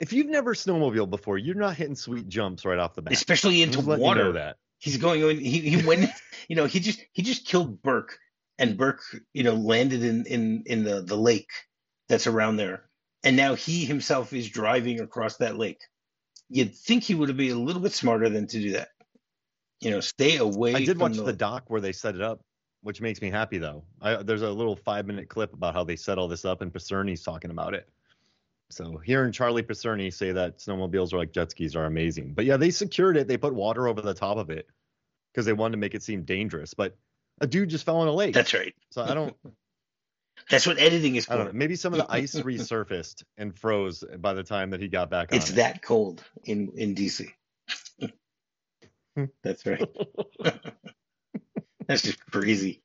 if 0.00 0.12
you've 0.12 0.28
never 0.28 0.54
snowmobiled 0.54 1.10
before, 1.10 1.38
you're 1.38 1.54
not 1.54 1.76
hitting 1.76 1.96
sweet 1.96 2.28
jumps 2.28 2.64
right 2.64 2.78
off 2.78 2.94
the 2.94 3.02
bat. 3.02 3.12
Especially 3.12 3.62
into 3.62 3.80
letting 3.80 4.04
you 4.04 4.08
water. 4.08 4.24
know 4.24 4.32
that. 4.32 4.56
He's 4.78 4.96
going. 4.96 5.40
He 5.40 5.60
he 5.60 5.86
went. 5.86 6.10
You 6.48 6.56
know, 6.56 6.64
he 6.64 6.80
just 6.80 7.04
he 7.12 7.20
just 7.20 7.44
killed 7.44 7.82
Burke, 7.82 8.16
and 8.58 8.78
Burke, 8.78 9.02
you 9.34 9.42
know, 9.42 9.52
landed 9.52 10.02
in 10.02 10.24
in 10.24 10.62
in 10.64 10.82
the 10.82 11.02
the 11.02 11.16
lake 11.16 11.50
that's 12.08 12.26
around 12.26 12.56
there, 12.56 12.88
and 13.22 13.36
now 13.36 13.54
he 13.54 13.84
himself 13.84 14.32
is 14.32 14.48
driving 14.48 15.00
across 15.00 15.36
that 15.38 15.58
lake. 15.58 15.80
You'd 16.48 16.74
think 16.74 17.02
he 17.02 17.14
would 17.14 17.28
have 17.28 17.36
been 17.36 17.54
a 17.54 17.60
little 17.60 17.82
bit 17.82 17.92
smarter 17.92 18.30
than 18.30 18.46
to 18.46 18.58
do 18.58 18.72
that. 18.72 18.88
You 19.80 19.90
know, 19.90 20.00
stay 20.00 20.38
away. 20.38 20.74
I 20.74 20.84
did 20.86 20.98
watch 20.98 21.18
the 21.18 21.34
doc 21.34 21.64
where 21.66 21.82
they 21.82 21.92
set 21.92 22.14
it 22.14 22.22
up, 22.22 22.40
which 22.80 23.02
makes 23.02 23.20
me 23.20 23.28
happy 23.28 23.58
though. 23.58 23.84
I, 24.00 24.22
there's 24.22 24.40
a 24.40 24.50
little 24.50 24.76
five 24.76 25.04
minute 25.04 25.28
clip 25.28 25.52
about 25.52 25.74
how 25.74 25.84
they 25.84 25.96
set 25.96 26.16
all 26.16 26.28
this 26.28 26.46
up, 26.46 26.62
and 26.62 26.72
Picerni's 26.72 27.22
talking 27.22 27.50
about 27.50 27.74
it. 27.74 27.86
So 28.70 28.98
hearing 28.98 29.32
Charlie 29.32 29.62
Picerni 29.62 30.12
say 30.12 30.32
that 30.32 30.58
snowmobiles 30.58 31.12
are 31.12 31.18
like 31.18 31.32
jet 31.32 31.50
skis 31.50 31.74
are 31.74 31.86
amazing. 31.86 32.34
But 32.34 32.44
yeah, 32.44 32.58
they 32.58 32.70
secured 32.70 33.16
it. 33.16 33.26
They 33.26 33.38
put 33.38 33.54
water 33.54 33.88
over 33.88 34.02
the 34.02 34.14
top 34.14 34.36
of 34.36 34.50
it 34.50 34.66
because 35.32 35.46
they 35.46 35.52
wanted 35.54 35.72
to 35.72 35.78
make 35.78 35.94
it 35.94 36.02
seem 36.02 36.24
dangerous. 36.24 36.74
But 36.74 36.96
a 37.40 37.46
dude 37.46 37.70
just 37.70 37.84
fell 37.84 38.02
in 38.02 38.08
a 38.08 38.12
lake. 38.12 38.34
That's 38.34 38.52
right. 38.52 38.74
so 38.90 39.02
I 39.02 39.14
don't. 39.14 39.34
That's 40.50 40.66
what 40.66 40.78
editing 40.78 41.16
is 41.16 41.28
I 41.28 41.36
don't 41.36 41.48
for. 41.48 41.52
Maybe 41.52 41.76
some 41.76 41.92
of 41.92 41.98
the 41.98 42.10
ice 42.10 42.34
resurfaced 42.36 43.24
and 43.36 43.56
froze 43.56 44.04
by 44.18 44.34
the 44.34 44.42
time 44.42 44.70
that 44.70 44.80
he 44.80 44.88
got 44.88 45.10
back 45.10 45.32
on. 45.32 45.38
It's 45.38 45.50
it. 45.50 45.56
that 45.56 45.82
cold 45.82 46.22
in 46.44 46.70
in 46.76 46.94
DC. 46.94 47.28
Hmm. 49.16 49.24
That's 49.42 49.66
right. 49.66 49.84
That's 51.88 52.02
just 52.02 52.24
crazy. 52.30 52.82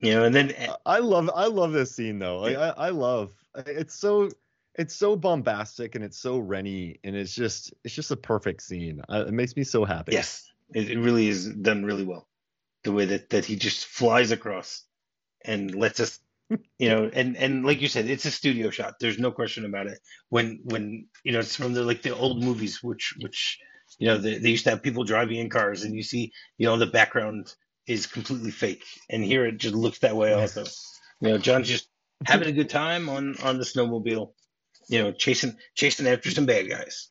You 0.00 0.12
know, 0.14 0.24
and 0.24 0.34
then 0.34 0.52
I 0.84 0.98
love 0.98 1.30
I 1.34 1.46
love 1.46 1.72
this 1.72 1.94
scene 1.94 2.18
though. 2.18 2.40
Like 2.40 2.56
I, 2.56 2.68
I 2.68 2.88
love 2.90 3.32
it's 3.56 3.94
so 3.94 4.28
it's 4.76 4.94
so 4.94 5.16
bombastic 5.16 5.94
and 5.94 6.04
it's 6.04 6.18
so 6.18 6.38
Renny 6.38 6.98
and 7.04 7.14
it's 7.14 7.34
just 7.34 7.72
it's 7.84 7.94
just 7.94 8.10
a 8.10 8.16
perfect 8.16 8.62
scene. 8.62 9.02
Uh, 9.08 9.24
it 9.26 9.32
makes 9.32 9.56
me 9.56 9.64
so 9.64 9.84
happy. 9.84 10.12
yes, 10.12 10.50
it, 10.74 10.90
it 10.90 10.98
really 10.98 11.28
is 11.28 11.48
done 11.48 11.84
really 11.84 12.04
well. 12.04 12.26
The 12.82 12.92
way 12.92 13.06
that 13.06 13.30
that 13.30 13.44
he 13.44 13.56
just 13.56 13.86
flies 13.86 14.30
across 14.30 14.84
and 15.44 15.74
lets 15.74 16.00
us, 16.00 16.20
you 16.78 16.88
know, 16.88 17.10
and 17.12 17.36
and 17.36 17.64
like 17.64 17.80
you 17.80 17.88
said, 17.88 18.08
it's 18.08 18.24
a 18.24 18.30
studio 18.30 18.70
shot. 18.70 18.94
There's 19.00 19.18
no 19.18 19.30
question 19.30 19.64
about 19.64 19.86
it. 19.86 19.98
When 20.28 20.60
when 20.64 21.06
you 21.22 21.32
know 21.32 21.40
it's 21.40 21.56
from 21.56 21.72
the 21.72 21.82
like 21.82 22.02
the 22.02 22.14
old 22.14 22.42
movies, 22.42 22.82
which 22.82 23.14
which 23.20 23.58
you 23.98 24.08
know 24.08 24.18
they, 24.18 24.38
they 24.38 24.50
used 24.50 24.64
to 24.64 24.70
have 24.70 24.82
people 24.82 25.04
driving 25.04 25.38
in 25.38 25.50
cars, 25.50 25.84
and 25.84 25.94
you 25.94 26.02
see 26.02 26.32
you 26.58 26.66
know 26.66 26.76
the 26.76 26.86
background 26.86 27.54
is 27.86 28.06
completely 28.06 28.50
fake, 28.50 28.84
and 29.08 29.22
here 29.22 29.46
it 29.46 29.58
just 29.58 29.74
looks 29.74 30.00
that 30.00 30.16
way 30.16 30.32
also. 30.32 30.64
You 31.20 31.30
know, 31.30 31.38
John's 31.38 31.68
just 31.68 31.88
having 32.24 32.48
a 32.48 32.52
good 32.52 32.68
time 32.68 33.08
on 33.08 33.36
on 33.42 33.58
the 33.58 33.64
snowmobile. 33.64 34.32
You 34.88 35.02
know, 35.02 35.12
chasing 35.12 35.56
chasing 35.74 36.06
after 36.06 36.30
some 36.30 36.46
bad 36.46 36.68
guys. 36.68 37.08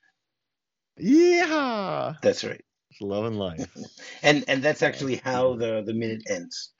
Yeah, 0.98 2.14
That's 2.22 2.44
right, 2.44 2.64
Love 3.02 3.26
and 3.26 3.38
life. 3.40 3.68
and 4.24 4.46
and 4.48 4.62
that's 4.62 4.84
actually 4.84 5.16
how 5.16 5.56
the 5.56 5.82
the 5.86 5.94
minute 5.94 6.24
ends. 6.30 6.72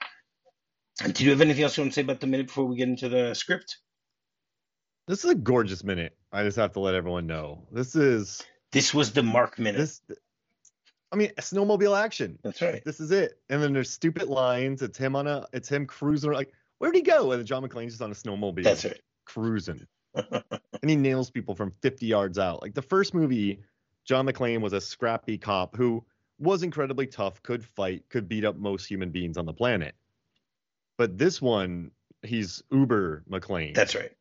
And 1.02 1.12
do 1.12 1.24
you 1.24 1.30
have 1.30 1.40
anything 1.40 1.64
else 1.64 1.76
you 1.76 1.82
want 1.82 1.92
to 1.92 1.94
say 1.96 2.02
about 2.02 2.20
the 2.20 2.28
minute 2.28 2.46
before 2.46 2.64
we 2.66 2.76
get 2.76 2.88
into 2.88 3.08
the 3.08 3.34
script? 3.34 3.78
This 5.08 5.24
is 5.24 5.30
a 5.30 5.34
gorgeous 5.34 5.82
minute. 5.82 6.16
I 6.32 6.44
just 6.44 6.56
have 6.56 6.72
to 6.74 6.80
let 6.80 6.94
everyone 6.94 7.26
know. 7.26 7.66
This 7.72 7.96
is 7.96 8.40
This 8.70 8.94
was 8.94 9.12
the 9.12 9.22
Mark 9.24 9.58
minute. 9.58 9.78
this. 9.78 10.00
I 11.12 11.16
mean, 11.16 11.30
snowmobile 11.38 11.98
action. 12.00 12.38
That's 12.42 12.62
right. 12.62 12.82
This 12.84 13.00
is 13.00 13.10
it. 13.10 13.38
And 13.48 13.62
then 13.62 13.72
there's 13.72 13.90
stupid 13.90 14.28
lines. 14.28 14.82
It's 14.82 14.96
him 14.98 15.14
on 15.16 15.26
a. 15.26 15.46
It's 15.52 15.68
him 15.68 15.86
cruising. 15.86 16.32
Like, 16.32 16.52
where'd 16.78 16.94
he 16.94 17.02
go? 17.02 17.32
And 17.32 17.44
John 17.44 17.62
McClane's 17.68 17.92
just 17.92 18.02
on 18.02 18.10
a 18.12 18.14
snowmobile. 18.14 18.62
That's 18.62 18.84
right. 18.84 19.00
cruising. 19.26 19.86
and 20.84 20.90
he 20.90 20.96
nails 20.96 21.30
people 21.30 21.54
from 21.54 21.72
50 21.80 22.04
yards 22.04 22.38
out. 22.38 22.60
Like 22.60 22.74
the 22.74 22.82
first 22.82 23.14
movie, 23.14 23.58
John 24.04 24.26
McClane 24.26 24.60
was 24.60 24.74
a 24.74 24.82
scrappy 24.82 25.38
cop 25.38 25.74
who 25.74 26.04
was 26.38 26.62
incredibly 26.62 27.06
tough, 27.06 27.42
could 27.42 27.64
fight, 27.64 28.04
could 28.10 28.28
beat 28.28 28.44
up 28.44 28.58
most 28.58 28.84
human 28.84 29.08
beings 29.08 29.38
on 29.38 29.46
the 29.46 29.54
planet. 29.54 29.94
But 30.98 31.16
this 31.16 31.40
one, 31.40 31.90
he's 32.20 32.62
uber 32.70 33.24
McClane 33.30 33.74
That's 33.74 33.94
right. 33.94 34.12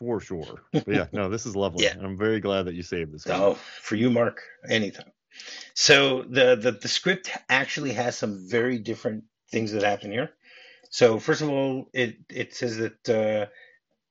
for 0.00 0.18
sure. 0.18 0.64
But 0.72 0.88
yeah, 0.88 1.06
no, 1.12 1.28
this 1.28 1.46
is 1.46 1.54
lovely. 1.54 1.84
Yeah. 1.84 1.94
I'm 2.02 2.18
very 2.18 2.40
glad 2.40 2.64
that 2.64 2.74
you 2.74 2.82
saved 2.82 3.14
this 3.14 3.26
one. 3.26 3.40
Oh, 3.40 3.54
for 3.80 3.94
you, 3.94 4.10
Mark, 4.10 4.42
anytime. 4.68 5.12
So 5.74 6.24
the, 6.24 6.56
the 6.56 6.72
the 6.72 6.88
script 6.88 7.30
actually 7.48 7.92
has 7.92 8.18
some 8.18 8.48
very 8.48 8.80
different 8.80 9.22
things 9.52 9.70
that 9.70 9.84
happen 9.84 10.10
here. 10.10 10.30
So 10.90 11.20
first 11.20 11.42
of 11.42 11.48
all, 11.48 11.88
it 11.92 12.16
it 12.28 12.54
says 12.54 12.78
that 12.78 13.08
uh, 13.08 13.46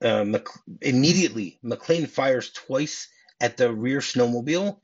uh, 0.04 0.24
Mc, 0.24 0.48
immediately 0.82 1.60
McClane 1.64 2.08
fires 2.08 2.52
twice 2.52 3.08
at 3.40 3.58
the 3.58 3.72
rear 3.72 4.00
snowmobile. 4.00 4.80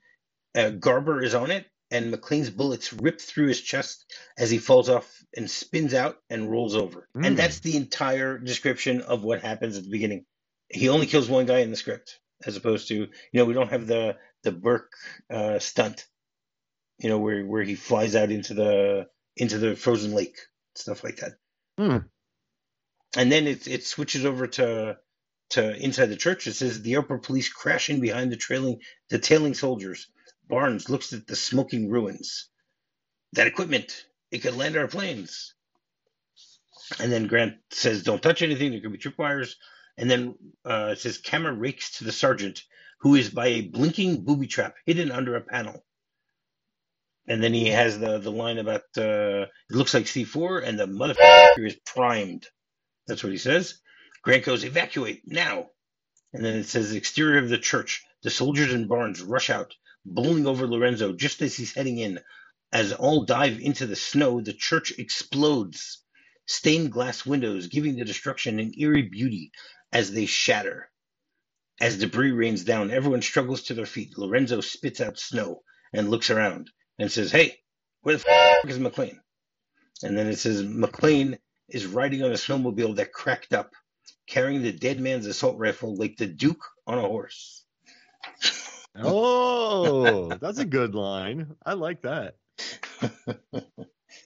Uh, 0.55 0.69
Garber 0.69 1.23
is 1.23 1.33
on 1.33 1.51
it, 1.51 1.65
and 1.89 2.13
McClane's 2.13 2.49
bullets 2.49 2.93
rip 2.93 3.19
through 3.19 3.47
his 3.47 3.61
chest 3.61 4.13
as 4.37 4.49
he 4.49 4.57
falls 4.57 4.89
off 4.89 5.23
and 5.35 5.49
spins 5.49 5.93
out 5.93 6.17
and 6.29 6.49
rolls 6.49 6.75
over. 6.75 7.07
Mm. 7.15 7.27
And 7.27 7.37
that's 7.37 7.59
the 7.59 7.77
entire 7.77 8.37
description 8.37 9.01
of 9.01 9.23
what 9.23 9.41
happens 9.41 9.77
at 9.77 9.83
the 9.83 9.89
beginning. 9.89 10.25
He 10.69 10.89
only 10.89 11.05
kills 11.05 11.29
one 11.29 11.45
guy 11.45 11.59
in 11.59 11.69
the 11.69 11.75
script, 11.75 12.19
as 12.45 12.55
opposed 12.55 12.87
to 12.87 12.95
you 12.95 13.09
know 13.33 13.45
we 13.45 13.53
don't 13.53 13.69
have 13.69 13.87
the 13.87 14.17
the 14.43 14.51
Burke 14.51 14.93
uh, 15.29 15.59
stunt, 15.59 16.07
you 16.97 17.09
know 17.09 17.17
where 17.17 17.45
where 17.45 17.63
he 17.63 17.75
flies 17.75 18.15
out 18.15 18.31
into 18.31 18.53
the 18.53 19.07
into 19.35 19.57
the 19.57 19.75
frozen 19.75 20.13
lake, 20.13 20.37
stuff 20.75 21.03
like 21.03 21.17
that. 21.17 21.33
Hmm. 21.77 22.07
And 23.15 23.31
then 23.31 23.47
it 23.47 23.67
it 23.67 23.85
switches 23.85 24.25
over 24.25 24.47
to 24.47 24.97
to 25.51 25.75
inside 25.77 26.07
the 26.07 26.15
church. 26.15 26.47
It 26.47 26.53
says 26.53 26.81
the 26.81 26.97
upper 26.97 27.17
police 27.17 27.49
crashing 27.49 27.99
behind 27.99 28.31
the 28.31 28.37
trailing 28.37 28.81
the 29.09 29.19
tailing 29.19 29.53
soldiers. 29.53 30.07
Barnes 30.47 30.89
looks 30.89 31.13
at 31.13 31.27
the 31.27 31.35
smoking 31.35 31.89
ruins. 31.89 32.49
That 33.33 33.47
equipment, 33.47 34.05
it 34.31 34.39
could 34.39 34.55
land 34.55 34.77
our 34.77 34.87
planes. 34.87 35.53
And 36.99 37.11
then 37.11 37.27
Grant 37.27 37.55
says, 37.71 38.03
"Don't 38.03 38.21
touch 38.21 38.41
anything. 38.41 38.71
There 38.71 38.81
could 38.81 38.91
be 38.91 38.97
tripwires." 38.97 39.55
And 39.97 40.09
then 40.09 40.35
uh, 40.65 40.89
it 40.93 40.99
says, 40.99 41.17
"Camera 41.17 41.53
rakes 41.53 41.97
to 41.97 42.03
the 42.05 42.11
sergeant, 42.11 42.63
who 43.01 43.15
is 43.15 43.29
by 43.29 43.47
a 43.47 43.61
blinking 43.61 44.23
booby 44.25 44.47
trap 44.47 44.75
hidden 44.85 45.11
under 45.11 45.35
a 45.35 45.41
panel." 45.41 45.85
And 47.27 47.43
then 47.43 47.53
he 47.53 47.67
has 47.67 47.99
the 47.99 48.19
the 48.19 48.31
line 48.31 48.57
about 48.57 48.83
uh, 48.97 49.47
it 49.69 49.75
looks 49.75 49.93
like 49.93 50.05
C4 50.05 50.63
and 50.65 50.79
the 50.79 50.87
motherfucker 50.87 51.67
is 51.67 51.77
primed. 51.85 52.47
That's 53.11 53.23
what 53.23 53.33
he 53.33 53.37
says. 53.37 53.77
Grant 54.21 54.45
goes, 54.45 54.63
"Evacuate 54.63 55.23
now." 55.25 55.71
And 56.31 56.45
then 56.45 56.55
it 56.55 56.67
says, 56.67 56.93
"Exterior 56.93 57.39
of 57.39 57.49
the 57.49 57.57
church. 57.57 58.05
The 58.23 58.29
soldiers 58.29 58.71
and 58.71 58.87
Barnes 58.87 59.21
rush 59.21 59.49
out, 59.49 59.75
bowling 60.05 60.47
over 60.47 60.65
Lorenzo 60.65 61.11
just 61.11 61.41
as 61.41 61.57
he's 61.57 61.73
heading 61.73 61.97
in. 61.97 62.21
As 62.71 62.93
all 62.93 63.25
dive 63.25 63.59
into 63.59 63.85
the 63.85 63.97
snow, 63.97 64.39
the 64.39 64.53
church 64.53 64.93
explodes. 64.97 66.05
Stained 66.45 66.93
glass 66.93 67.25
windows 67.25 67.67
giving 67.67 67.97
the 67.97 68.05
destruction 68.05 68.61
an 68.61 68.71
eerie 68.79 69.01
beauty 69.01 69.51
as 69.91 70.13
they 70.13 70.25
shatter. 70.25 70.89
As 71.81 71.97
debris 71.97 72.31
rains 72.31 72.63
down, 72.63 72.91
everyone 72.91 73.23
struggles 73.23 73.63
to 73.63 73.73
their 73.73 73.85
feet. 73.85 74.17
Lorenzo 74.17 74.61
spits 74.61 75.01
out 75.01 75.19
snow 75.19 75.63
and 75.91 76.09
looks 76.09 76.29
around 76.29 76.71
and 76.97 77.11
says, 77.11 77.29
Hey, 77.29 77.59
where 78.03 78.15
the 78.15 78.23
f 78.29 78.69
is 78.69 78.79
McClane? 78.79 79.19
And 80.01 80.17
then 80.17 80.27
it 80.27 80.39
says, 80.39 80.63
McClane 80.63 81.39
is 81.71 81.87
riding 81.87 82.23
on 82.23 82.31
a 82.31 82.35
snowmobile 82.35 82.95
that 82.97 83.13
cracked 83.13 83.53
up, 83.53 83.73
carrying 84.27 84.61
the 84.61 84.71
dead 84.71 84.99
man's 84.99 85.25
assault 85.25 85.57
rifle 85.57 85.95
like 85.95 86.17
the 86.17 86.27
Duke 86.27 86.63
on 86.87 86.97
a 86.97 87.01
horse. 87.01 87.63
Oh, 88.93 90.33
that's 90.41 90.59
a 90.59 90.65
good 90.65 90.95
line. 90.95 91.55
I 91.65 91.73
like 91.73 92.01
that. 92.01 92.35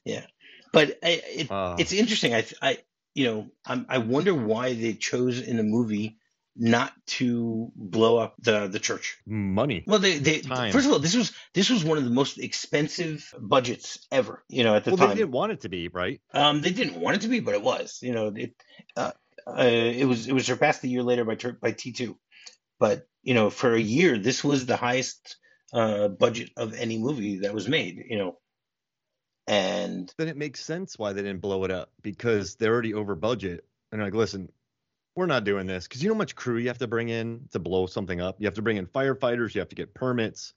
Yeah, 0.03 0.25
but 0.73 0.97
I, 1.03 1.21
it, 1.25 1.47
Ah. 1.49 1.75
it's 1.79 1.93
interesting. 1.93 2.33
I, 2.33 2.45
I, 2.61 2.77
you 3.13 3.25
know, 3.25 3.47
I'm, 3.65 3.85
I 3.89 3.99
wonder 3.99 4.33
why 4.33 4.73
they 4.73 4.93
chose 4.93 5.39
in 5.39 5.57
the 5.57 5.63
movie 5.63 6.17
not 6.55 6.93
to 7.05 7.71
blow 7.75 8.17
up 8.17 8.35
the 8.39 8.67
the 8.67 8.79
church. 8.79 9.17
Money. 9.25 9.83
Well, 9.85 9.99
they, 9.99 10.17
they 10.19 10.39
Time. 10.39 10.71
first 10.71 10.85
of 10.87 10.93
all, 10.93 10.99
this 10.99 11.15
was 11.15 11.33
this 11.53 11.69
was 11.69 11.83
one 11.83 11.97
of 11.97 12.03
the 12.05 12.09
most 12.09 12.37
expensive 12.39 13.33
budgets 13.39 14.05
ever. 14.11 14.43
You 14.47 14.63
know, 14.63 14.75
at 14.75 14.85
the 14.85 14.91
Well, 14.91 14.97
time, 14.97 15.09
they 15.09 15.15
didn't 15.15 15.31
want 15.31 15.51
it 15.51 15.61
to 15.61 15.69
be, 15.69 15.89
right? 15.89 16.21
um, 16.33 16.61
they 16.61 16.71
didn't 16.71 16.99
want 16.99 17.17
it 17.17 17.21
to 17.21 17.27
be, 17.27 17.39
but 17.41 17.55
it 17.55 17.61
was. 17.61 17.99
You 18.01 18.13
know, 18.13 18.33
it 18.35 18.53
uh, 18.95 19.11
uh, 19.47 19.63
it 19.63 20.05
was 20.05 20.27
it 20.27 20.33
was 20.33 20.45
surpassed 20.45 20.83
a 20.83 20.87
year 20.87 21.03
later 21.03 21.25
by 21.25 21.35
by 21.61 21.71
T 21.71 21.91
two, 21.91 22.17
but 22.79 23.07
you 23.21 23.33
know, 23.33 23.49
for 23.49 23.73
a 23.73 23.79
year, 23.79 24.17
this 24.17 24.43
was 24.43 24.65
the 24.65 24.77
highest 24.77 25.37
uh, 25.73 26.07
budget 26.07 26.51
of 26.55 26.73
any 26.73 26.97
movie 26.97 27.39
that 27.39 27.53
was 27.53 27.67
made. 27.67 28.05
You 28.07 28.17
know, 28.17 28.37
and 29.47 30.11
Then 30.17 30.27
it 30.27 30.37
makes 30.37 30.63
sense 30.63 30.97
why 30.97 31.13
they 31.13 31.21
didn't 31.21 31.41
blow 31.41 31.63
it 31.65 31.71
up 31.71 31.91
because 32.01 32.55
they're 32.55 32.71
already 32.73 32.93
over 32.93 33.15
budget. 33.15 33.65
And 33.91 33.99
they're 33.99 34.07
like, 34.07 34.15
listen, 34.15 34.51
we're 35.15 35.25
not 35.25 35.43
doing 35.43 35.65
this 35.65 35.87
because 35.87 36.03
you 36.03 36.09
know 36.09 36.15
how 36.15 36.19
much 36.19 36.35
crew 36.35 36.57
you 36.57 36.67
have 36.67 36.77
to 36.79 36.87
bring 36.87 37.09
in 37.09 37.47
to 37.51 37.59
blow 37.59 37.85
something 37.85 38.21
up. 38.21 38.35
You 38.39 38.45
have 38.47 38.53
to 38.55 38.61
bring 38.61 38.77
in 38.77 38.85
firefighters. 38.87 39.55
You 39.55 39.59
have 39.59 39.69
to 39.69 39.75
get 39.75 39.93
permits. 39.93 40.53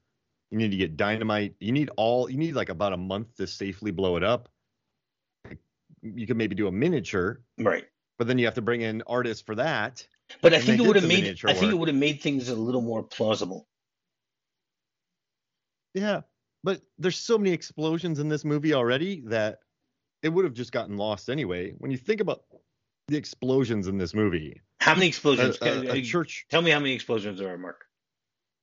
You 0.51 0.59
need 0.59 0.71
to 0.71 0.77
get 0.77 0.97
dynamite. 0.97 1.55
You 1.61 1.73
need 1.73 1.91
all. 1.97 2.29
You 2.31 2.39
need 2.39 2.55
like 2.55 2.69
about 2.69 2.93
a 2.93 2.97
month 2.97 3.37
to 3.37 3.47
safely 3.47 3.91
blow 3.91 4.17
it 4.17 4.25
up. 4.25 4.49
You 6.03 6.27
could 6.27 6.37
maybe 6.37 6.55
do 6.55 6.69
a 6.69 6.73
miniature, 6.73 7.43
right. 7.59 7.85
but 8.19 8.29
then 8.29 8.39
you 8.39 8.45
have 8.45 8.55
to 8.55 8.63
bring 8.63 8.83
in 8.83 9.03
artists 9.07 9.43
for 9.43 9.57
that. 9.57 10.07
But 10.43 10.55
I 10.55 10.61
think 10.61 10.81
it 10.81 10.87
would 10.87 10.97
have 10.97 11.09
made 11.09 11.39
I 11.45 11.55
think 11.55 11.73
it 11.73 11.77
would 11.77 11.89
have 11.89 11.97
made 11.97 12.21
things 12.21 12.49
a 12.49 12.55
little 12.55 12.83
more 12.83 13.03
plausible. 13.03 13.67
Yeah, 15.95 16.21
but 16.63 16.83
there's 16.99 17.17
so 17.17 17.39
many 17.39 17.53
explosions 17.53 18.19
in 18.19 18.29
this 18.29 18.45
movie 18.45 18.75
already 18.75 19.23
that 19.27 19.61
it 20.23 20.29
would 20.29 20.45
have 20.45 20.55
just 20.55 20.73
gotten 20.73 20.97
lost 20.97 21.31
anyway. 21.31 21.73
When 21.79 21.91
you 21.91 21.97
think 21.97 22.21
about 22.21 22.43
the 23.09 23.17
explosions 23.17 23.89
in 23.89 23.99
this 23.99 24.15
movie, 24.15 24.61
How 24.81 24.95
many 24.95 25.09
explosions? 25.09 25.57
a- 25.57 25.59
Can- 25.59 25.87
a 25.89 25.99
uh, 25.99 26.03
church. 26.03 26.47
Tell 26.51 26.63
me 26.63 26.71
how 26.71 26.79
many 26.79 26.93
explosions 26.95 27.39
there 27.41 27.53
are, 27.53 27.59
Mark. 27.59 27.85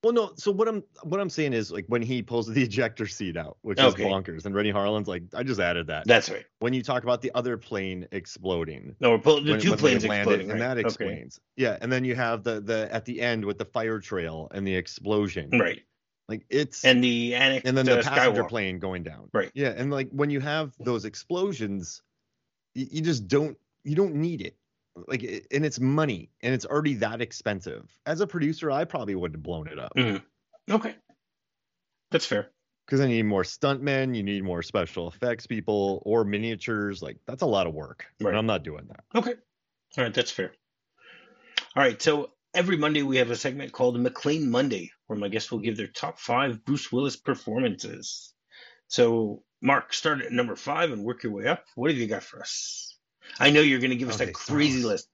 Well, 0.04 0.14
no. 0.14 0.34
So 0.38 0.52
what 0.52 0.68
I'm 0.68 0.84
what 1.02 1.20
I'm 1.20 1.32
saying 1.32 1.54
is 1.54 1.72
like 1.72 1.86
when 1.88 2.04
he 2.04 2.22
pulls 2.22 2.46
the 2.46 2.62
ejector 2.64 3.08
seat 3.08 3.38
out, 3.38 3.58
which 3.64 3.80
Okay. 3.80 4.04
is 4.04 4.08
bonkers, 4.08 4.46
and 4.46 4.54
Renny 4.54 4.70
Harlin's 4.70 5.08
like, 5.08 5.24
I 5.34 5.42
just 5.42 5.60
added 5.60 5.88
that. 5.88 6.06
That's 6.06 6.30
right. 6.30 6.46
When 6.60 6.74
you 6.74 6.84
talk 6.84 7.02
about 7.04 7.22
the 7.24 7.32
other 7.34 7.58
plane 7.58 8.08
exploding, 8.12 8.96
No, 9.00 9.12
we're 9.12 9.18
pulling 9.18 9.46
the 9.46 9.52
when, 9.54 9.60
two 9.62 9.72
when 9.72 9.80
planes 9.80 10.06
landed, 10.06 10.22
exploding. 10.42 10.52
and 10.52 10.60
right. 10.60 10.68
that 10.68 10.78
Okay. 10.78 10.86
explains. 10.86 11.40
Yeah, 11.58 11.78
and 11.82 11.92
then 11.92 12.06
you 12.06 12.14
have 12.14 12.44
the 12.44 12.62
the 12.62 12.88
at 12.94 13.06
the 13.06 13.20
end 13.20 13.44
with 13.46 13.58
the 13.58 13.66
fire 13.66 14.00
trail 14.00 14.48
and 14.54 14.66
the 14.68 14.76
explosion. 14.76 15.50
Right. 15.58 15.82
Like 16.30 16.46
it's 16.50 16.86
And 16.86 17.04
the 17.04 17.34
annex 17.34 17.68
and 17.68 17.76
then 17.76 17.86
the 17.88 18.00
uh, 18.00 18.04
passenger 18.04 18.44
Skywalker. 18.44 18.50
plane 18.50 18.78
going 18.80 19.02
down. 19.02 19.30
Right. 19.34 19.50
Yeah, 19.56 19.74
and 19.76 19.90
like 19.92 20.10
when 20.12 20.30
you 20.30 20.40
have 20.40 20.76
those 20.80 21.06
explosions, 21.06 22.04
you, 22.76 22.86
you 22.92 23.02
just 23.02 23.28
don't 23.28 23.58
you 23.86 23.96
don't 23.96 24.16
need 24.16 24.42
it. 24.42 24.58
Like 25.08 25.24
and 25.52 25.66
it's 25.66 25.80
money 25.80 26.32
and 26.42 26.54
it's 26.54 26.66
already 26.66 26.96
that 26.96 27.22
expensive. 27.22 27.98
As 28.06 28.20
a 28.22 28.28
producer, 28.28 28.72
I 28.72 28.84
probably 28.86 29.16
would 29.16 29.32
have 29.34 29.44
blown 29.44 29.68
it 29.68 29.80
up 29.80 29.94
Mhm. 29.96 30.22
Okay. 30.70 30.96
That's 32.12 32.26
fair. 32.26 32.52
because 32.86 33.02
i 33.02 33.08
need 33.08 33.24
more 33.24 33.44
stuntmen, 33.44 34.16
you 34.16 34.24
need 34.24 34.44
more 34.44 34.62
special 34.64 35.08
effects 35.10 35.48
people 35.48 36.02
or 36.06 36.24
miniatures. 36.24 37.02
Like 37.02 37.18
that's 37.26 37.42
a 37.42 37.46
lot 37.48 37.68
of 37.68 37.74
work. 37.74 38.06
Right. 38.22 38.30
And 38.30 38.38
I'm 38.38 38.46
not 38.46 38.64
doing 38.64 38.86
that. 38.88 39.04
Okay. 39.16 39.34
All 39.98 40.04
right, 40.04 40.14
that's 40.14 40.32
fair. 40.32 40.52
All 41.76 41.84
right, 41.84 42.02
so 42.02 42.32
every 42.54 42.78
Monday 42.78 43.02
we 43.04 43.18
have 43.18 43.32
a 43.32 43.36
segment 43.36 43.72
called 43.74 43.98
McClane 43.98 44.48
Monday, 44.48 44.92
where 45.08 45.20
my 45.20 45.28
guests 45.30 45.52
will 45.52 45.60
give 45.60 45.76
their 45.78 45.88
top 45.88 46.20
five 46.20 46.64
Bruce 46.66 46.92
Willis 46.92 47.16
performances. 47.18 48.34
So, 48.88 49.44
Mark, 49.62 49.94
start 49.94 50.22
at 50.22 50.32
number 50.32 50.56
five 50.56 50.92
and 50.92 51.04
work 51.04 51.24
your 51.24 51.34
way 51.34 51.48
up. 51.48 51.66
What 51.76 51.92
have 51.92 52.00
you 52.00 52.08
got 52.08 52.24
for 52.24 52.40
us? 52.42 52.95
I 53.40 53.52
know 53.52 53.62
you're 53.62 53.80
going 53.80 53.92
to 53.92 53.96
give 53.96 54.10
us 54.10 54.22
Okay, 54.22 54.30
a 54.32 54.34
crazy 54.34 54.82
so- 54.82 54.88
list. 54.90 55.10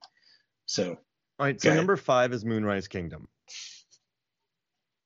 So, 0.65 0.91
All 0.91 1.45
right, 1.45 1.59
so 1.59 1.69
ahead. 1.69 1.77
number 1.77 1.97
five 1.97 2.31
is 2.33 2.45
Moonrise 2.45 2.87
Kingdom 2.87 3.27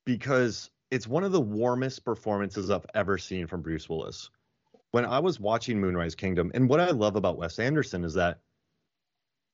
because 0.05 0.69
it's 0.91 1.07
one 1.07 1.23
of 1.23 1.31
the 1.31 1.41
warmest 1.41 2.05
performances 2.05 2.69
I've 2.69 2.85
ever 2.93 3.17
seen 3.17 3.47
from 3.47 3.61
Bruce 3.61 3.89
Willis. 3.89 4.29
when 4.91 5.05
I 5.05 5.19
was 5.19 5.39
watching 5.41 5.79
Moonrise 5.81 6.15
Kingdom, 6.15 6.51
and 6.53 6.69
what 6.69 6.79
I 6.79 6.91
love 6.91 7.15
about 7.17 7.37
Wes 7.37 7.59
Anderson 7.59 8.05
is 8.05 8.13
that 8.13 8.39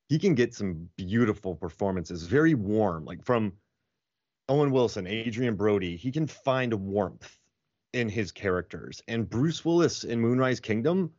he 0.07 0.19
can 0.19 0.35
get 0.35 0.53
some 0.53 0.87
beautiful 0.97 1.55
performances, 1.55 2.23
very 2.27 2.53
warm, 2.53 3.05
like 3.05 3.23
from 3.25 3.53
Owen 4.49 4.69
Wilson, 4.71 5.07
Adrien 5.07 5.55
Brody. 5.55 5.95
He 5.95 6.11
can 6.11 6.27
find 6.27 6.71
warmth 6.73 7.39
in 7.93 8.07
his 8.09 8.31
characters, 8.31 9.01
and 9.07 9.27
Bruce 9.29 9.63
Willis 9.65 10.03
in 10.03 10.19
Moonrise 10.19 10.59
Kingdom 10.59 11.11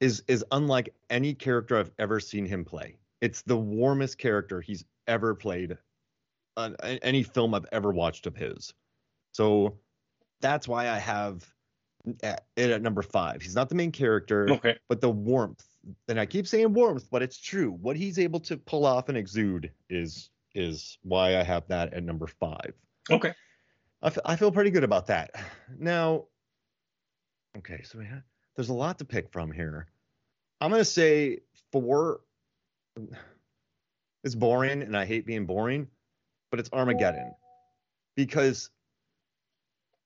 is 0.00 0.22
is 0.28 0.44
unlike 0.52 0.94
any 1.10 1.34
character 1.34 1.78
I've 1.78 1.90
ever 1.98 2.20
seen 2.20 2.46
him 2.46 2.64
play. 2.64 2.96
It's 3.20 3.42
the 3.42 3.56
warmest 3.56 4.18
character 4.18 4.60
he's 4.60 4.84
ever 5.06 5.34
played 5.34 5.76
on 6.56 6.76
any 6.80 7.22
film 7.22 7.54
I've 7.54 7.66
ever 7.72 7.90
watched 7.90 8.26
of 8.26 8.36
his. 8.36 8.74
So 9.32 9.78
that's 10.40 10.68
why 10.68 10.88
I 10.88 10.98
have 10.98 11.44
uh, 12.22 12.36
it 12.56 12.70
at 12.70 12.82
number 12.82 13.02
five. 13.02 13.42
He's 13.42 13.54
not 13.54 13.68
the 13.68 13.74
main 13.74 13.92
character, 13.92 14.48
Okay. 14.50 14.76
but 14.88 15.00
the 15.00 15.10
warmth. 15.10 15.64
And 16.08 16.20
I 16.20 16.26
keep 16.26 16.46
saying 16.46 16.72
warmth, 16.72 17.08
but 17.10 17.22
it's 17.22 17.38
true. 17.38 17.70
What 17.70 17.96
he's 17.96 18.18
able 18.18 18.40
to 18.40 18.56
pull 18.56 18.86
off 18.86 19.08
and 19.08 19.18
exude 19.18 19.70
is 19.90 20.30
is 20.54 20.98
why 21.02 21.36
I 21.38 21.42
have 21.42 21.66
that 21.68 21.92
at 21.92 22.02
number 22.02 22.26
five. 22.26 22.72
Okay. 23.10 23.32
I, 24.02 24.06
f- 24.06 24.18
I 24.24 24.36
feel 24.36 24.50
pretty 24.52 24.70
good 24.70 24.84
about 24.84 25.06
that. 25.08 25.30
Now, 25.78 26.24
okay, 27.58 27.82
so 27.82 27.98
we 27.98 28.06
have, 28.06 28.22
there's 28.58 28.70
a 28.70 28.74
lot 28.74 28.98
to 28.98 29.04
pick 29.04 29.30
from 29.30 29.52
here. 29.52 29.86
I'm 30.60 30.72
gonna 30.72 30.84
say 30.84 31.38
four. 31.70 32.22
It's 34.24 34.34
boring, 34.34 34.82
and 34.82 34.96
I 34.96 35.04
hate 35.04 35.24
being 35.24 35.46
boring, 35.46 35.86
but 36.50 36.58
it's 36.58 36.68
Armageddon 36.72 37.34
because 38.16 38.70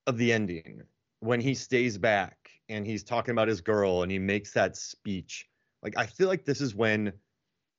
of 0.05 0.19
the 0.19 0.31
ending 0.31 0.83
when 1.21 1.41
he 1.41 1.55
stays 1.55 1.97
back 1.97 2.51
and 2.69 2.85
he's 2.85 3.03
talking 3.03 3.31
about 3.31 3.47
his 3.47 3.59
girl 3.59 4.03
and 4.03 4.11
he 4.11 4.19
makes 4.19 4.53
that 4.53 4.77
speech. 4.77 5.49
Like 5.81 5.97
I 5.97 6.05
feel 6.05 6.27
like 6.27 6.45
this 6.45 6.61
is 6.61 6.75
when, 6.75 7.11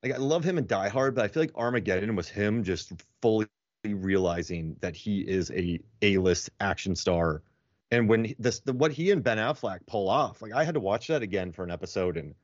like 0.03 0.12
I 0.12 0.16
love 0.16 0.43
him 0.43 0.59
in 0.59 0.66
Die 0.66 0.89
Hard, 0.89 1.14
but 1.14 1.25
I 1.25 1.29
feel 1.29 1.45
like 1.45 1.55
Armageddon 1.55 2.16
was 2.16 2.29
him 2.29 2.64
just 2.64 2.93
fully 3.22 3.47
realizing 3.85 4.75
that 4.81 4.97
he 4.97 5.20
is 5.20 5.53
a 5.53 5.79
A-list 6.03 6.51
action 6.59 6.97
star. 6.97 7.43
And 7.91 8.09
when 8.09 8.35
this, 8.39 8.61
the, 8.61 8.72
what 8.72 8.93
he 8.93 9.11
and 9.11 9.22
Ben 9.22 9.39
Affleck 9.39 9.87
pull 9.87 10.09
off, 10.09 10.43
like 10.43 10.53
I 10.53 10.64
had 10.64 10.74
to 10.74 10.80
watch 10.80 11.09
that 11.09 11.22
again 11.22 11.53
for 11.53 11.64
an 11.64 11.70
episode, 11.70 12.16
and 12.16 12.35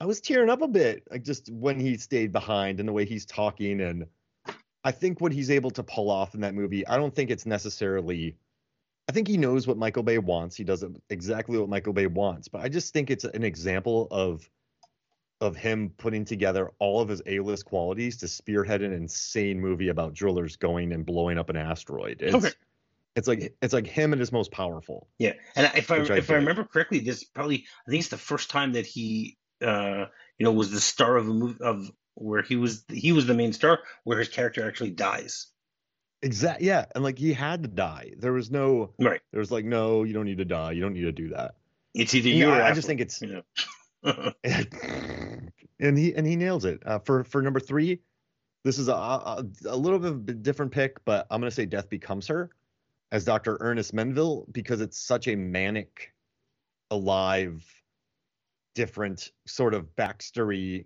I 0.00 0.06
was 0.06 0.20
tearing 0.20 0.50
up 0.50 0.62
a 0.62 0.68
bit, 0.68 1.02
like 1.10 1.24
just 1.24 1.50
when 1.50 1.80
he 1.80 1.96
stayed 1.96 2.32
behind 2.32 2.78
and 2.78 2.88
the 2.88 2.92
way 2.92 3.04
he's 3.04 3.26
talking, 3.26 3.80
and 3.80 4.06
I 4.84 4.92
think 4.92 5.20
what 5.20 5.32
he's 5.32 5.50
able 5.50 5.70
to 5.72 5.82
pull 5.82 6.10
off 6.10 6.34
in 6.34 6.42
that 6.42 6.54
movie, 6.54 6.86
I 6.86 6.96
don't 6.96 7.14
think 7.14 7.30
it's 7.30 7.46
necessarily. 7.46 8.36
I 9.08 9.12
think 9.12 9.26
he 9.26 9.38
knows 9.38 9.66
what 9.66 9.78
Michael 9.78 10.02
Bay 10.02 10.18
wants. 10.18 10.54
He 10.54 10.64
does 10.64 10.84
exactly 11.08 11.58
what 11.58 11.70
Michael 11.70 11.94
Bay 11.94 12.06
wants, 12.06 12.46
but 12.48 12.60
I 12.60 12.68
just 12.68 12.92
think 12.92 13.10
it's 13.10 13.24
an 13.24 13.42
example 13.42 14.06
of 14.10 14.48
of 15.40 15.56
him 15.56 15.90
putting 15.98 16.24
together 16.24 16.72
all 16.78 17.00
of 17.00 17.08
his 17.08 17.22
A-list 17.26 17.64
qualities 17.64 18.16
to 18.18 18.28
spearhead 18.28 18.82
an 18.82 18.92
insane 18.92 19.60
movie 19.60 19.88
about 19.88 20.12
drillers 20.12 20.56
going 20.56 20.92
and 20.92 21.06
blowing 21.06 21.38
up 21.38 21.48
an 21.48 21.56
asteroid. 21.56 22.20
It's, 22.20 22.34
Okay. 22.34 22.50
It's 23.18 23.26
like 23.26 23.52
it's 23.60 23.74
like 23.74 23.86
him 23.86 24.12
at 24.12 24.20
his 24.20 24.30
most 24.30 24.52
powerful. 24.52 25.08
Yeah, 25.18 25.32
and 25.56 25.70
if 25.76 25.90
I 25.90 25.98
Which 25.98 26.10
I 26.10 26.16
if 26.16 26.30
I 26.30 26.34
remember 26.34 26.64
correctly, 26.64 27.00
this 27.00 27.24
probably 27.24 27.64
I 27.86 27.90
think 27.90 28.00
it's 28.00 28.10
the 28.10 28.16
first 28.16 28.48
time 28.48 28.72
that 28.74 28.86
he 28.86 29.36
uh 29.60 30.06
you 30.38 30.44
know 30.44 30.52
was 30.52 30.70
the 30.70 30.80
star 30.80 31.16
of 31.16 31.28
a 31.28 31.32
movie 31.32 31.60
of 31.60 31.90
where 32.14 32.42
he 32.42 32.54
was 32.54 32.84
he 32.88 33.10
was 33.10 33.26
the 33.26 33.34
main 33.34 33.52
star 33.52 33.80
where 34.04 34.18
his 34.18 34.28
character 34.28 34.66
actually 34.66 34.90
dies. 34.90 35.48
Exactly. 36.22 36.68
Yeah, 36.68 36.84
and 36.94 37.02
like 37.02 37.18
he 37.18 37.32
had 37.32 37.64
to 37.64 37.68
die. 37.68 38.12
There 38.18 38.32
was 38.32 38.52
no. 38.52 38.92
Right. 39.00 39.20
There 39.32 39.40
was 39.40 39.50
like 39.50 39.64
no, 39.64 40.04
you 40.04 40.14
don't 40.14 40.24
need 40.24 40.38
to 40.38 40.44
die. 40.44 40.72
You 40.72 40.80
don't 40.80 40.94
need 40.94 41.02
to 41.02 41.12
do 41.12 41.30
that. 41.30 41.56
It's 41.94 42.14
either 42.14 42.28
Yeah, 42.28 42.36
you 42.36 42.50
or 42.52 42.62
I 42.62 42.72
just 42.72 42.86
think 42.86 43.00
it's 43.00 43.20
you 43.20 43.42
know. 43.42 43.42
and 44.44 45.98
he 45.98 46.14
and 46.14 46.24
he 46.24 46.36
nails 46.36 46.64
it 46.64 46.82
uh, 46.86 47.00
for 47.00 47.24
for 47.24 47.42
number 47.42 47.58
three. 47.58 47.98
This 48.62 48.78
is 48.78 48.86
a, 48.86 48.92
a 48.92 49.44
a 49.66 49.76
little 49.76 49.98
bit 49.98 50.12
of 50.12 50.28
a 50.28 50.32
different 50.34 50.70
pick, 50.70 51.04
but 51.04 51.26
I'm 51.32 51.40
gonna 51.40 51.50
say 51.50 51.66
Death 51.66 51.88
Becomes 51.88 52.28
Her 52.28 52.50
as 53.10 53.24
Dr. 53.24 53.56
Ernest 53.60 53.94
Menville 53.94 54.50
because 54.52 54.80
it's 54.80 54.98
such 54.98 55.28
a 55.28 55.36
manic, 55.36 56.12
alive, 56.90 57.64
different 58.74 59.32
sort 59.46 59.74
of 59.74 59.86
backstory 59.96 60.84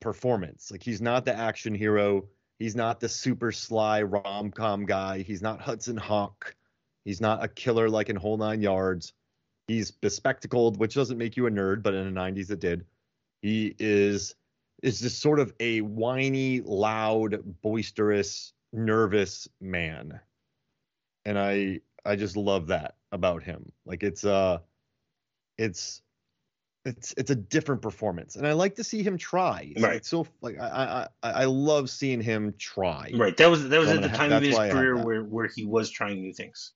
performance. 0.00 0.70
Like 0.70 0.82
he's 0.82 1.02
not 1.02 1.24
the 1.24 1.36
action 1.36 1.74
hero. 1.74 2.28
He's 2.58 2.76
not 2.76 3.00
the 3.00 3.08
super 3.08 3.52
sly 3.52 4.02
rom 4.02 4.50
com 4.50 4.86
guy. 4.86 5.22
He's 5.22 5.42
not 5.42 5.60
Hudson 5.60 5.96
Hawk. 5.96 6.54
He's 7.04 7.20
not 7.20 7.44
a 7.44 7.48
killer 7.48 7.88
like 7.88 8.08
in 8.08 8.16
Whole 8.16 8.36
Nine 8.36 8.62
Yards. 8.62 9.12
He's 9.68 9.90
bespectacled, 9.90 10.78
which 10.78 10.94
doesn't 10.94 11.18
make 11.18 11.36
you 11.36 11.46
a 11.46 11.50
nerd, 11.50 11.82
but 11.82 11.94
in 11.94 12.12
the 12.12 12.20
90s 12.20 12.50
it 12.50 12.60
did. 12.60 12.84
He 13.42 13.74
is 13.78 14.34
is 14.82 15.00
just 15.00 15.20
sort 15.20 15.40
of 15.40 15.52
a 15.60 15.80
whiny, 15.80 16.60
loud, 16.60 17.42
boisterous, 17.62 18.52
nervous 18.72 19.48
man. 19.60 20.20
And 21.26 21.38
I 21.38 21.80
I 22.04 22.14
just 22.16 22.36
love 22.36 22.68
that 22.68 22.94
about 23.12 23.42
him. 23.42 23.70
Like 23.84 24.02
it's 24.04 24.24
uh 24.24 24.58
it's 25.58 26.00
it's 26.84 27.12
it's 27.16 27.30
a 27.32 27.34
different 27.34 27.82
performance. 27.82 28.36
And 28.36 28.46
I 28.46 28.52
like 28.52 28.76
to 28.76 28.84
see 28.84 29.02
him 29.02 29.18
try. 29.18 29.72
It's, 29.72 29.82
Right. 29.82 29.96
It's 29.96 30.08
so 30.08 30.26
like 30.40 30.56
I 30.58 31.08
I 31.24 31.30
I 31.32 31.44
love 31.46 31.90
seeing 31.90 32.20
him 32.20 32.54
try. 32.58 33.10
right. 33.14 33.36
That 33.36 33.50
was 33.50 33.68
that 33.68 33.80
was 33.80 33.88
So 33.88 33.96
at 33.96 34.02
the 34.02 34.08
ha- 34.08 34.16
time 34.16 34.32
of 34.32 34.42
his 34.42 34.54
why 34.54 34.64
I 34.64 34.66
have 34.68 34.76
career 34.76 34.96
where 34.96 35.24
where 35.24 35.48
he 35.48 35.64
was 35.64 35.90
trying 35.90 36.20
new 36.20 36.32
things. 36.32 36.72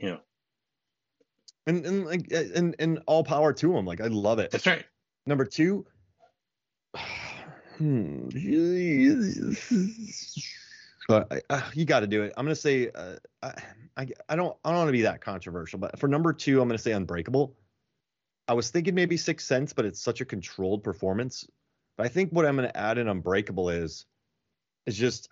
You 0.00 0.10
know. 0.10 0.20
And 1.68 1.86
and 1.86 2.04
like 2.04 2.32
and 2.32 2.74
and 2.80 3.00
all 3.06 3.22
power 3.22 3.52
to 3.52 3.76
him. 3.76 3.86
Like 3.86 4.00
I 4.00 4.08
love 4.08 4.40
it. 4.40 4.50
That's 4.50 4.66
right. 4.66 4.84
Number 5.24 5.44
two. 5.44 5.86
Hmm. 7.78 8.28
I- 11.08 11.42
uh, 11.50 11.70
you 11.74 11.84
got 11.84 12.00
to 12.00 12.06
do 12.06 12.22
it. 12.22 12.32
I'm 12.36 12.44
gonna 12.44 12.54
say 12.54 12.90
uh, 12.94 13.16
I, 13.42 13.52
I 13.96 14.06
I 14.28 14.36
don't 14.36 14.56
I 14.64 14.70
don't 14.70 14.78
want 14.78 14.88
to 14.88 14.92
be 14.92 15.02
that 15.02 15.20
controversial, 15.20 15.78
but 15.78 15.98
for 15.98 16.08
number 16.08 16.32
two, 16.32 16.60
I'm 16.60 16.68
gonna 16.68 16.78
say 16.78 16.92
Unbreakable. 16.92 17.56
I 18.46 18.54
was 18.54 18.70
thinking 18.70 18.94
maybe 18.94 19.16
Sixth 19.16 19.46
Sense, 19.46 19.72
but 19.72 19.84
it's 19.84 20.00
such 20.00 20.20
a 20.20 20.24
controlled 20.24 20.84
performance. 20.84 21.46
But 21.96 22.06
I 22.06 22.08
think 22.08 22.30
what 22.30 22.46
I'm 22.46 22.56
gonna 22.56 22.72
add 22.74 22.98
in 22.98 23.08
Unbreakable 23.08 23.70
is 23.70 24.06
is 24.86 24.96
just 24.96 25.28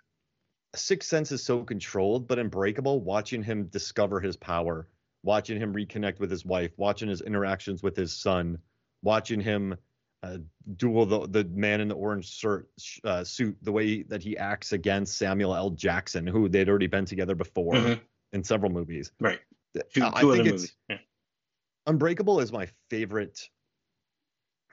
Sixth 0.75 1.09
Sense 1.09 1.33
is 1.33 1.43
so 1.43 1.63
controlled, 1.63 2.27
but 2.27 2.39
Unbreakable, 2.39 3.01
watching 3.03 3.43
him 3.43 3.67
discover 3.67 4.21
his 4.21 4.37
power, 4.37 4.89
watching 5.23 5.61
him 5.61 5.75
reconnect 5.75 6.21
with 6.21 6.31
his 6.31 6.45
wife, 6.45 6.73
watching 6.77 7.09
his 7.09 7.21
interactions 7.21 7.83
with 7.83 7.97
his 7.97 8.13
son, 8.13 8.59
watching 9.03 9.41
him 9.41 9.77
uh, 10.23 10.39
duel 10.77 11.07
the 11.07 11.27
the 11.29 11.45
man 11.45 11.81
in 11.81 11.89
the 11.89 11.95
orange 11.95 12.29
shirt, 12.29 12.69
uh, 13.05 13.23
suit, 13.25 13.57
the 13.63 13.73
way 13.73 14.03
that 14.05 14.23
he 14.23 14.37
acts 14.37 14.73
against 14.73 15.17
Samuel 15.19 15.55
L. 15.55 15.71
Jackson, 15.71 16.27
who 16.27 16.49
they'd 16.49 16.69
already 16.69 16.87
been 16.87 17.05
together 17.05 17.35
before 17.35 17.75
Mhm. 17.75 18.01
in 18.33 18.43
several 18.45 18.73
movies. 18.73 19.13
Right. 19.21 19.41
Two, 19.93 20.03
I 20.05 20.21
two 20.21 20.33
other 20.33 20.43
think 20.43 20.55
it's 20.55 20.75
Yeah. 20.89 20.99
Unbreakable 21.87 22.41
is 22.41 22.51
my 22.51 22.69
favorite 22.91 23.39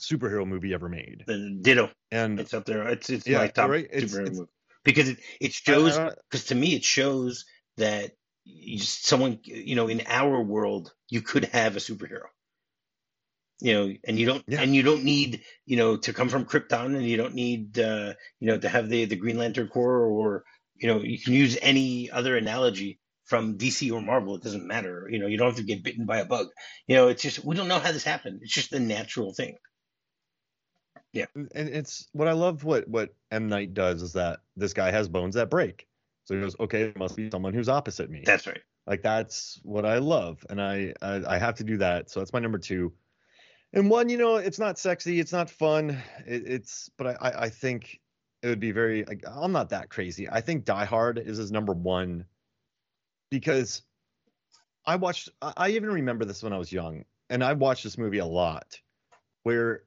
superhero 0.01 0.47
movie 0.47 0.73
ever 0.73 0.89
made, 0.89 1.23
Ditto. 1.61 1.91
and 2.11 2.39
It's 2.39 2.53
up 2.53 2.65
there. 2.65 2.87
It's 2.89 3.09
it's 3.09 3.27
Yeah, 3.27 3.39
my 3.39 3.47
top 3.47 3.69
right? 3.69 3.85
It's- 3.85 4.11
superhero 4.13 4.21
it's- 4.21 4.37
movie 4.37 4.51
because 4.83 5.09
it 5.09 5.19
it 5.39 5.45
I- 5.45 5.47
I 5.47 5.49
shows 5.75 6.15
because 6.29 6.45
to 6.45 6.55
me 6.55 6.75
it 6.75 6.83
shows 6.83 7.45
that 7.77 8.15
you 8.45 8.79
someone 8.79 9.39
you 9.43 9.75
know 9.75 9.87
in 9.87 10.01
our 10.07 10.41
world 10.41 10.93
you 11.09 11.21
could 11.21 11.45
have 11.45 11.75
a 11.75 11.79
superhero 11.79 12.27
you 13.63 13.73
know 13.73 13.93
and 14.03 14.19
you 14.19 14.27
don't 14.27 14.43
Yeah. 14.47 14.61
and 14.61 14.75
you 14.75 14.83
don't 14.83 15.03
need 15.05 15.41
you 15.65 15.77
know 15.77 15.97
to 15.97 16.13
come 16.13 16.29
from 16.29 16.45
krypton 16.45 16.95
and 16.97 17.07
you 17.07 17.17
don't 17.17 17.33
need 17.33 17.79
uh 17.79 18.13
you 18.39 18.47
know 18.49 18.59
to 18.59 18.69
have 18.69 18.89
the 18.89 19.05
the 19.05 19.15
green 19.15 19.37
lantern 19.37 19.69
corps 19.69 20.05
or 20.05 20.43
you 20.75 20.87
know 20.89 21.01
you 21.01 21.17
can 21.19 21.33
use 21.33 21.57
any 21.61 22.11
other 22.11 22.37
analogy 22.37 22.99
from 23.25 23.57
dc 23.57 23.91
or 23.91 24.01
marvel 24.01 24.35
it 24.35 24.43
doesn't 24.43 24.67
matter 24.67 25.07
you 25.09 25.19
know 25.19 25.27
you 25.27 25.37
don't 25.37 25.47
have 25.47 25.57
to 25.57 25.63
get 25.63 25.83
bitten 25.83 26.05
by 26.05 26.19
a 26.19 26.25
bug 26.25 26.47
you 26.87 26.95
know 26.97 27.07
it's 27.07 27.23
just 27.23 27.43
we 27.45 27.55
don't 27.55 27.69
know 27.69 27.79
how 27.79 27.91
this 27.91 28.03
happened 28.03 28.39
it's 28.43 28.53
just 28.53 28.73
a 28.73 28.79
natural 28.79 29.33
thing 29.33 29.57
yeah 31.13 31.25
and 31.35 31.69
it's 31.69 32.07
what 32.11 32.27
I 32.27 32.33
love. 32.33 32.63
What 32.63 32.87
what 32.87 33.15
M. 33.31 33.47
Night 33.47 33.73
does 33.73 34.01
is 34.01 34.13
that 34.13 34.39
this 34.57 34.73
guy 34.73 34.91
has 34.91 35.07
bones 35.07 35.35
that 35.35 35.49
break. 35.49 35.87
So 36.25 36.35
he 36.35 36.41
goes, 36.41 36.55
okay, 36.59 36.83
it 36.83 36.97
must 36.97 37.15
be 37.15 37.29
someone 37.29 37.53
who's 37.53 37.69
opposite 37.69 38.09
me. 38.09 38.23
that's 38.25 38.47
right 38.47 38.61
Like 38.87 39.03
that's 39.03 39.59
what 39.63 39.85
I 39.85 39.99
love, 39.99 40.45
and 40.49 40.61
I, 40.61 40.93
I 41.01 41.35
I 41.35 41.37
have 41.37 41.55
to 41.55 41.63
do 41.63 41.77
that. 41.77 42.09
So 42.09 42.19
that's 42.19 42.33
my 42.33 42.39
number 42.39 42.57
two. 42.57 42.93
And 43.73 43.89
one, 43.89 44.07
you 44.09 44.17
know, 44.17 44.35
it's 44.35 44.59
not 44.59 44.77
sexy, 44.77 45.19
it's 45.19 45.31
not 45.31 45.49
fun. 45.49 45.91
It, 46.27 46.43
it's, 46.45 46.89
but 46.97 47.17
I, 47.21 47.33
I 47.45 47.49
think 47.49 47.99
it 48.43 48.47
would 48.47 48.59
be 48.59 48.71
very. 48.71 49.03
Like, 49.05 49.23
I'm 49.27 49.51
not 49.51 49.69
that 49.69 49.89
crazy. 49.89 50.29
I 50.29 50.41
think 50.41 50.65
Die 50.65 50.85
Hard 50.85 51.17
is 51.17 51.37
his 51.37 51.51
number 51.51 51.73
one 51.73 52.25
because 53.31 53.81
I 54.85 54.95
watched. 54.95 55.29
I, 55.41 55.69
even 55.69 55.89
remember 55.89 56.23
this 56.25 56.43
when 56.43 56.53
I 56.53 56.57
was 56.57 56.71
young, 56.71 57.03
and 57.29 57.43
I 57.43 57.53
watched 57.53 57.83
this 57.83 57.97
movie 57.97 58.19
a 58.19 58.25
lot, 58.25 58.79
where 59.43 59.83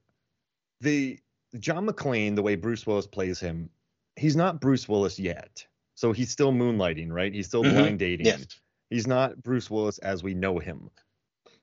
the 0.80 1.20
John 1.60 1.86
McClane, 1.86 2.34
the 2.34 2.42
way 2.42 2.56
Bruce 2.56 2.86
Willis 2.86 3.06
plays 3.06 3.38
him, 3.38 3.70
he's 4.16 4.36
not 4.36 4.60
Bruce 4.60 4.88
Willis 4.88 5.18
yet. 5.18 5.64
So 5.94 6.12
he's 6.12 6.30
still 6.30 6.52
moonlighting, 6.52 7.10
right? 7.10 7.32
He's 7.32 7.46
still 7.46 7.62
Mhm. 7.62 7.72
blind 7.74 7.98
dating 8.00 8.26
Yeah. 8.26 8.36
he's 8.90 9.06
not 9.06 9.42
Bruce 9.42 9.70
Willis 9.70 9.96
as 9.98 10.22
we 10.22 10.34
know 10.34 10.58
him. 10.58 10.90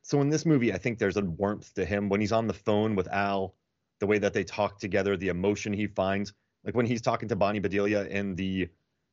So 0.04 0.20
in 0.20 0.30
this 0.30 0.46
movie, 0.46 0.74
I 0.74 0.78
think 0.78 1.00
there's 1.00 1.18
a 1.18 1.22
warmth 1.22 1.74
to 1.76 1.86
him 1.86 2.10
when 2.10 2.20
he's 2.20 2.34
on 2.34 2.46
the 2.46 2.54
phone 2.54 2.94
with 2.96 3.08
Al, 3.08 3.56
the 4.00 4.06
way 4.06 4.18
that 4.20 4.34
they 4.34 4.44
talk 4.44 4.78
together, 4.78 5.16
the 5.16 5.30
emotion 5.30 5.72
he 5.72 5.88
finds. 5.88 6.34
Like 6.66 6.76
when 6.76 6.86
he's 6.86 7.02
talking 7.02 7.30
to 7.30 7.38
Bonnie 7.38 7.60
Bedelia 7.60 8.06
in 8.06 8.36
the 8.36 8.70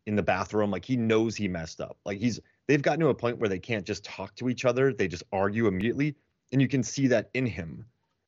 in 0.07 0.17
the 0.17 0.23
bathroom, 0.23 0.71
like 0.71 0.85
he 0.85 0.97
knows 0.97 1.37
he 1.37 1.47
messed 1.47 1.81
up. 1.81 1.97
Like 2.05 2.19
he's 2.19 2.41
they've 2.67 2.83
gotten 2.83 3.01
to 3.01 3.09
a 3.09 3.15
point 3.15 3.39
where 3.39 3.49
they 3.49 3.59
can't 3.61 3.87
just 3.87 4.05
talk 4.05 4.35
to 4.37 4.49
each 4.49 4.65
other; 4.65 4.93
they 4.93 5.07
just 5.07 5.23
argue 5.33 5.69
immediately, 5.69 6.17
and 6.53 6.61
you 6.61 6.67
can 6.67 6.83
see 6.83 7.07
that 7.07 7.31
in 7.35 7.47
him. 7.47 7.87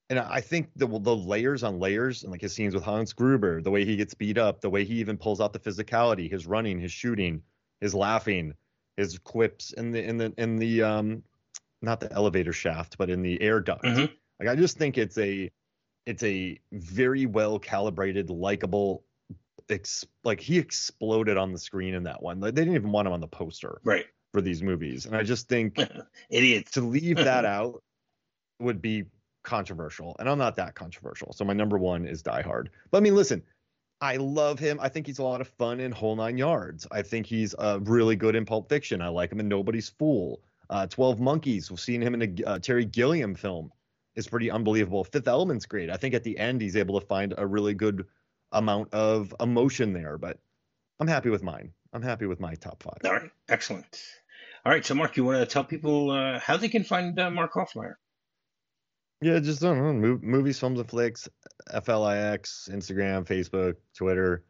And 0.09 0.21
I 0.21 0.41
think 0.41 0.71
the 0.77 0.87
the 0.87 1.17
layers 1.17 1.65
on 1.65 1.81
layers, 1.81 2.23
and 2.23 2.31
like 2.31 2.43
his 2.43 2.53
scenes 2.53 2.75
with 2.75 2.85
Hans 2.85 3.13
Gruber, 3.13 3.61
the 3.61 3.71
way 3.73 3.85
he 3.85 3.97
gets 3.97 4.15
beat 4.15 4.39
up, 4.39 4.61
the 4.61 4.71
way 4.71 4.85
he 4.85 4.95
even 4.95 5.17
pulls 5.17 5.41
out 5.41 5.53
the 5.53 5.59
physicality, 5.59 6.31
his 6.31 6.47
running, 6.47 6.79
his 6.79 6.93
shooting, 6.93 7.43
his 7.81 7.93
laughing, 7.93 8.55
his 8.97 9.19
quips 9.19 9.73
in 9.73 9.91
the 9.91 10.03
in 10.05 10.17
the 10.17 10.33
in 10.39 10.57
the 10.57 10.83
um 10.83 11.25
not 11.83 12.01
the 12.01 12.11
elevator 12.13 12.53
shaft, 12.53 12.97
but 12.99 13.11
in 13.11 13.23
the 13.23 13.41
air 13.43 13.61
duct. 13.61 13.85
Mhm. 13.85 14.11
Like 14.41 14.49
I 14.49 14.57
just 14.57 14.79
think 14.79 14.99
it's 14.99 15.19
a 15.19 15.51
it's 16.07 16.23
a 16.23 16.59
very 16.73 17.27
well 17.27 17.59
calibrated, 17.59 18.31
likable. 18.31 19.05
Ex- 19.69 20.05
like 20.25 20.41
he 20.41 20.59
exploded 20.59 21.37
on 21.37 21.53
the 21.53 21.59
screen 21.59 21.95
in 21.95 22.03
that 22.03 22.21
one. 22.21 22.41
Like, 22.41 22.55
they 22.55 22.63
didn't 22.63 22.75
even 22.75 22.91
want 22.91 23.07
him 23.07 23.13
on 23.15 23.21
the 23.21 23.29
poster 23.29 23.81
Right. 23.85 24.07
for 24.33 24.41
these 24.43 24.63
movies, 24.63 25.07
and 25.07 25.17
I 25.17 25.23
just 25.23 25.49
think 25.49 25.79
Idiots. 26.31 26.73
to 26.73 26.81
leave 26.81 27.17
that 27.17 27.45
out 27.45 27.83
would 28.59 28.83
be 28.83 29.05
controversial, 29.45 30.17
and 30.19 30.29
I'm 30.29 30.39
not 30.39 30.57
that 30.57 30.75
controversial. 30.75 31.33
So 31.33 31.45
my 31.45 31.53
number 31.53 31.79
one 31.79 32.07
is 32.07 32.23
Die 32.23 32.43
Hard. 32.43 32.71
But 32.91 32.99
I 32.99 33.01
mean, 33.03 33.15
listen, 33.15 33.43
I 34.01 34.17
love 34.17 34.59
him. 34.59 34.79
I 34.83 34.89
think 34.89 35.07
he's 35.07 35.21
a 35.21 35.23
lot 35.23 35.41
of 35.41 35.49
fun 35.49 35.79
in 35.79 35.93
Whole 35.93 36.17
Nine 36.17 36.37
Yards. 36.37 36.87
I 36.91 37.03
think 37.03 37.25
he's 37.27 37.55
uh, 37.57 37.79
really 37.83 38.17
good 38.17 38.35
in 38.35 38.45
Pulp 38.45 38.69
Fiction. 38.69 39.01
I 39.01 39.09
like 39.09 39.31
him 39.31 39.39
in 39.41 39.49
Nobody's 39.49 39.89
Fool. 39.91 40.41
Uh, 40.73 40.87
Twelve 40.87 41.21
Monkeys. 41.21 41.71
We've 41.71 41.79
seen 41.79 42.01
him 42.01 42.15
in 42.15 42.23
a 42.23 42.45
uh, 42.49 42.59
Terry 42.59 42.87
Gilliam 42.87 43.35
film. 43.35 43.71
Is 44.15 44.27
pretty 44.27 44.51
unbelievable. 44.51 45.05
Fifth 45.05 45.27
Element's 45.27 45.65
great. 45.65 45.89
I 45.89 45.97
think 45.97 46.15
at 46.15 46.23
the 46.23 46.37
end 46.37 46.61
he's 46.61 46.77
able 46.77 47.01
to 47.01 47.07
find 47.07 47.33
a 47.39 47.47
really 47.47 47.73
good 47.73 48.05
amount 48.53 48.93
of 48.93 49.35
emotion 49.41 49.95
there. 49.95 50.19
But 50.19 50.39
I'm 51.01 51.09
happy 51.09 51.31
with 51.31 51.43
mine. 51.43 51.73
I'm 51.95 52.03
happy 52.03 52.27
with 52.27 52.39
my 52.39 52.55
top 52.55 52.83
five. 52.83 52.99
All 53.05 53.13
right. 53.13 53.31
Excellent. 53.49 54.03
All 54.67 54.73
right. 54.73 54.85
So, 54.85 54.95
Mark, 54.95 55.17
you 55.17 55.25
want 55.25 55.39
to 55.39 55.47
tell 55.47 55.65
people 55.65 56.11
uh, 56.11 56.39
how 56.39 56.59
they 56.59 56.69
can 56.69 56.85
find 56.85 57.19
uh, 57.19 57.31
Mark 57.31 57.55
Hofmeyer? 57.55 57.95
Yeah, 59.23 59.39
just 59.39 59.65
I 59.65 59.69
don't 59.69 60.01
know, 60.01 60.19
movies, 60.21 60.59
films, 60.59 60.81
and 60.81 60.89
flicks, 60.91 61.29
FLIX, 61.71 62.69
Instagram, 62.73 63.25
Facebook, 63.25 63.77
Twitter, 63.97 64.45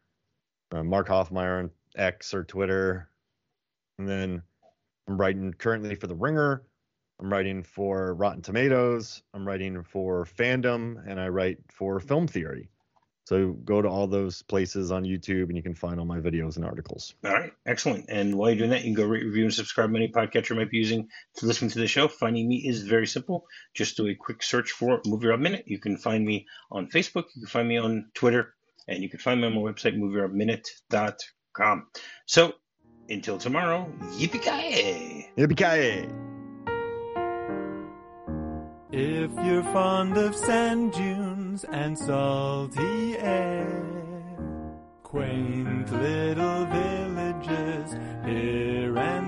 uh, 0.71 0.83
Mark 0.83 1.07
Hofmeyer 1.07 1.59
on 1.59 1.69
X 1.95 2.33
or 2.33 2.43
Twitter, 2.43 3.07
and 3.99 4.09
then 4.09 4.41
I'm 5.07 5.17
writing 5.17 5.53
currently 5.53 5.95
for 5.95 6.07
The 6.07 6.15
Ringer. 6.15 6.63
I'm 7.19 7.31
writing 7.31 7.63
for 7.63 8.13
Rotten 8.13 8.41
Tomatoes. 8.41 9.21
I'm 9.33 9.47
writing 9.47 9.83
for 9.83 10.25
Fandom, 10.25 10.97
and 11.07 11.19
I 11.19 11.27
write 11.29 11.59
for 11.71 11.99
Film 11.99 12.27
Theory. 12.27 12.69
So 13.25 13.51
go 13.51 13.81
to 13.81 13.87
all 13.87 14.07
those 14.07 14.41
places 14.41 14.91
on 14.91 15.03
YouTube, 15.03 15.43
and 15.47 15.55
you 15.55 15.63
can 15.63 15.75
find 15.75 15.99
all 15.99 16.05
my 16.05 16.19
videos 16.19 16.57
and 16.57 16.65
articles. 16.65 17.15
All 17.23 17.31
right, 17.31 17.53
excellent. 17.65 18.05
And 18.09 18.35
while 18.35 18.49
you're 18.49 18.57
doing 18.57 18.71
that, 18.71 18.83
you 18.83 18.93
can 18.93 19.01
go 19.01 19.07
rate, 19.07 19.23
review, 19.23 19.43
and 19.43 19.53
subscribe 19.53 19.89
on 19.89 19.95
any 19.95 20.09
podcatcher 20.09 20.49
you 20.49 20.55
might 20.57 20.69
be 20.69 20.77
using 20.77 21.07
to 21.37 21.45
listen 21.45 21.69
to 21.69 21.79
the 21.79 21.87
show. 21.87 22.09
Finding 22.09 22.49
me 22.49 22.57
is 22.67 22.83
very 22.83 23.07
simple. 23.07 23.45
Just 23.73 23.95
do 23.95 24.07
a 24.07 24.15
quick 24.15 24.43
search 24.43 24.71
for 24.71 24.99
Movie 25.05 25.27
Rob 25.27 25.39
Minute. 25.39 25.63
You 25.67 25.79
can 25.79 25.95
find 25.95 26.25
me 26.25 26.47
on 26.69 26.89
Facebook. 26.89 27.25
You 27.33 27.43
can 27.43 27.49
find 27.49 27.67
me 27.67 27.77
on 27.77 28.09
Twitter, 28.13 28.53
and 28.89 29.01
you 29.01 29.09
can 29.09 29.19
find 29.19 29.39
me 29.39 29.47
on 29.47 29.55
my 29.55 29.61
website, 29.61 29.97
MovieRobMinute.com. 29.97 31.87
So 32.25 32.53
until 33.09 33.37
tomorrow, 33.37 33.91
yippee-ki-yay! 34.17 35.29
Yippee-ki-yay! 35.37 36.07
If 38.91 39.31
you're 39.45 39.63
fond 39.73 40.17
of 40.17 40.35
sand 40.35 40.93
dunes 40.93 41.65
and 41.65 41.97
salty 41.97 43.17
air, 43.17 43.83
quaint 45.03 45.91
little 45.91 46.65
villages 46.65 47.93
here 48.25 48.97
and 48.97 49.22